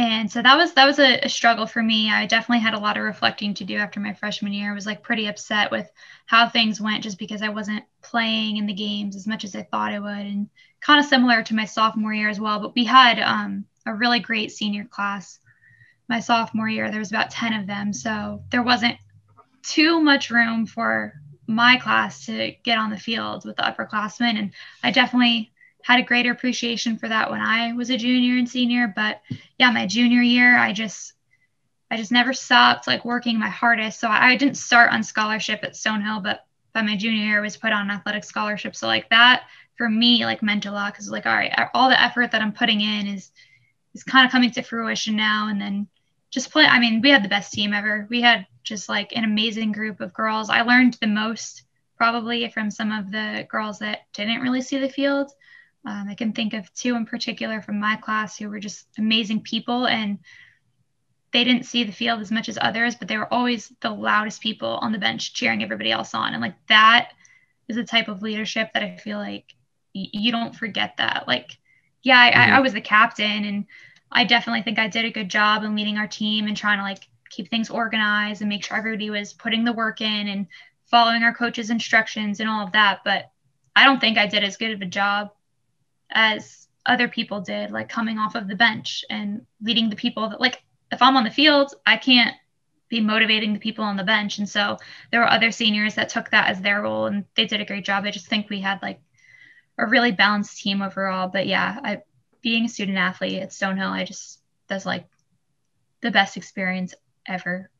and 0.00 0.32
so 0.32 0.40
that 0.40 0.56
was 0.56 0.72
that 0.74 0.86
was 0.86 0.98
a, 0.98 1.18
a, 1.20 1.28
struggle 1.28 1.66
for 1.66 1.82
me. 1.82 2.10
I 2.10 2.24
definitely 2.24 2.62
had 2.62 2.72
a 2.72 2.78
lot 2.78 2.96
of 2.96 3.02
reflecting 3.04 3.52
to 3.54 3.64
do 3.64 3.76
after 3.76 4.00
my 4.00 4.14
freshman 4.14 4.54
year. 4.54 4.70
I 4.70 4.74
was 4.74 4.86
like 4.86 5.02
pretty 5.02 5.26
upset 5.26 5.70
with 5.70 5.90
how 6.24 6.48
things 6.48 6.80
went 6.80 7.02
just 7.02 7.18
because 7.18 7.42
I 7.42 7.50
wasn't 7.50 7.84
playing 8.02 8.56
in 8.56 8.64
the 8.64 8.72
games 8.72 9.14
as 9.14 9.26
much 9.26 9.44
as 9.44 9.54
I 9.54 9.62
thought 9.62 9.92
I 9.92 9.98
would, 9.98 10.26
and 10.26 10.48
kind 10.80 11.00
of 11.00 11.06
similar 11.06 11.42
to 11.42 11.54
my 11.54 11.66
sophomore 11.66 12.14
year 12.14 12.30
as 12.30 12.40
well. 12.40 12.60
But 12.60 12.74
we 12.74 12.84
had 12.84 13.20
um, 13.20 13.66
a 13.84 13.94
really 13.94 14.20
great 14.20 14.52
senior 14.52 14.86
class 14.86 15.38
my 16.08 16.20
sophomore 16.20 16.68
year. 16.68 16.90
There 16.90 16.98
was 16.98 17.10
about 17.10 17.30
10 17.30 17.52
of 17.52 17.66
them. 17.66 17.92
So 17.92 18.42
there 18.50 18.62
wasn't 18.62 18.96
too 19.62 20.00
much 20.00 20.30
room 20.30 20.64
for 20.64 21.12
my 21.46 21.76
class 21.76 22.24
to 22.24 22.52
get 22.64 22.78
on 22.78 22.88
the 22.88 22.96
field 22.96 23.44
with 23.44 23.56
the 23.56 23.62
upperclassmen. 23.62 24.38
And 24.38 24.52
I 24.82 24.92
definitely 24.92 25.49
had 25.82 26.00
a 26.00 26.04
greater 26.04 26.30
appreciation 26.30 26.98
for 26.98 27.08
that 27.08 27.30
when 27.30 27.40
I 27.40 27.72
was 27.72 27.90
a 27.90 27.96
junior 27.96 28.38
and 28.38 28.48
senior. 28.48 28.92
But 28.94 29.20
yeah, 29.58 29.70
my 29.70 29.86
junior 29.86 30.22
year, 30.22 30.56
I 30.56 30.72
just 30.72 31.14
I 31.90 31.96
just 31.96 32.12
never 32.12 32.32
stopped 32.32 32.86
like 32.86 33.04
working 33.04 33.38
my 33.38 33.48
hardest. 33.48 34.00
So 34.00 34.08
I 34.08 34.36
didn't 34.36 34.56
start 34.56 34.92
on 34.92 35.02
scholarship 35.02 35.60
at 35.62 35.72
Stonehill, 35.72 36.22
but 36.22 36.46
by 36.72 36.82
my 36.82 36.96
junior 36.96 37.24
year 37.24 37.38
I 37.38 37.42
was 37.42 37.56
put 37.56 37.72
on 37.72 37.90
athletic 37.90 38.24
scholarship. 38.24 38.76
So 38.76 38.86
like 38.86 39.08
that 39.10 39.44
for 39.76 39.88
me 39.88 40.24
like 40.24 40.42
meant 40.42 40.66
a 40.66 40.70
lot 40.70 40.92
because 40.92 41.10
like 41.10 41.26
all 41.26 41.34
right, 41.34 41.52
all 41.74 41.88
the 41.88 42.00
effort 42.00 42.30
that 42.32 42.42
I'm 42.42 42.52
putting 42.52 42.80
in 42.80 43.06
is 43.06 43.30
is 43.94 44.04
kind 44.04 44.24
of 44.24 44.32
coming 44.32 44.50
to 44.52 44.62
fruition 44.62 45.16
now. 45.16 45.48
And 45.48 45.60
then 45.60 45.88
just 46.30 46.52
play. 46.52 46.64
I 46.64 46.78
mean, 46.78 47.00
we 47.00 47.10
had 47.10 47.24
the 47.24 47.28
best 47.28 47.52
team 47.52 47.72
ever. 47.72 48.06
We 48.08 48.20
had 48.20 48.46
just 48.62 48.88
like 48.88 49.12
an 49.16 49.24
amazing 49.24 49.72
group 49.72 50.00
of 50.00 50.12
girls. 50.12 50.48
I 50.48 50.62
learned 50.62 50.94
the 51.00 51.06
most 51.06 51.64
probably 51.96 52.48
from 52.50 52.70
some 52.70 52.92
of 52.92 53.10
the 53.10 53.46
girls 53.50 53.80
that 53.80 54.00
didn't 54.14 54.40
really 54.40 54.62
see 54.62 54.78
the 54.78 54.88
field. 54.88 55.32
Um, 55.84 56.08
I 56.08 56.14
can 56.14 56.32
think 56.32 56.52
of 56.52 56.72
two 56.74 56.94
in 56.94 57.06
particular 57.06 57.62
from 57.62 57.80
my 57.80 57.96
class 57.96 58.36
who 58.36 58.50
were 58.50 58.60
just 58.60 58.86
amazing 58.98 59.42
people 59.42 59.86
and 59.86 60.18
they 61.32 61.44
didn't 61.44 61.64
see 61.64 61.84
the 61.84 61.92
field 61.92 62.20
as 62.20 62.30
much 62.30 62.48
as 62.48 62.58
others, 62.60 62.96
but 62.96 63.08
they 63.08 63.16
were 63.16 63.32
always 63.32 63.72
the 63.80 63.90
loudest 63.90 64.42
people 64.42 64.78
on 64.82 64.92
the 64.92 64.98
bench 64.98 65.32
cheering 65.32 65.62
everybody 65.62 65.90
else 65.90 66.12
on. 66.12 66.32
And 66.32 66.42
like 66.42 66.56
that 66.68 67.12
is 67.68 67.76
a 67.76 67.84
type 67.84 68.08
of 68.08 68.20
leadership 68.20 68.70
that 68.74 68.82
I 68.82 68.96
feel 68.96 69.18
like 69.18 69.54
y- 69.94 70.10
you 70.12 70.32
don't 70.32 70.54
forget 70.54 70.96
that. 70.98 71.24
Like 71.26 71.56
yeah, 72.02 72.18
I, 72.18 72.30
mm-hmm. 72.30 72.52
I, 72.52 72.56
I 72.56 72.60
was 72.60 72.72
the 72.72 72.80
captain 72.80 73.44
and 73.44 73.66
I 74.12 74.24
definitely 74.24 74.62
think 74.62 74.78
I 74.78 74.88
did 74.88 75.04
a 75.04 75.10
good 75.10 75.28
job 75.28 75.62
in 75.62 75.76
leading 75.76 75.98
our 75.98 76.08
team 76.08 76.46
and 76.46 76.56
trying 76.56 76.78
to 76.78 76.82
like 76.82 77.06
keep 77.28 77.48
things 77.48 77.70
organized 77.70 78.42
and 78.42 78.48
make 78.48 78.64
sure 78.64 78.76
everybody 78.76 79.10
was 79.10 79.32
putting 79.32 79.64
the 79.64 79.72
work 79.72 80.00
in 80.00 80.28
and 80.28 80.46
following 80.86 81.22
our 81.22 81.32
coach's 81.32 81.70
instructions 81.70 82.40
and 82.40 82.48
all 82.48 82.64
of 82.64 82.72
that. 82.72 83.00
But 83.04 83.30
I 83.76 83.84
don't 83.84 84.00
think 84.00 84.18
I 84.18 84.26
did 84.26 84.42
as 84.42 84.56
good 84.56 84.72
of 84.72 84.82
a 84.82 84.86
job 84.86 85.30
as 86.10 86.68
other 86.86 87.08
people 87.08 87.40
did, 87.40 87.70
like 87.70 87.88
coming 87.88 88.18
off 88.18 88.34
of 88.34 88.48
the 88.48 88.54
bench 88.54 89.04
and 89.10 89.46
leading 89.62 89.90
the 89.90 89.96
people 89.96 90.28
that 90.30 90.40
like 90.40 90.62
if 90.90 91.02
I'm 91.02 91.16
on 91.16 91.24
the 91.24 91.30
field, 91.30 91.74
I 91.86 91.96
can't 91.96 92.34
be 92.88 93.00
motivating 93.00 93.52
the 93.52 93.60
people 93.60 93.84
on 93.84 93.96
the 93.96 94.04
bench. 94.04 94.38
And 94.38 94.48
so 94.48 94.76
there 95.10 95.20
were 95.20 95.30
other 95.30 95.52
seniors 95.52 95.94
that 95.94 96.08
took 96.08 96.30
that 96.30 96.48
as 96.48 96.60
their 96.60 96.82
role 96.82 97.06
and 97.06 97.24
they 97.36 97.46
did 97.46 97.60
a 97.60 97.64
great 97.64 97.84
job. 97.84 98.04
I 98.04 98.10
just 98.10 98.26
think 98.26 98.50
we 98.50 98.60
had 98.60 98.82
like 98.82 99.00
a 99.78 99.86
really 99.86 100.12
balanced 100.12 100.60
team 100.60 100.82
overall. 100.82 101.28
But 101.28 101.46
yeah, 101.46 101.78
I 101.82 102.02
being 102.42 102.64
a 102.64 102.68
student 102.68 102.98
athlete 102.98 103.40
at 103.40 103.50
Stonehill, 103.50 103.90
I 103.90 104.04
just 104.04 104.40
that's 104.66 104.86
like 104.86 105.06
the 106.00 106.10
best 106.10 106.36
experience 106.36 106.94
ever. 107.26 107.70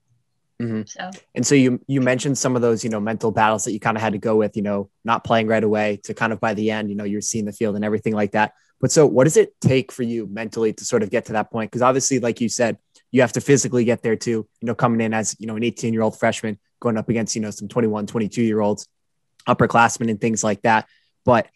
Mm-hmm. 0.60 0.82
So 0.86 1.10
and 1.34 1.46
so 1.46 1.54
you 1.54 1.80
you 1.86 2.00
mentioned 2.00 2.36
some 2.36 2.54
of 2.54 2.62
those 2.62 2.84
you 2.84 2.90
know 2.90 3.00
mental 3.00 3.30
battles 3.30 3.64
that 3.64 3.72
you 3.72 3.80
kind 3.80 3.96
of 3.96 4.02
had 4.02 4.12
to 4.12 4.18
go 4.18 4.36
with 4.36 4.56
you 4.56 4.62
know 4.62 4.90
not 5.04 5.24
playing 5.24 5.46
right 5.46 5.64
away 5.64 6.00
to 6.04 6.12
kind 6.12 6.32
of 6.32 6.40
by 6.40 6.52
the 6.52 6.70
end 6.70 6.90
you 6.90 6.96
know 6.96 7.04
you're 7.04 7.22
seeing 7.22 7.46
the 7.46 7.52
field 7.52 7.76
and 7.76 7.84
everything 7.84 8.14
like 8.14 8.32
that. 8.32 8.52
But 8.80 8.92
so 8.92 9.06
what 9.06 9.24
does 9.24 9.36
it 9.36 9.58
take 9.60 9.92
for 9.92 10.02
you 10.02 10.26
mentally 10.26 10.72
to 10.72 10.84
sort 10.84 11.02
of 11.02 11.10
get 11.10 11.26
to 11.26 11.32
that 11.34 11.50
point? 11.50 11.70
Because 11.70 11.82
obviously, 11.82 12.18
like 12.18 12.40
you 12.40 12.48
said, 12.48 12.78
you 13.10 13.20
have 13.20 13.32
to 13.32 13.40
physically 13.40 13.84
get 13.84 14.02
there 14.02 14.16
too. 14.16 14.46
You 14.60 14.66
know, 14.66 14.74
coming 14.74 15.00
in 15.00 15.12
as 15.12 15.36
you 15.38 15.46
know 15.46 15.56
an 15.56 15.64
18 15.64 15.92
year 15.92 16.02
old 16.02 16.18
freshman 16.18 16.58
going 16.80 16.96
up 16.96 17.08
against 17.08 17.36
you 17.36 17.42
know 17.42 17.50
some 17.50 17.68
21, 17.68 18.06
22 18.06 18.42
year 18.42 18.60
olds, 18.60 18.88
upperclassmen 19.46 20.10
and 20.10 20.20
things 20.20 20.42
like 20.42 20.62
that. 20.62 20.86
But 21.24 21.48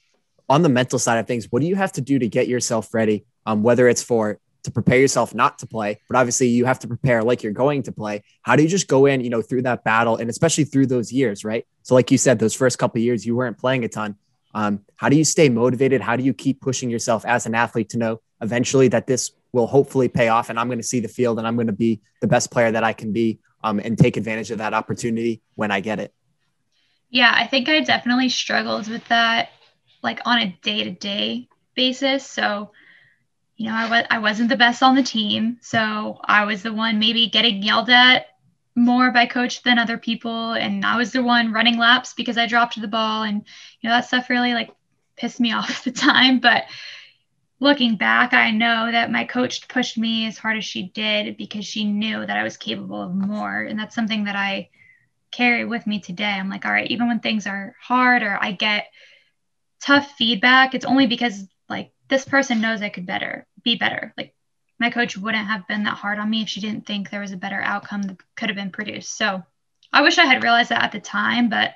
on 0.48 0.62
the 0.62 0.68
mental 0.68 0.98
side 0.98 1.18
of 1.18 1.26
things, 1.26 1.46
what 1.50 1.62
do 1.62 1.68
you 1.68 1.76
have 1.76 1.92
to 1.92 2.00
do 2.00 2.18
to 2.18 2.28
get 2.28 2.48
yourself 2.48 2.92
ready? 2.92 3.24
Um, 3.46 3.62
whether 3.62 3.88
it's 3.88 4.02
for 4.02 4.38
to 4.64 4.70
prepare 4.70 4.98
yourself 4.98 5.34
not 5.34 5.58
to 5.60 5.66
play, 5.66 6.00
but 6.08 6.16
obviously 6.16 6.48
you 6.48 6.64
have 6.64 6.78
to 6.80 6.88
prepare 6.88 7.22
like 7.22 7.42
you're 7.42 7.52
going 7.52 7.82
to 7.84 7.92
play. 7.92 8.22
How 8.42 8.56
do 8.56 8.62
you 8.62 8.68
just 8.68 8.88
go 8.88 9.06
in, 9.06 9.20
you 9.20 9.30
know, 9.30 9.42
through 9.42 9.62
that 9.62 9.84
battle 9.84 10.16
and 10.16 10.28
especially 10.28 10.64
through 10.64 10.86
those 10.86 11.12
years, 11.12 11.44
right? 11.44 11.66
So, 11.82 11.94
like 11.94 12.10
you 12.10 12.18
said, 12.18 12.38
those 12.38 12.54
first 12.54 12.78
couple 12.78 13.00
years 13.00 13.24
you 13.24 13.36
weren't 13.36 13.58
playing 13.58 13.84
a 13.84 13.88
ton. 13.88 14.16
Um, 14.54 14.80
how 14.96 15.08
do 15.08 15.16
you 15.16 15.24
stay 15.24 15.48
motivated? 15.48 16.00
How 16.00 16.16
do 16.16 16.22
you 16.22 16.32
keep 16.32 16.60
pushing 16.60 16.90
yourself 16.90 17.24
as 17.24 17.46
an 17.46 17.54
athlete 17.54 17.90
to 17.90 17.98
know 17.98 18.20
eventually 18.40 18.88
that 18.88 19.06
this 19.06 19.32
will 19.52 19.66
hopefully 19.66 20.08
pay 20.08 20.28
off 20.28 20.50
and 20.50 20.58
I'm 20.58 20.68
going 20.68 20.78
to 20.78 20.84
see 20.84 21.00
the 21.00 21.08
field 21.08 21.38
and 21.38 21.46
I'm 21.46 21.56
going 21.56 21.68
to 21.68 21.72
be 21.72 22.00
the 22.20 22.26
best 22.26 22.50
player 22.50 22.70
that 22.70 22.84
I 22.84 22.92
can 22.92 23.12
be 23.12 23.40
um, 23.62 23.80
and 23.80 23.98
take 23.98 24.16
advantage 24.16 24.50
of 24.50 24.58
that 24.58 24.74
opportunity 24.74 25.40
when 25.54 25.70
I 25.70 25.80
get 25.80 25.98
it? 25.98 26.12
Yeah, 27.10 27.32
I 27.34 27.46
think 27.46 27.68
I 27.68 27.80
definitely 27.80 28.28
struggled 28.28 28.88
with 28.88 29.06
that 29.08 29.50
like 30.02 30.20
on 30.24 30.38
a 30.38 30.58
day 30.62 30.84
to 30.84 30.90
day 30.90 31.48
basis. 31.74 32.26
So, 32.26 32.70
you 33.56 33.68
know, 33.68 33.74
I 33.74 33.88
was 33.88 34.04
I 34.10 34.18
wasn't 34.18 34.48
the 34.48 34.56
best 34.56 34.82
on 34.82 34.94
the 34.94 35.02
team, 35.02 35.58
so 35.60 36.20
I 36.24 36.44
was 36.44 36.62
the 36.62 36.72
one 36.72 36.98
maybe 36.98 37.28
getting 37.28 37.62
yelled 37.62 37.90
at 37.90 38.26
more 38.74 39.12
by 39.12 39.26
coach 39.26 39.62
than 39.62 39.78
other 39.78 39.98
people, 39.98 40.52
and 40.52 40.84
I 40.84 40.96
was 40.96 41.12
the 41.12 41.22
one 41.22 41.52
running 41.52 41.78
laps 41.78 42.14
because 42.14 42.36
I 42.36 42.46
dropped 42.46 42.80
the 42.80 42.88
ball, 42.88 43.22
and 43.22 43.44
you 43.80 43.88
know 43.88 43.94
that 43.94 44.06
stuff 44.06 44.30
really 44.30 44.54
like 44.54 44.70
pissed 45.16 45.40
me 45.40 45.52
off 45.54 45.70
at 45.70 45.84
the 45.84 45.92
time. 45.92 46.40
But 46.40 46.64
looking 47.60 47.96
back, 47.96 48.32
I 48.34 48.50
know 48.50 48.90
that 48.90 49.12
my 49.12 49.24
coach 49.24 49.68
pushed 49.68 49.96
me 49.98 50.26
as 50.26 50.36
hard 50.36 50.56
as 50.56 50.64
she 50.64 50.88
did 50.88 51.36
because 51.36 51.64
she 51.64 51.84
knew 51.84 52.26
that 52.26 52.36
I 52.36 52.42
was 52.42 52.56
capable 52.56 53.02
of 53.02 53.14
more, 53.14 53.62
and 53.62 53.78
that's 53.78 53.94
something 53.94 54.24
that 54.24 54.36
I 54.36 54.70
carry 55.30 55.64
with 55.64 55.86
me 55.86 56.00
today. 56.00 56.24
I'm 56.24 56.50
like, 56.50 56.64
all 56.66 56.72
right, 56.72 56.90
even 56.90 57.08
when 57.08 57.20
things 57.20 57.46
are 57.46 57.74
hard 57.80 58.22
or 58.22 58.36
I 58.40 58.52
get 58.52 58.86
tough 59.80 60.10
feedback, 60.18 60.74
it's 60.74 60.84
only 60.84 61.06
because 61.06 61.46
like 61.68 61.92
this 62.08 62.24
person 62.24 62.60
knows 62.60 62.82
I 62.82 62.88
could 62.88 63.06
better 63.06 63.46
be 63.64 63.76
better. 63.76 64.12
Like 64.16 64.34
my 64.78 64.90
coach 64.90 65.16
wouldn't 65.16 65.48
have 65.48 65.66
been 65.66 65.84
that 65.84 65.96
hard 65.96 66.18
on 66.18 66.30
me 66.30 66.42
if 66.42 66.48
she 66.48 66.60
didn't 66.60 66.86
think 66.86 67.10
there 67.10 67.20
was 67.20 67.32
a 67.32 67.36
better 67.36 67.60
outcome 67.60 68.02
that 68.02 68.18
could 68.36 68.48
have 68.48 68.56
been 68.56 68.70
produced. 68.70 69.16
So 69.16 69.42
I 69.92 70.02
wish 70.02 70.18
I 70.18 70.26
had 70.26 70.42
realized 70.42 70.70
that 70.70 70.82
at 70.82 70.92
the 70.92 71.00
time, 71.00 71.48
but 71.48 71.74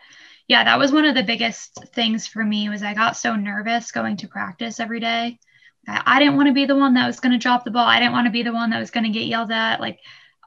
yeah, 0.49 0.65
that 0.65 0.79
was 0.79 0.93
one 0.93 1.05
of 1.05 1.15
the 1.15 1.23
biggest 1.23 1.75
things 1.95 2.27
for 2.27 2.43
me 2.43 2.69
was 2.69 2.83
I 2.83 2.95
got 2.95 3.17
so 3.17 3.37
nervous 3.37 3.93
going 3.93 4.17
to 4.19 4.29
practice 4.29 4.81
every 4.81 5.01
day. 5.01 5.39
I, 5.87 6.19
didn't 6.19 6.37
want 6.37 6.49
to 6.49 6.55
be 6.55 6.67
the 6.67 6.77
one 6.77 6.95
that 6.95 7.07
was 7.07 7.21
going 7.21 7.33
to 7.33 7.39
drop 7.39 7.65
the 7.65 7.71
ball. 7.71 7.87
I 7.87 7.99
didn't 7.99 8.13
want 8.13 8.27
to 8.27 8.33
be 8.33 8.43
the 8.43 8.53
one 8.53 8.71
that 8.71 8.81
was 8.81 8.91
going 8.91 9.05
to 9.05 9.11
get 9.11 9.27
yelled 9.27 9.51
at. 9.51 9.81
Like 9.81 10.01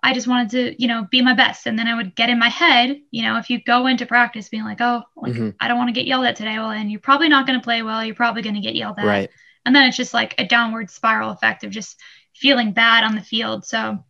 I 0.04 0.14
just 0.14 0.28
wanted 0.28 0.50
to, 0.52 0.82
you 0.82 0.88
know, 0.88 1.08
be 1.10 1.22
my 1.22 1.34
best. 1.34 1.66
And 1.66 1.78
then 1.78 1.88
I 1.88 1.96
would 1.96 2.16
get 2.16 2.30
in 2.30 2.38
my 2.40 2.50
head, 2.50 3.00
you 3.12 3.24
know, 3.24 3.38
if 3.38 3.50
you 3.50 3.64
go 3.64 3.88
into 3.88 4.06
practice 4.06 4.50
being 4.50 4.64
like, 4.64 4.82
oh, 4.82 5.04
like, 5.16 5.34
mm-hmm. 5.34 5.50
I 5.60 5.68
don't 5.68 5.78
want 5.78 5.90
to 5.90 5.94
get 5.94 6.06
yelled 6.06 6.26
at 6.26 6.36
today. 6.36 6.58
Well, 6.58 6.70
then 6.70 6.90
you're 6.90 7.00
probably 7.00 7.30
not 7.30 7.48
going 7.48 7.60
to 7.60 7.64
play 7.64 7.82
well. 7.82 8.04
You're 8.04 8.16
probably 8.16 8.42
going 8.42 8.56
to 8.56 8.62
get 8.62 8.76
yelled 8.76 9.00
at. 9.00 9.06
Right. 9.06 9.30
And 9.66 9.76
then 9.76 9.88
it's 9.88 9.98
just 9.98 10.14
like 10.14 10.36
a 10.38 10.46
downward 10.46 10.90
spiral 10.90 11.32
effect 11.32 11.64
of 11.64 11.72
just 11.72 12.00
feeling 12.36 12.72
bad 12.72 13.04
on 13.04 13.16
the 13.16 13.22
field. 13.22 13.66
So 13.66 14.04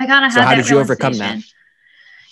I 0.00 0.06
kind 0.06 0.24
of 0.24 0.32
so 0.32 0.40
had 0.40 0.48
how 0.48 0.54
did 0.54 0.68
you 0.68 0.78
overcome 0.78 1.14
that? 1.14 1.42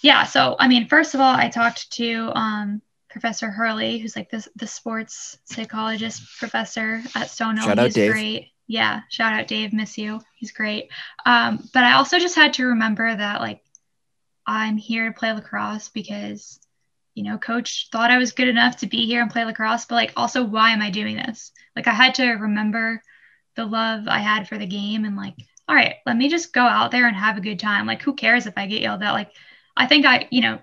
Yeah. 0.03 0.25
So, 0.25 0.57
I 0.59 0.69
mean, 0.69 0.89
first 0.89 1.15
of 1.15 1.21
all, 1.21 1.35
I 1.35 1.49
talked 1.49 1.91
to 1.93 2.31
um, 2.35 2.83
Professor 3.11 3.51
Hurley, 3.51 3.99
who's 3.99 4.15
like 4.15 4.31
the, 4.31 4.47
the 4.57 4.67
sports 4.67 5.39
psychologist 5.45 6.23
professor 6.39 7.03
at 7.15 7.29
Stonehill. 7.29 7.65
Shout 7.65 7.79
He's 7.79 7.87
out 7.87 7.93
Dave. 7.93 8.13
great 8.13 8.51
yeah, 8.67 9.03
shout 9.09 9.33
out 9.33 9.47
Dave, 9.47 9.73
miss 9.73 9.97
you. 9.97 10.21
He's 10.35 10.53
great. 10.53 10.91
Um, 11.25 11.69
but 11.73 11.85
I 11.85 11.93
also 11.95 12.19
just 12.19 12.35
had 12.35 12.55
to 12.55 12.67
remember 12.67 13.15
that 13.15 13.41
like 13.41 13.63
I'm 14.47 14.77
here 14.77 15.07
to 15.07 15.19
play 15.19 15.33
lacrosse 15.33 15.89
because 15.89 16.59
you 17.17 17.25
know, 17.25 17.39
coach 17.39 17.89
thought 17.91 18.11
I 18.11 18.19
was 18.19 18.33
good 18.33 18.47
enough 18.47 18.77
to 18.79 18.87
be 18.87 19.07
here 19.07 19.23
and 19.23 19.31
play 19.31 19.45
lacrosse, 19.45 19.87
but 19.87 19.95
like 19.97 20.13
also 20.17 20.45
why 20.45 20.71
am 20.71 20.83
I 20.83 20.91
doing 20.91 21.17
this? 21.17 21.51
Like 21.75 21.89
I 21.89 21.93
had 21.93 22.15
to 22.17 22.27
remember 22.33 23.03
the 23.57 23.65
love 23.65 24.07
I 24.07 24.19
had 24.19 24.47
for 24.47 24.59
the 24.59 24.67
game 24.67 25.05
and 25.07 25.17
like, 25.17 25.35
all 25.67 25.75
right, 25.75 25.95
let 26.05 26.17
me 26.17 26.29
just 26.29 26.53
go 26.53 26.61
out 26.61 26.91
there 26.91 27.09
and 27.09 27.17
have 27.17 27.39
a 27.39 27.41
good 27.41 27.59
time. 27.59 27.87
Like 27.87 28.03
who 28.03 28.15
cares 28.15 28.47
if 28.47 28.55
I 28.59 28.67
get 28.67 28.83
yelled 28.83 29.03
at? 29.03 29.13
Like 29.13 29.33
I 29.77 29.87
think 29.87 30.05
I, 30.05 30.29
you 30.31 30.43
know, 30.43 30.59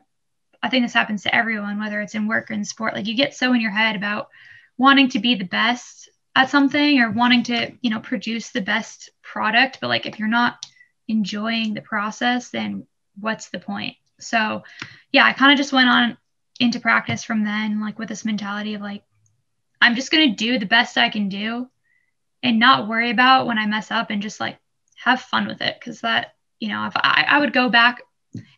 I 0.61 0.69
think 0.69 0.85
this 0.85 0.93
happens 0.93 1.23
to 1.23 1.35
everyone, 1.35 1.79
whether 1.79 1.99
it's 1.99 2.15
in 2.15 2.27
work 2.27 2.51
or 2.51 2.53
in 2.53 2.63
sport. 2.63 2.93
Like 2.93 3.07
you 3.07 3.15
get 3.15 3.33
so 3.33 3.51
in 3.53 3.59
your 3.59 3.71
head 3.71 3.95
about 3.95 4.29
wanting 4.77 5.09
to 5.09 5.19
be 5.19 5.35
the 5.35 5.45
best 5.45 6.09
at 6.35 6.49
something 6.49 6.99
or 6.99 7.11
wanting 7.11 7.43
to 7.43 7.71
you 7.81 7.89
know 7.89 7.99
produce 7.99 8.51
the 8.51 8.61
best 8.61 9.11
product 9.21 9.77
but 9.79 9.87
like 9.87 10.05
if 10.05 10.17
you're 10.17 10.27
not 10.27 10.65
enjoying 11.07 11.73
the 11.73 11.81
process 11.81 12.49
then 12.49 12.87
what's 13.19 13.49
the 13.49 13.59
point 13.59 13.95
so 14.19 14.63
yeah 15.11 15.25
i 15.25 15.33
kind 15.33 15.51
of 15.51 15.57
just 15.57 15.73
went 15.73 15.89
on 15.89 16.17
into 16.63 16.79
practice 16.79 17.23
from 17.23 17.43
then 17.43 17.81
like 17.81 17.99
with 17.99 18.09
this 18.09 18.25
mentality 18.25 18.73
of 18.73 18.81
like 18.81 19.03
i'm 19.81 19.95
just 19.95 20.11
going 20.11 20.29
to 20.29 20.35
do 20.35 20.57
the 20.57 20.65
best 20.65 20.97
i 20.97 21.09
can 21.09 21.29
do 21.29 21.67
and 22.41 22.59
not 22.59 22.87
worry 22.87 23.11
about 23.11 23.45
when 23.45 23.57
i 23.57 23.65
mess 23.65 23.91
up 23.91 24.09
and 24.09 24.21
just 24.21 24.39
like 24.39 24.57
have 24.95 25.21
fun 25.21 25.47
with 25.47 25.61
it 25.61 25.75
because 25.79 26.01
that 26.01 26.35
you 26.59 26.69
know 26.69 26.85
if 26.85 26.93
I, 26.95 27.25
I 27.27 27.39
would 27.39 27.53
go 27.53 27.69
back 27.69 28.01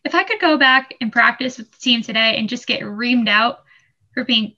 if 0.04 0.14
i 0.14 0.22
could 0.22 0.40
go 0.40 0.56
back 0.56 0.94
and 1.00 1.12
practice 1.12 1.58
with 1.58 1.70
the 1.70 1.78
team 1.78 2.02
today 2.02 2.36
and 2.36 2.48
just 2.48 2.66
get 2.66 2.82
reamed 2.82 3.28
out 3.28 3.60
for 4.14 4.24
being 4.24 4.56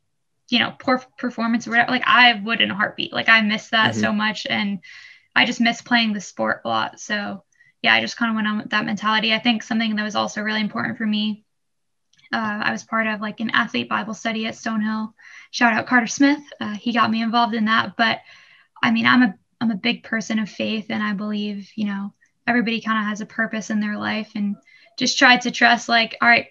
you 0.49 0.59
know, 0.59 0.75
poor 0.79 1.03
performance 1.19 1.67
or 1.67 1.71
whatever, 1.71 1.91
like 1.91 2.07
I 2.07 2.35
would 2.35 2.61
in 2.61 2.71
a 2.71 2.75
heartbeat. 2.75 3.13
Like 3.13 3.29
I 3.29 3.41
miss 3.43 3.69
that 3.69 3.93
mm-hmm. 3.93 4.01
so 4.01 4.13
much. 4.13 4.47
And 4.49 4.81
I 5.37 5.45
just 5.45 5.61
miss 5.61 5.83
playing 5.83 6.13
the 6.13 6.21
sport 6.21 6.63
a 6.65 6.69
lot. 6.69 7.01
So 7.01 7.45
yeah, 7.83 7.95
I 7.95 8.01
just 8.01 8.17
kind 8.17 8.31
of 8.31 8.37
went 8.37 8.49
on 8.49 8.59
with 8.59 8.71
that 8.71 8.87
mentality. 8.87 9.33
I 9.33 9.39
think 9.39 9.63
something 9.63 9.97
that 9.97 10.03
was 10.03 10.17
also 10.17 10.41
really 10.41 10.61
important 10.61 10.99
for 10.99 11.07
me. 11.07 11.45
Uh, 12.33 12.61
I 12.65 12.73
was 12.73 12.85
part 12.85 13.07
of 13.07 13.21
like 13.21 13.41
an 13.41 13.51
athlete 13.51 13.89
Bible 13.89 14.15
study 14.15 14.47
at 14.47 14.55
Stonehill. 14.55 15.13
Shout 15.51 15.73
out 15.73 15.87
Carter 15.87 16.07
Smith. 16.07 16.43
Uh, 16.61 16.75
he 16.75 16.93
got 16.93 17.11
me 17.11 17.23
involved 17.23 17.55
in 17.55 17.67
that. 17.67 17.97
But 17.97 18.21
I 18.83 18.91
mean, 18.91 19.07
I'm 19.07 19.23
a 19.23 19.35
I'm 19.61 19.71
a 19.71 19.77
big 19.77 20.05
person 20.05 20.39
of 20.39 20.49
faith, 20.49 20.87
and 20.91 21.03
I 21.03 21.15
believe 21.15 21.71
you 21.75 21.87
know 21.87 22.13
everybody 22.47 22.81
kind 22.81 22.99
of 22.99 23.09
has 23.09 23.21
a 23.21 23.27
purpose 23.27 23.71
in 23.71 23.81
their 23.81 23.97
life, 23.99 24.33
and 24.35 24.57
just 24.99 25.19
try 25.19 25.37
to 25.39 25.51
trust 25.51 25.89
like, 25.89 26.17
all 26.21 26.29
right, 26.29 26.49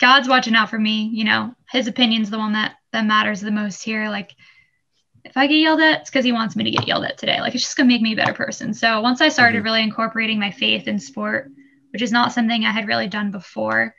God's 0.00 0.28
watching 0.28 0.54
out 0.54 0.70
for 0.70 0.78
me. 0.78 1.10
You 1.12 1.24
know, 1.24 1.54
His 1.70 1.88
opinion's 1.88 2.30
the 2.30 2.38
one 2.38 2.52
that 2.52 2.76
that 2.92 3.06
matters 3.06 3.40
the 3.40 3.50
most 3.50 3.82
here. 3.82 4.08
Like, 4.08 4.34
if 5.24 5.36
I 5.36 5.48
get 5.48 5.56
yelled 5.56 5.80
at, 5.80 6.02
it's 6.02 6.10
because 6.10 6.24
He 6.24 6.32
wants 6.32 6.54
me 6.54 6.64
to 6.64 6.70
get 6.70 6.86
yelled 6.86 7.04
at 7.04 7.18
today. 7.18 7.40
Like, 7.40 7.54
it's 7.54 7.64
just 7.64 7.76
gonna 7.76 7.88
make 7.88 8.02
me 8.02 8.12
a 8.12 8.16
better 8.16 8.34
person. 8.34 8.74
So 8.74 9.00
once 9.00 9.20
I 9.20 9.28
started 9.28 9.58
mm-hmm. 9.58 9.64
really 9.64 9.82
incorporating 9.82 10.38
my 10.38 10.52
faith 10.52 10.86
in 10.86 11.00
sport, 11.00 11.50
which 11.92 12.02
is 12.02 12.12
not 12.12 12.32
something 12.32 12.64
I 12.64 12.70
had 12.70 12.86
really 12.86 13.08
done 13.08 13.30
before, 13.32 13.94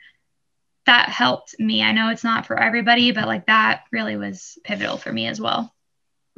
that 0.88 1.10
helped 1.10 1.54
me. 1.58 1.82
I 1.82 1.92
know 1.92 2.08
it's 2.10 2.24
not 2.24 2.46
for 2.46 2.58
everybody, 2.58 3.12
but 3.12 3.26
like 3.26 3.46
that 3.46 3.84
really 3.92 4.16
was 4.16 4.58
pivotal 4.64 4.96
for 4.96 5.12
me 5.12 5.26
as 5.26 5.38
well. 5.38 5.72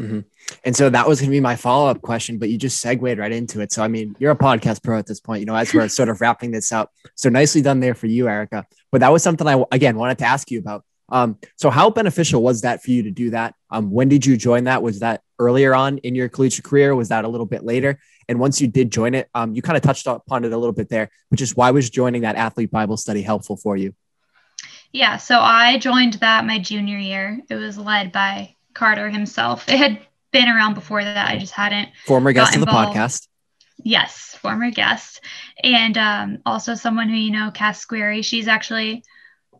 Mm-hmm. 0.01 0.20
And 0.64 0.74
so 0.74 0.90
that 0.90 1.07
was 1.07 1.20
going 1.20 1.30
to 1.30 1.36
be 1.36 1.40
my 1.40 1.55
follow 1.55 1.88
up 1.88 2.03
question, 2.03 2.38
but 2.38 2.48
you 2.48 2.59
just 2.59 2.80
segued 2.80 3.03
right 3.18 3.30
into 3.30 3.61
it. 3.61 3.70
So, 3.70 3.82
I 3.82 3.88
mean, 3.88 4.16
you're 4.18 4.32
a 4.32 4.36
podcast 4.36 4.82
pro 4.82 4.98
at 4.98 5.07
this 5.07 5.20
point, 5.20 5.40
you 5.40 5.46
know, 5.46 5.55
as 5.55 5.72
we're 5.72 5.86
sort 6.01 6.09
of 6.09 6.20
wrapping 6.20 6.51
this 6.51 6.72
up. 6.72 6.90
So 7.14 7.28
nicely 7.28 7.62
done 7.62 7.78
there 7.78 7.94
for 7.94 8.07
you, 8.07 8.28
Erica. 8.28 8.66
But 8.90 9.03
that 9.03 9.12
was 9.12 9.22
something 9.22 9.46
I, 9.46 9.62
again, 9.70 9.96
wanted 9.96 10.18
to 10.18 10.24
ask 10.24 10.51
you 10.51 10.59
about. 10.59 10.84
Um, 11.11 11.38
so 11.57 11.70
how 11.70 11.90
beneficial 11.90 12.42
was 12.42 12.62
that 12.62 12.82
for 12.82 12.90
you 12.90 13.05
to 13.05 13.11
do 13.11 13.30
that? 13.30 13.55
Um, 13.70 13.90
when 13.90 14.09
did 14.09 14.26
you 14.26 14.36
join 14.36 14.64
that? 14.64 14.82
Was 14.82 15.01
that 15.01 15.22
earlier 15.38 15.74
on 15.74 15.98
in 15.98 16.14
your 16.14 16.28
collegiate 16.28 16.64
career? 16.64 16.94
Was 16.94 17.09
that 17.11 17.24
a 17.24 17.28
little 17.28 17.46
bit 17.46 17.62
later? 17.62 18.01
And 18.28 18.40
once 18.40 18.61
you 18.61 18.68
did 18.68 18.90
join 18.90 19.14
it, 19.14 19.28
um, 19.34 19.55
you 19.55 19.62
kind 19.62 19.76
of 19.76 19.82
touched 19.82 20.07
upon 20.07 20.44
it 20.44 20.53
a 20.53 20.59
little 20.59 20.72
bit 20.72 20.88
there, 20.88 21.11
which 21.28 21.42
is 21.42 21.57
why 21.57 21.70
was 21.72 21.90
joining 21.90 22.22
that 22.22 22.36
athlete 22.36 22.70
Bible 22.70 22.96
study 22.96 23.22
helpful 23.22 23.57
for 23.57 23.76
you? 23.76 23.94
Yeah, 24.93 25.18
so 25.18 25.38
I 25.38 25.78
joined 25.78 26.14
that 26.14 26.45
my 26.45 26.59
junior 26.59 26.99
year. 26.99 27.41
It 27.49 27.55
was 27.55 27.78
led 27.78 28.12
by 28.12 28.57
Carter 28.74 29.09
himself. 29.09 29.68
It 29.68 29.78
had 29.78 30.01
been 30.32 30.49
around 30.49 30.74
before 30.74 31.03
that. 31.03 31.28
I 31.28 31.38
just 31.38 31.53
hadn't. 31.53 31.91
Former 32.07 32.32
guest 32.32 32.55
of 32.55 32.61
the 32.61 32.66
podcast. 32.66 33.28
Yes, 33.82 34.36
former 34.41 34.70
guest. 34.70 35.20
And 35.62 35.97
um, 35.97 36.38
also 36.45 36.74
someone 36.74 37.09
who, 37.09 37.16
you 37.16 37.30
know, 37.30 37.51
Cass 37.53 37.84
Squarey. 37.84 38.24
She's 38.24 38.49
actually 38.49 39.05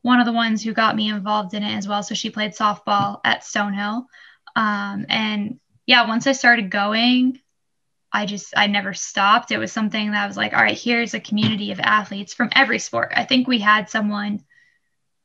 one 0.03 0.21
of 0.21 0.27
the 0.27 0.33
ones 0.33 0.63
who 0.63 0.73
got 0.73 0.97
me 0.97 1.11
involved 1.11 1.55
in 1.55 1.63
it 1.63 1.77
as 1.77 1.87
well. 1.87 2.03
So 2.03 2.15
she 2.15 2.31
played 2.31 2.53
softball 2.53 3.21
at 3.25 3.43
Stonehill. 3.43 4.07
Um, 4.57 5.07
and 5.09 5.61
yeah, 5.87 6.09
once 6.09 6.27
I 6.27 6.33
started 6.33 6.71
going, 6.71 7.41
I 8.13 8.27
just, 8.27 8.53
I 8.57 8.67
never 8.67 8.95
stopped. 8.95 9.53
It 9.53 9.59
was 9.59 9.71
something 9.71 10.11
that 10.11 10.25
I 10.25 10.27
was 10.27 10.37
like, 10.37 10.53
all 10.53 10.63
right, 10.63 10.79
here's 10.79 11.15
a 11.15 11.21
community 11.21 11.71
of 11.71 11.81
athletes 11.81 12.35
from 12.35 12.51
every 12.53 12.81
sport. 12.81 13.13
I 13.15 13.25
think 13.25 13.47
we 13.47 13.61
had 13.61 13.89
someone 13.89 14.41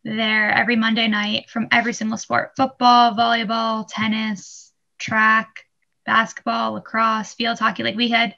there 0.05 0.51
every 0.51 0.75
Monday 0.75 1.07
night 1.07 1.49
from 1.49 1.67
every 1.71 1.91
single 1.91 2.17
sport 2.17 2.51
football, 2.55 3.13
volleyball, 3.13 3.85
tennis, 3.89 4.71
track, 4.99 5.65
basketball, 6.05 6.73
lacrosse, 6.73 7.33
field 7.33 7.59
hockey. 7.59 7.83
Like 7.83 7.95
we 7.95 8.09
had 8.09 8.35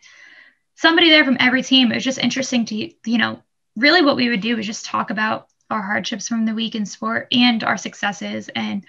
somebody 0.76 1.10
there 1.10 1.26
from 1.26 1.38
every 1.40 1.62
team. 1.62 1.92
It 1.92 1.96
was 1.96 2.04
just 2.06 2.20
interesting 2.20 2.66
to, 2.66 2.76
you 3.06 3.18
know, 3.18 3.44
really 3.76 4.02
what 4.02 4.16
we 4.16 4.30
would 4.30 4.42
do 4.42 4.56
was 4.56 4.66
just 4.66 4.86
talk 4.86 5.10
about 5.10 5.48
our 5.70 5.82
hardships 5.82 6.30
from 6.30 6.46
the 6.46 6.56
week 6.56 6.74
in 6.74 6.86
sport 6.86 7.28
and 7.34 7.64
our 7.64 7.78
successes 7.78 8.50
and 8.56 8.86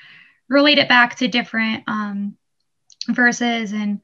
relate 0.49 0.79
it 0.79 0.89
back 0.89 1.17
to 1.17 1.27
different 1.27 1.83
um, 1.89 2.37
verses 3.09 3.73
and 3.73 4.01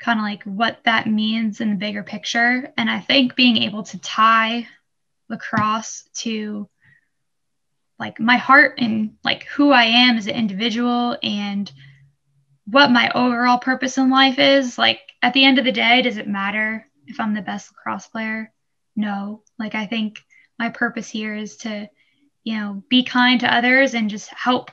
kind 0.00 0.18
of 0.18 0.24
like 0.24 0.42
what 0.44 0.78
that 0.84 1.06
means 1.06 1.60
in 1.60 1.70
the 1.70 1.76
bigger 1.76 2.02
picture. 2.02 2.72
And 2.78 2.90
I 2.90 3.00
think 3.00 3.36
being 3.36 3.58
able 3.58 3.82
to 3.84 3.98
tie 3.98 4.66
lacrosse 5.28 6.08
to 6.14 6.68
like 7.98 8.18
my 8.18 8.36
heart 8.36 8.74
and 8.78 9.16
like 9.22 9.44
who 9.44 9.70
I 9.70 9.84
am 9.84 10.16
as 10.16 10.26
an 10.26 10.34
individual 10.34 11.16
and 11.22 11.70
what 12.66 12.90
my 12.90 13.10
overall 13.14 13.58
purpose 13.58 13.98
in 13.98 14.10
life 14.10 14.38
is. 14.38 14.78
Like 14.78 15.00
at 15.22 15.32
the 15.32 15.44
end 15.44 15.58
of 15.58 15.64
the 15.64 15.72
day, 15.72 16.02
does 16.02 16.16
it 16.16 16.26
matter 16.26 16.86
if 17.06 17.20
I'm 17.20 17.34
the 17.34 17.42
best 17.42 17.70
lacrosse 17.70 18.06
player? 18.08 18.52
No. 18.96 19.42
Like 19.58 19.74
I 19.74 19.86
think 19.86 20.18
my 20.58 20.70
purpose 20.70 21.08
here 21.08 21.34
is 21.34 21.56
to, 21.58 21.88
you 22.42 22.56
know, 22.56 22.82
be 22.88 23.04
kind 23.04 23.40
to 23.40 23.54
others 23.54 23.94
and 23.94 24.10
just 24.10 24.28
help 24.30 24.70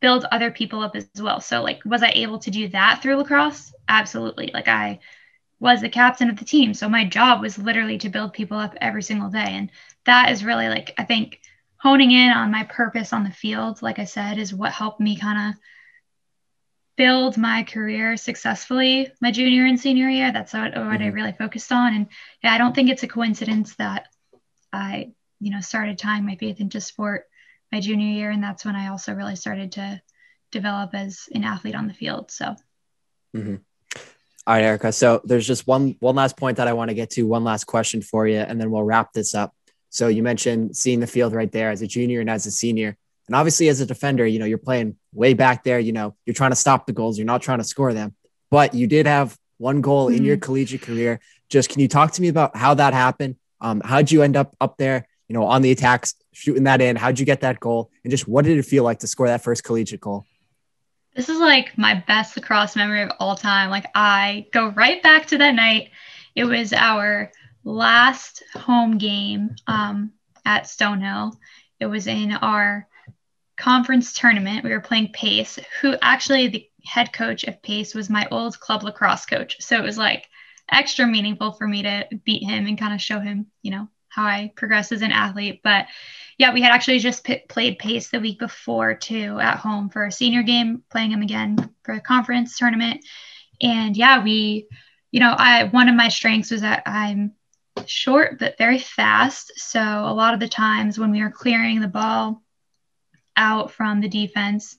build 0.00 0.24
other 0.24 0.50
people 0.50 0.80
up 0.82 0.96
as 0.96 1.08
well. 1.20 1.40
So 1.40 1.62
like 1.62 1.80
was 1.84 2.02
I 2.02 2.10
able 2.14 2.38
to 2.40 2.50
do 2.50 2.68
that 2.68 3.00
through 3.02 3.16
lacrosse? 3.16 3.72
Absolutely. 3.88 4.50
Like 4.52 4.68
I 4.68 5.00
was 5.60 5.80
the 5.80 5.88
captain 5.88 6.28
of 6.28 6.38
the 6.38 6.44
team. 6.44 6.74
So 6.74 6.88
my 6.88 7.04
job 7.04 7.40
was 7.40 7.58
literally 7.58 7.98
to 7.98 8.08
build 8.08 8.32
people 8.32 8.58
up 8.58 8.74
every 8.80 9.02
single 9.02 9.30
day. 9.30 9.38
And 9.46 9.70
that 10.06 10.30
is 10.30 10.44
really 10.44 10.68
like 10.68 10.94
I 10.98 11.04
think 11.04 11.40
honing 11.82 12.12
in 12.12 12.30
on 12.30 12.52
my 12.52 12.62
purpose 12.62 13.12
on 13.12 13.24
the 13.24 13.30
field, 13.30 13.82
like 13.82 13.98
I 13.98 14.04
said, 14.04 14.38
is 14.38 14.54
what 14.54 14.70
helped 14.70 15.00
me 15.00 15.18
kind 15.18 15.50
of 15.50 15.60
build 16.96 17.36
my 17.36 17.64
career 17.64 18.16
successfully 18.16 19.10
my 19.20 19.32
junior 19.32 19.64
and 19.66 19.80
senior 19.80 20.08
year. 20.08 20.30
That's 20.30 20.52
what, 20.52 20.62
what 20.62 20.74
mm-hmm. 20.74 21.02
I 21.02 21.06
really 21.06 21.32
focused 21.32 21.72
on. 21.72 21.94
And 21.94 22.06
yeah, 22.42 22.52
I 22.52 22.58
don't 22.58 22.72
think 22.72 22.88
it's 22.88 23.02
a 23.02 23.08
coincidence 23.08 23.74
that 23.76 24.06
I, 24.72 25.12
you 25.40 25.50
know, 25.50 25.60
started 25.60 25.98
tying 25.98 26.24
my 26.24 26.36
faith 26.36 26.60
into 26.60 26.80
sport 26.80 27.24
my 27.72 27.80
junior 27.80 28.14
year. 28.14 28.30
And 28.30 28.44
that's 28.44 28.64
when 28.64 28.76
I 28.76 28.88
also 28.88 29.12
really 29.12 29.36
started 29.36 29.72
to 29.72 30.00
develop 30.52 30.94
as 30.94 31.28
an 31.34 31.42
athlete 31.42 31.74
on 31.74 31.88
the 31.88 31.94
field. 31.94 32.30
So. 32.30 32.54
Mm-hmm. 33.34 33.56
All 34.46 34.54
right, 34.54 34.62
Erica. 34.62 34.92
So 34.92 35.20
there's 35.24 35.46
just 35.46 35.66
one 35.66 35.96
one 35.98 36.14
last 36.14 36.36
point 36.36 36.58
that 36.58 36.68
I 36.68 36.74
want 36.74 36.90
to 36.90 36.94
get 36.94 37.10
to, 37.10 37.26
one 37.26 37.44
last 37.44 37.64
question 37.64 38.02
for 38.02 38.26
you, 38.26 38.38
and 38.38 38.60
then 38.60 38.70
we'll 38.70 38.82
wrap 38.82 39.12
this 39.12 39.34
up. 39.34 39.54
So 39.92 40.08
you 40.08 40.22
mentioned 40.22 40.74
seeing 40.74 41.00
the 41.00 41.06
field 41.06 41.34
right 41.34 41.52
there 41.52 41.70
as 41.70 41.82
a 41.82 41.86
junior 41.86 42.20
and 42.20 42.30
as 42.30 42.46
a 42.46 42.50
senior. 42.50 42.96
And 43.26 43.36
obviously, 43.36 43.68
as 43.68 43.82
a 43.82 43.86
defender, 43.86 44.26
you 44.26 44.38
know, 44.38 44.46
you're 44.46 44.56
playing 44.56 44.96
way 45.12 45.34
back 45.34 45.64
there. 45.64 45.78
You 45.78 45.92
know, 45.92 46.16
you're 46.24 46.32
trying 46.34 46.50
to 46.50 46.56
stop 46.56 46.86
the 46.86 46.94
goals, 46.94 47.18
you're 47.18 47.26
not 47.26 47.42
trying 47.42 47.58
to 47.58 47.64
score 47.64 47.92
them. 47.92 48.14
But 48.50 48.72
you 48.72 48.86
did 48.86 49.06
have 49.06 49.36
one 49.58 49.82
goal 49.82 50.06
mm-hmm. 50.06 50.16
in 50.16 50.24
your 50.24 50.36
mm-hmm. 50.36 50.44
collegiate 50.44 50.80
career. 50.80 51.20
Just 51.50 51.68
can 51.68 51.80
you 51.80 51.88
talk 51.88 52.12
to 52.12 52.22
me 52.22 52.28
about 52.28 52.56
how 52.56 52.72
that 52.74 52.94
happened? 52.94 53.36
Um, 53.60 53.82
how'd 53.84 54.10
you 54.10 54.22
end 54.22 54.34
up 54.34 54.56
up 54.62 54.78
there, 54.78 55.06
you 55.28 55.34
know, 55.34 55.44
on 55.44 55.60
the 55.60 55.70
attacks, 55.70 56.14
shooting 56.32 56.64
that 56.64 56.80
in? 56.80 56.96
How'd 56.96 57.18
you 57.18 57.26
get 57.26 57.42
that 57.42 57.60
goal? 57.60 57.90
And 58.02 58.10
just 58.10 58.26
what 58.26 58.46
did 58.46 58.56
it 58.56 58.64
feel 58.64 58.84
like 58.84 59.00
to 59.00 59.06
score 59.06 59.28
that 59.28 59.42
first 59.42 59.62
collegiate 59.62 60.00
goal? 60.00 60.24
This 61.14 61.28
is 61.28 61.38
like 61.38 61.76
my 61.76 62.02
best 62.06 62.34
lacrosse 62.34 62.76
memory 62.76 63.02
of 63.02 63.10
all 63.20 63.36
time. 63.36 63.68
Like 63.68 63.86
I 63.94 64.46
go 64.52 64.68
right 64.68 65.02
back 65.02 65.26
to 65.26 65.38
that 65.38 65.54
night. 65.54 65.90
It 66.34 66.44
was 66.44 66.72
our 66.72 67.30
last 67.64 68.42
home 68.54 68.98
game 68.98 69.54
um, 69.66 70.12
at 70.44 70.64
Stonehill. 70.64 71.36
It 71.80 71.86
was 71.86 72.06
in 72.06 72.32
our 72.32 72.86
conference 73.56 74.12
tournament. 74.12 74.64
We 74.64 74.70
were 74.70 74.80
playing 74.80 75.12
Pace, 75.12 75.58
who 75.80 75.96
actually 76.00 76.48
the 76.48 76.68
head 76.84 77.12
coach 77.12 77.44
of 77.44 77.62
Pace 77.62 77.94
was 77.94 78.10
my 78.10 78.26
old 78.30 78.58
club 78.58 78.82
lacrosse 78.82 79.26
coach. 79.26 79.56
So 79.60 79.76
it 79.76 79.84
was 79.84 79.98
like 79.98 80.26
extra 80.70 81.06
meaningful 81.06 81.52
for 81.52 81.66
me 81.66 81.82
to 81.82 82.06
beat 82.24 82.44
him 82.44 82.66
and 82.66 82.78
kind 82.78 82.94
of 82.94 83.00
show 83.00 83.20
him, 83.20 83.46
you 83.62 83.70
know, 83.70 83.88
how 84.08 84.24
I 84.24 84.52
progress 84.56 84.92
as 84.92 85.02
an 85.02 85.12
athlete. 85.12 85.60
But 85.62 85.86
yeah, 86.38 86.52
we 86.52 86.62
had 86.62 86.72
actually 86.72 86.98
just 86.98 87.24
p- 87.24 87.44
played 87.48 87.78
Pace 87.78 88.10
the 88.10 88.20
week 88.20 88.38
before 88.38 88.94
too 88.94 89.38
at 89.40 89.58
home 89.58 89.88
for 89.90 90.04
a 90.04 90.12
senior 90.12 90.42
game, 90.42 90.82
playing 90.90 91.12
him 91.12 91.22
again 91.22 91.56
for 91.84 91.94
a 91.94 92.00
conference 92.00 92.58
tournament. 92.58 93.04
And 93.60 93.96
yeah, 93.96 94.22
we, 94.22 94.66
you 95.10 95.20
know, 95.20 95.34
I 95.36 95.64
one 95.64 95.88
of 95.88 95.94
my 95.94 96.08
strengths 96.08 96.50
was 96.50 96.62
that 96.62 96.82
I'm 96.86 97.32
short 97.86 98.38
but 98.38 98.58
very 98.58 98.78
fast. 98.78 99.52
So 99.56 99.80
a 99.80 100.14
lot 100.14 100.34
of 100.34 100.40
the 100.40 100.48
times 100.48 100.98
when 100.98 101.10
we 101.10 101.22
were 101.22 101.30
clearing 101.30 101.80
the 101.80 101.88
ball 101.88 102.42
out 103.36 103.72
from 103.72 104.00
the 104.00 104.08
defense, 104.08 104.76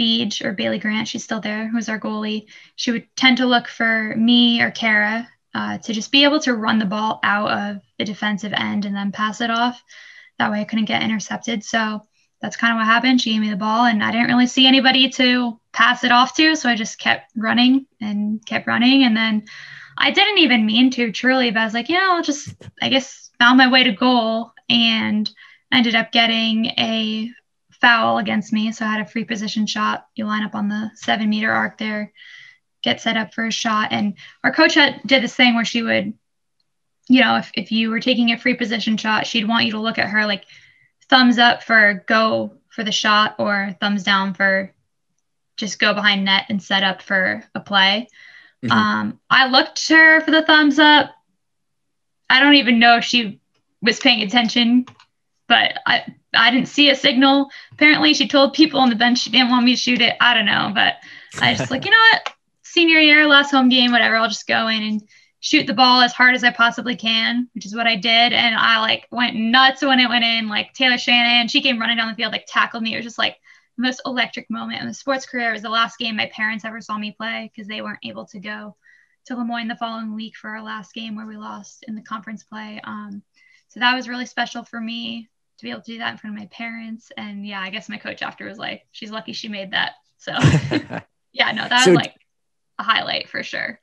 Beej 0.00 0.44
or 0.44 0.52
Bailey 0.52 0.78
Grant, 0.78 1.08
she's 1.08 1.24
still 1.24 1.40
there, 1.40 1.68
who's 1.68 1.88
our 1.88 2.00
goalie, 2.00 2.46
she 2.76 2.90
would 2.90 3.06
tend 3.16 3.38
to 3.38 3.46
look 3.46 3.68
for 3.68 4.14
me 4.16 4.62
or 4.62 4.70
Kara 4.70 5.28
uh, 5.54 5.78
to 5.78 5.92
just 5.92 6.12
be 6.12 6.24
able 6.24 6.40
to 6.40 6.54
run 6.54 6.78
the 6.78 6.86
ball 6.86 7.20
out 7.22 7.50
of 7.50 7.82
the 7.98 8.04
defensive 8.04 8.52
end 8.52 8.84
and 8.84 8.96
then 8.96 9.12
pass 9.12 9.40
it 9.40 9.50
off. 9.50 9.82
That 10.38 10.50
way 10.50 10.60
I 10.60 10.64
couldn't 10.64 10.86
get 10.86 11.02
intercepted. 11.02 11.64
So 11.64 12.06
that's 12.40 12.56
kind 12.56 12.72
of 12.72 12.78
what 12.78 12.86
happened. 12.86 13.20
She 13.20 13.32
gave 13.32 13.40
me 13.40 13.50
the 13.50 13.56
ball 13.56 13.84
and 13.84 14.02
I 14.02 14.12
didn't 14.12 14.28
really 14.28 14.46
see 14.46 14.66
anybody 14.66 15.10
to 15.10 15.60
pass 15.72 16.04
it 16.04 16.12
off 16.12 16.34
to. 16.36 16.56
So 16.56 16.68
I 16.68 16.76
just 16.76 16.98
kept 16.98 17.32
running 17.36 17.86
and 18.00 18.44
kept 18.46 18.66
running. 18.66 19.04
And 19.04 19.14
then 19.16 19.44
I 20.00 20.10
didn't 20.10 20.38
even 20.38 20.64
mean 20.64 20.90
to 20.92 21.12
truly, 21.12 21.50
but 21.50 21.60
I 21.60 21.64
was 21.64 21.74
like, 21.74 21.90
you 21.90 21.96
know, 21.96 22.16
I'll 22.16 22.22
just, 22.22 22.54
I 22.80 22.88
guess, 22.88 23.30
found 23.38 23.58
my 23.58 23.70
way 23.70 23.84
to 23.84 23.92
goal 23.92 24.52
and 24.68 25.30
ended 25.70 25.94
up 25.94 26.10
getting 26.10 26.66
a 26.78 27.30
foul 27.80 28.18
against 28.18 28.52
me. 28.52 28.72
So 28.72 28.86
I 28.86 28.92
had 28.92 29.06
a 29.06 29.10
free 29.10 29.24
position 29.24 29.66
shot. 29.66 30.06
You 30.14 30.24
line 30.24 30.42
up 30.42 30.54
on 30.54 30.68
the 30.68 30.90
seven 30.94 31.28
meter 31.28 31.52
arc 31.52 31.76
there, 31.76 32.12
get 32.82 33.00
set 33.00 33.18
up 33.18 33.34
for 33.34 33.46
a 33.46 33.52
shot. 33.52 33.92
And 33.92 34.14
our 34.42 34.52
coach 34.52 34.74
had, 34.74 35.02
did 35.04 35.22
this 35.22 35.34
thing 35.34 35.54
where 35.54 35.66
she 35.66 35.82
would, 35.82 36.14
you 37.08 37.20
know, 37.20 37.36
if, 37.36 37.50
if 37.54 37.70
you 37.70 37.90
were 37.90 38.00
taking 38.00 38.32
a 38.32 38.38
free 38.38 38.54
position 38.54 38.96
shot, 38.96 39.26
she'd 39.26 39.48
want 39.48 39.66
you 39.66 39.72
to 39.72 39.80
look 39.80 39.98
at 39.98 40.08
her 40.08 40.24
like 40.26 40.44
thumbs 41.10 41.38
up 41.38 41.62
for 41.62 42.04
go 42.06 42.54
for 42.70 42.84
the 42.84 42.92
shot 42.92 43.34
or 43.38 43.76
thumbs 43.80 44.02
down 44.02 44.32
for 44.32 44.72
just 45.56 45.78
go 45.78 45.92
behind 45.92 46.24
net 46.24 46.46
and 46.48 46.62
set 46.62 46.82
up 46.82 47.02
for 47.02 47.44
a 47.54 47.60
play. 47.60 48.08
Mm-hmm. 48.64 48.72
Um, 48.72 49.20
I 49.30 49.48
looked 49.48 49.86
to 49.86 49.96
her 49.96 50.20
for 50.20 50.30
the 50.30 50.42
thumbs 50.42 50.78
up. 50.78 51.10
I 52.28 52.40
don't 52.40 52.54
even 52.54 52.78
know 52.78 52.96
if 52.96 53.04
she 53.04 53.40
was 53.82 53.98
paying 53.98 54.22
attention, 54.22 54.86
but 55.48 55.78
I 55.86 56.04
I 56.34 56.50
didn't 56.50 56.68
see 56.68 56.90
a 56.90 56.94
signal. 56.94 57.50
Apparently, 57.72 58.14
she 58.14 58.28
told 58.28 58.54
people 58.54 58.80
on 58.80 58.90
the 58.90 58.96
bench 58.96 59.18
she 59.18 59.30
didn't 59.30 59.50
want 59.50 59.64
me 59.64 59.74
to 59.74 59.80
shoot 59.80 60.00
it. 60.00 60.16
I 60.20 60.34
don't 60.34 60.46
know, 60.46 60.70
but 60.74 60.96
I 61.40 61.54
just 61.54 61.70
like 61.70 61.84
you 61.86 61.90
know 61.90 61.96
what, 62.12 62.32
senior 62.62 62.98
year, 62.98 63.26
last 63.26 63.50
home 63.50 63.68
game, 63.68 63.92
whatever. 63.92 64.16
I'll 64.16 64.28
just 64.28 64.46
go 64.46 64.68
in 64.68 64.82
and 64.82 65.02
shoot 65.40 65.66
the 65.66 65.74
ball 65.74 66.02
as 66.02 66.12
hard 66.12 66.34
as 66.34 66.44
I 66.44 66.50
possibly 66.50 66.94
can, 66.94 67.48
which 67.54 67.66
is 67.66 67.74
what 67.74 67.86
I 67.86 67.96
did. 67.96 68.32
And 68.32 68.54
I 68.54 68.80
like 68.80 69.08
went 69.10 69.36
nuts 69.36 69.82
when 69.82 69.98
it 69.98 70.08
went 70.08 70.24
in. 70.24 70.48
Like 70.48 70.74
Taylor 70.74 70.98
Shannon, 70.98 71.48
she 71.48 71.62
came 71.62 71.80
running 71.80 71.96
down 71.96 72.08
the 72.08 72.14
field, 72.14 72.32
like 72.32 72.46
tackled 72.46 72.82
me. 72.82 72.92
It 72.92 72.98
was 72.98 73.06
just 73.06 73.18
like 73.18 73.36
most 73.80 74.02
electric 74.04 74.50
moment 74.50 74.80
in 74.80 74.88
the 74.88 74.94
sports 74.94 75.26
career. 75.26 75.52
Was 75.52 75.62
the 75.62 75.68
last 75.68 75.98
game 75.98 76.16
my 76.16 76.30
parents 76.34 76.64
ever 76.64 76.80
saw 76.80 76.98
me 76.98 77.12
play 77.12 77.50
because 77.52 77.68
they 77.68 77.82
weren't 77.82 78.04
able 78.04 78.26
to 78.26 78.38
go 78.38 78.76
to 79.26 79.36
Le 79.36 79.44
Moyne 79.44 79.68
the 79.68 79.76
following 79.76 80.14
week 80.14 80.36
for 80.36 80.50
our 80.50 80.62
last 80.62 80.94
game 80.94 81.16
where 81.16 81.26
we 81.26 81.36
lost 81.36 81.84
in 81.86 81.94
the 81.94 82.02
conference 82.02 82.42
play. 82.42 82.80
Um, 82.84 83.22
so 83.68 83.80
that 83.80 83.94
was 83.94 84.08
really 84.08 84.26
special 84.26 84.64
for 84.64 84.80
me 84.80 85.28
to 85.58 85.64
be 85.64 85.70
able 85.70 85.82
to 85.82 85.92
do 85.92 85.98
that 85.98 86.12
in 86.12 86.18
front 86.18 86.36
of 86.36 86.40
my 86.40 86.46
parents. 86.46 87.12
And 87.16 87.46
yeah, 87.46 87.60
I 87.60 87.70
guess 87.70 87.88
my 87.88 87.98
coach 87.98 88.22
after 88.22 88.46
was 88.46 88.58
like, 88.58 88.86
she's 88.92 89.10
lucky 89.10 89.32
she 89.32 89.48
made 89.48 89.72
that. 89.72 89.92
So 90.18 90.32
yeah, 91.32 91.52
no, 91.52 91.68
that 91.68 91.84
so, 91.84 91.92
was 91.92 91.96
like 91.96 92.14
a 92.78 92.82
highlight 92.82 93.28
for 93.28 93.42
sure. 93.42 93.80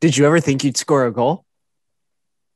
Did 0.00 0.16
you 0.16 0.26
ever 0.26 0.40
think 0.40 0.62
you'd 0.62 0.76
score 0.76 1.06
a 1.06 1.12
goal? 1.12 1.44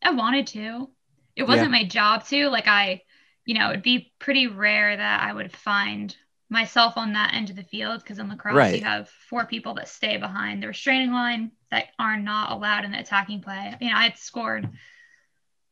I 0.02 0.12
wanted 0.12 0.46
to. 0.48 0.90
It 1.36 1.44
wasn't 1.44 1.70
yeah. 1.70 1.78
my 1.78 1.84
job 1.84 2.26
to. 2.26 2.48
Like 2.48 2.66
I, 2.66 3.02
you 3.44 3.54
know, 3.54 3.70
it'd 3.70 3.82
be 3.82 4.12
pretty 4.18 4.46
rare 4.46 4.96
that 4.96 5.22
I 5.22 5.32
would 5.32 5.52
find 5.52 6.14
myself 6.51 6.96
on 6.96 7.12
that 7.12 7.32
end 7.32 7.48
of 7.48 7.57
the 7.57 7.62
field 7.62 8.03
because 8.03 8.18
in 8.18 8.28
lacrosse 8.28 8.57
right. 8.57 8.80
you 8.80 8.84
have 8.84 9.09
four 9.09 9.46
people 9.46 9.72
that 9.74 9.88
stay 9.88 10.16
behind 10.16 10.62
the 10.62 10.66
restraining 10.66 11.12
line 11.12 11.53
that 11.70 11.86
are 11.98 12.16
not 12.18 12.51
allowed 12.51 12.84
in 12.84 12.90
the 12.90 12.98
attacking 12.98 13.40
play. 13.40 13.74
You 13.80 13.88
know, 13.88 13.96
I 13.96 14.03
had 14.03 14.18
scored 14.18 14.68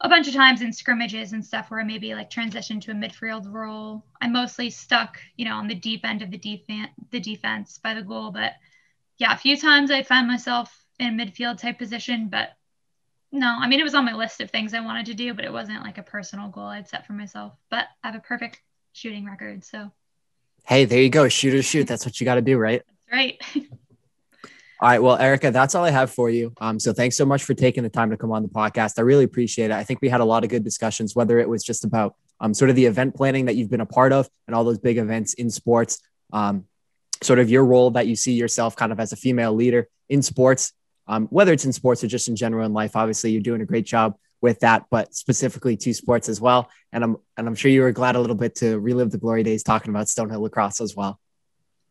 a 0.01 0.09
bunch 0.09 0.29
of 0.29 0.35
times 0.35 0.63
in 0.63 0.73
scrimmages 0.73 1.33
and 1.33 1.45
stuff 1.45 1.71
where 1.71 1.81
I 1.81 1.85
maybe 1.85 2.15
like 2.15 2.31
transitioned 2.31 2.83
to 2.83 2.93
a 2.93 2.95
midfield 2.95 3.53
role. 3.53 4.05
I 4.23 4.29
mostly 4.29 4.71
stuck, 4.71 5.19
you 5.37 5.45
know, 5.45 5.55
on 5.55 5.67
the 5.67 5.75
deep 5.75 6.05
end 6.05 6.23
of 6.23 6.31
the 6.31 6.39
defense, 6.39 6.91
the 7.11 7.19
defense 7.19 7.79
by 7.79 7.95
the 7.95 8.03
goal. 8.03 8.31
But 8.31 8.53
yeah, 9.19 9.33
a 9.33 9.37
few 9.37 9.57
times 9.57 9.91
I 9.91 10.05
found 10.05 10.29
myself 10.29 10.87
in 11.01 11.19
a 11.19 11.25
midfield 11.25 11.59
type 11.59 11.79
position, 11.79 12.29
but 12.29 12.51
no, 13.33 13.59
I 13.61 13.67
mean 13.67 13.81
it 13.81 13.85
was 13.85 13.97
on 13.97 14.05
my 14.05 14.15
list 14.15 14.41
of 14.41 14.53
things 14.53 14.73
I 14.75 14.81
wanted 14.81 15.07
to 15.07 15.15
do, 15.15 15.35
but 15.35 15.45
it 15.45 15.53
wasn't 15.53 15.83
like 15.83 15.99
a 15.99 16.05
personal 16.05 16.49
goal 16.49 16.67
I'd 16.67 16.89
set 16.89 17.05
for 17.05 17.15
myself. 17.15 17.55
But 17.69 17.87
I 18.05 18.09
have 18.09 18.17
a 18.17 18.21
perfect 18.21 18.61
shooting 18.93 19.25
record, 19.25 19.65
so 19.65 19.91
Hey, 20.69 20.85
there 20.85 21.01
you 21.01 21.09
go. 21.09 21.31
Shoot 21.31 21.55
or 21.55 21.63
shoot. 21.63 21.87
That's 21.87 22.05
what 22.05 22.21
you 22.21 22.27
got 22.27 22.35
to 22.35 22.43
do, 22.43 22.59
right? 22.59 22.83
That's 23.11 23.11
right. 23.11 23.43
all 23.57 23.69
right. 24.83 25.03
Well, 25.03 25.17
Erica, 25.17 25.51
that's 25.51 25.75
all 25.75 25.83
I 25.83 25.91
have 25.91 26.11
for 26.11 26.29
you. 26.29 26.53
Um, 26.61 26.79
so 26.79 26.93
thanks 26.93 27.17
so 27.17 27.25
much 27.25 27.45
for 27.45 27.55
taking 27.55 27.85
the 27.85 27.89
time 27.89 28.11
to 28.11 28.19
come 28.19 28.33
on 28.33 28.43
the 28.43 28.51
podcast. 28.51 28.99
I 28.99 29.01
really 29.01 29.25
appreciate 29.25 29.71
it. 29.71 29.73
I 29.73 29.83
think 29.83 30.03
we 30.03 30.11
had 30.11 30.21
a 30.21 30.27
lot 30.27 30.45
of 30.45 30.51
good 30.51 30.65
discussions, 30.65 31.17
whether 31.17 31.39
it 31.39 31.49
was 31.49 31.65
just 31.65 31.87
about 31.87 32.17
um, 32.39 32.53
sort 32.53 32.69
of 32.69 32.77
the 32.77 32.85
event 32.85 33.15
planning 33.17 33.47
that 33.47 33.57
you've 33.57 33.71
been 33.71 33.81
a 33.81 33.87
part 33.87 34.13
of 34.13 34.29
and 34.47 34.55
all 34.55 34.63
those 34.63 34.79
big 34.79 34.99
events 34.99 35.33
in 35.33 35.49
sports, 35.49 36.03
um, 36.35 36.67
sort 37.23 37.39
of 37.39 37.49
your 37.49 37.65
role 37.65 37.93
that 37.93 38.07
you 38.07 38.15
see 38.15 38.35
yourself 38.35 38.77
kind 38.77 38.93
of 38.93 39.01
as 39.01 39.11
a 39.11 39.17
female 39.17 39.55
leader 39.55 39.89
in 40.11 40.21
sports, 40.21 40.75
um, 41.07 41.29
whether 41.29 41.55
it's 41.55 41.65
in 41.65 41.73
sports 41.73 42.05
or 42.05 42.09
just 42.09 42.29
in 42.29 42.37
general 42.37 42.67
in 42.67 42.75
life. 42.75 42.95
Obviously, 42.95 43.31
you're 43.31 43.41
doing 43.41 43.63
a 43.63 43.67
great 43.67 43.87
job 43.87 44.19
with 44.41 44.61
that, 44.61 44.87
but 44.91 45.15
specifically 45.15 45.77
to 45.77 45.93
sports 45.93 46.29
as 46.29 46.41
well. 46.41 46.71
And 46.93 47.05
I'm 47.05 47.17
and 47.37 47.47
I'm 47.47 47.55
sure 47.55 47.71
you 47.71 47.83
were 47.83 47.93
glad 47.93 48.17
a 48.17 48.21
little 48.21 48.37
bit 48.37 48.55
to 48.57 48.79
relive 48.79 49.11
the 49.11 49.19
glory 49.19 49.43
days 49.43 49.63
talking 49.63 49.91
about 49.91 50.07
Stonehill 50.07 50.41
lacrosse 50.41 50.81
as 50.81 50.95
well. 50.95 51.21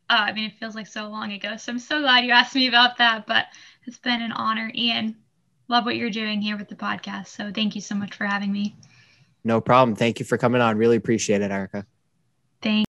Uh, 0.09 0.27
I 0.27 0.33
mean, 0.33 0.45
it 0.45 0.53
feels 0.59 0.75
like 0.75 0.87
so 0.87 1.09
long 1.09 1.33
ago. 1.33 1.57
So 1.57 1.71
I'm 1.71 1.79
so 1.79 1.99
glad 1.99 2.23
you 2.23 2.31
asked 2.31 2.55
me 2.55 2.67
about 2.67 2.97
that. 2.97 3.27
But 3.27 3.47
it's 3.85 3.97
been 3.97 4.21
an 4.21 4.31
honor, 4.31 4.71
Ian. 4.73 5.17
Love 5.67 5.85
what 5.85 5.97
you're 5.97 6.09
doing 6.09 6.41
here 6.41 6.57
with 6.57 6.69
the 6.69 6.75
podcast. 6.75 7.27
So 7.27 7.51
thank 7.53 7.75
you 7.75 7.81
so 7.81 7.95
much 7.95 8.15
for 8.15 8.25
having 8.25 8.51
me. 8.51 8.75
No 9.43 9.59
problem. 9.59 9.95
Thank 9.95 10.19
you 10.19 10.25
for 10.25 10.37
coming 10.37 10.61
on. 10.61 10.77
Really 10.77 10.95
appreciate 10.95 11.41
it, 11.41 11.51
Erica. 11.51 11.85
Thank 12.61 12.85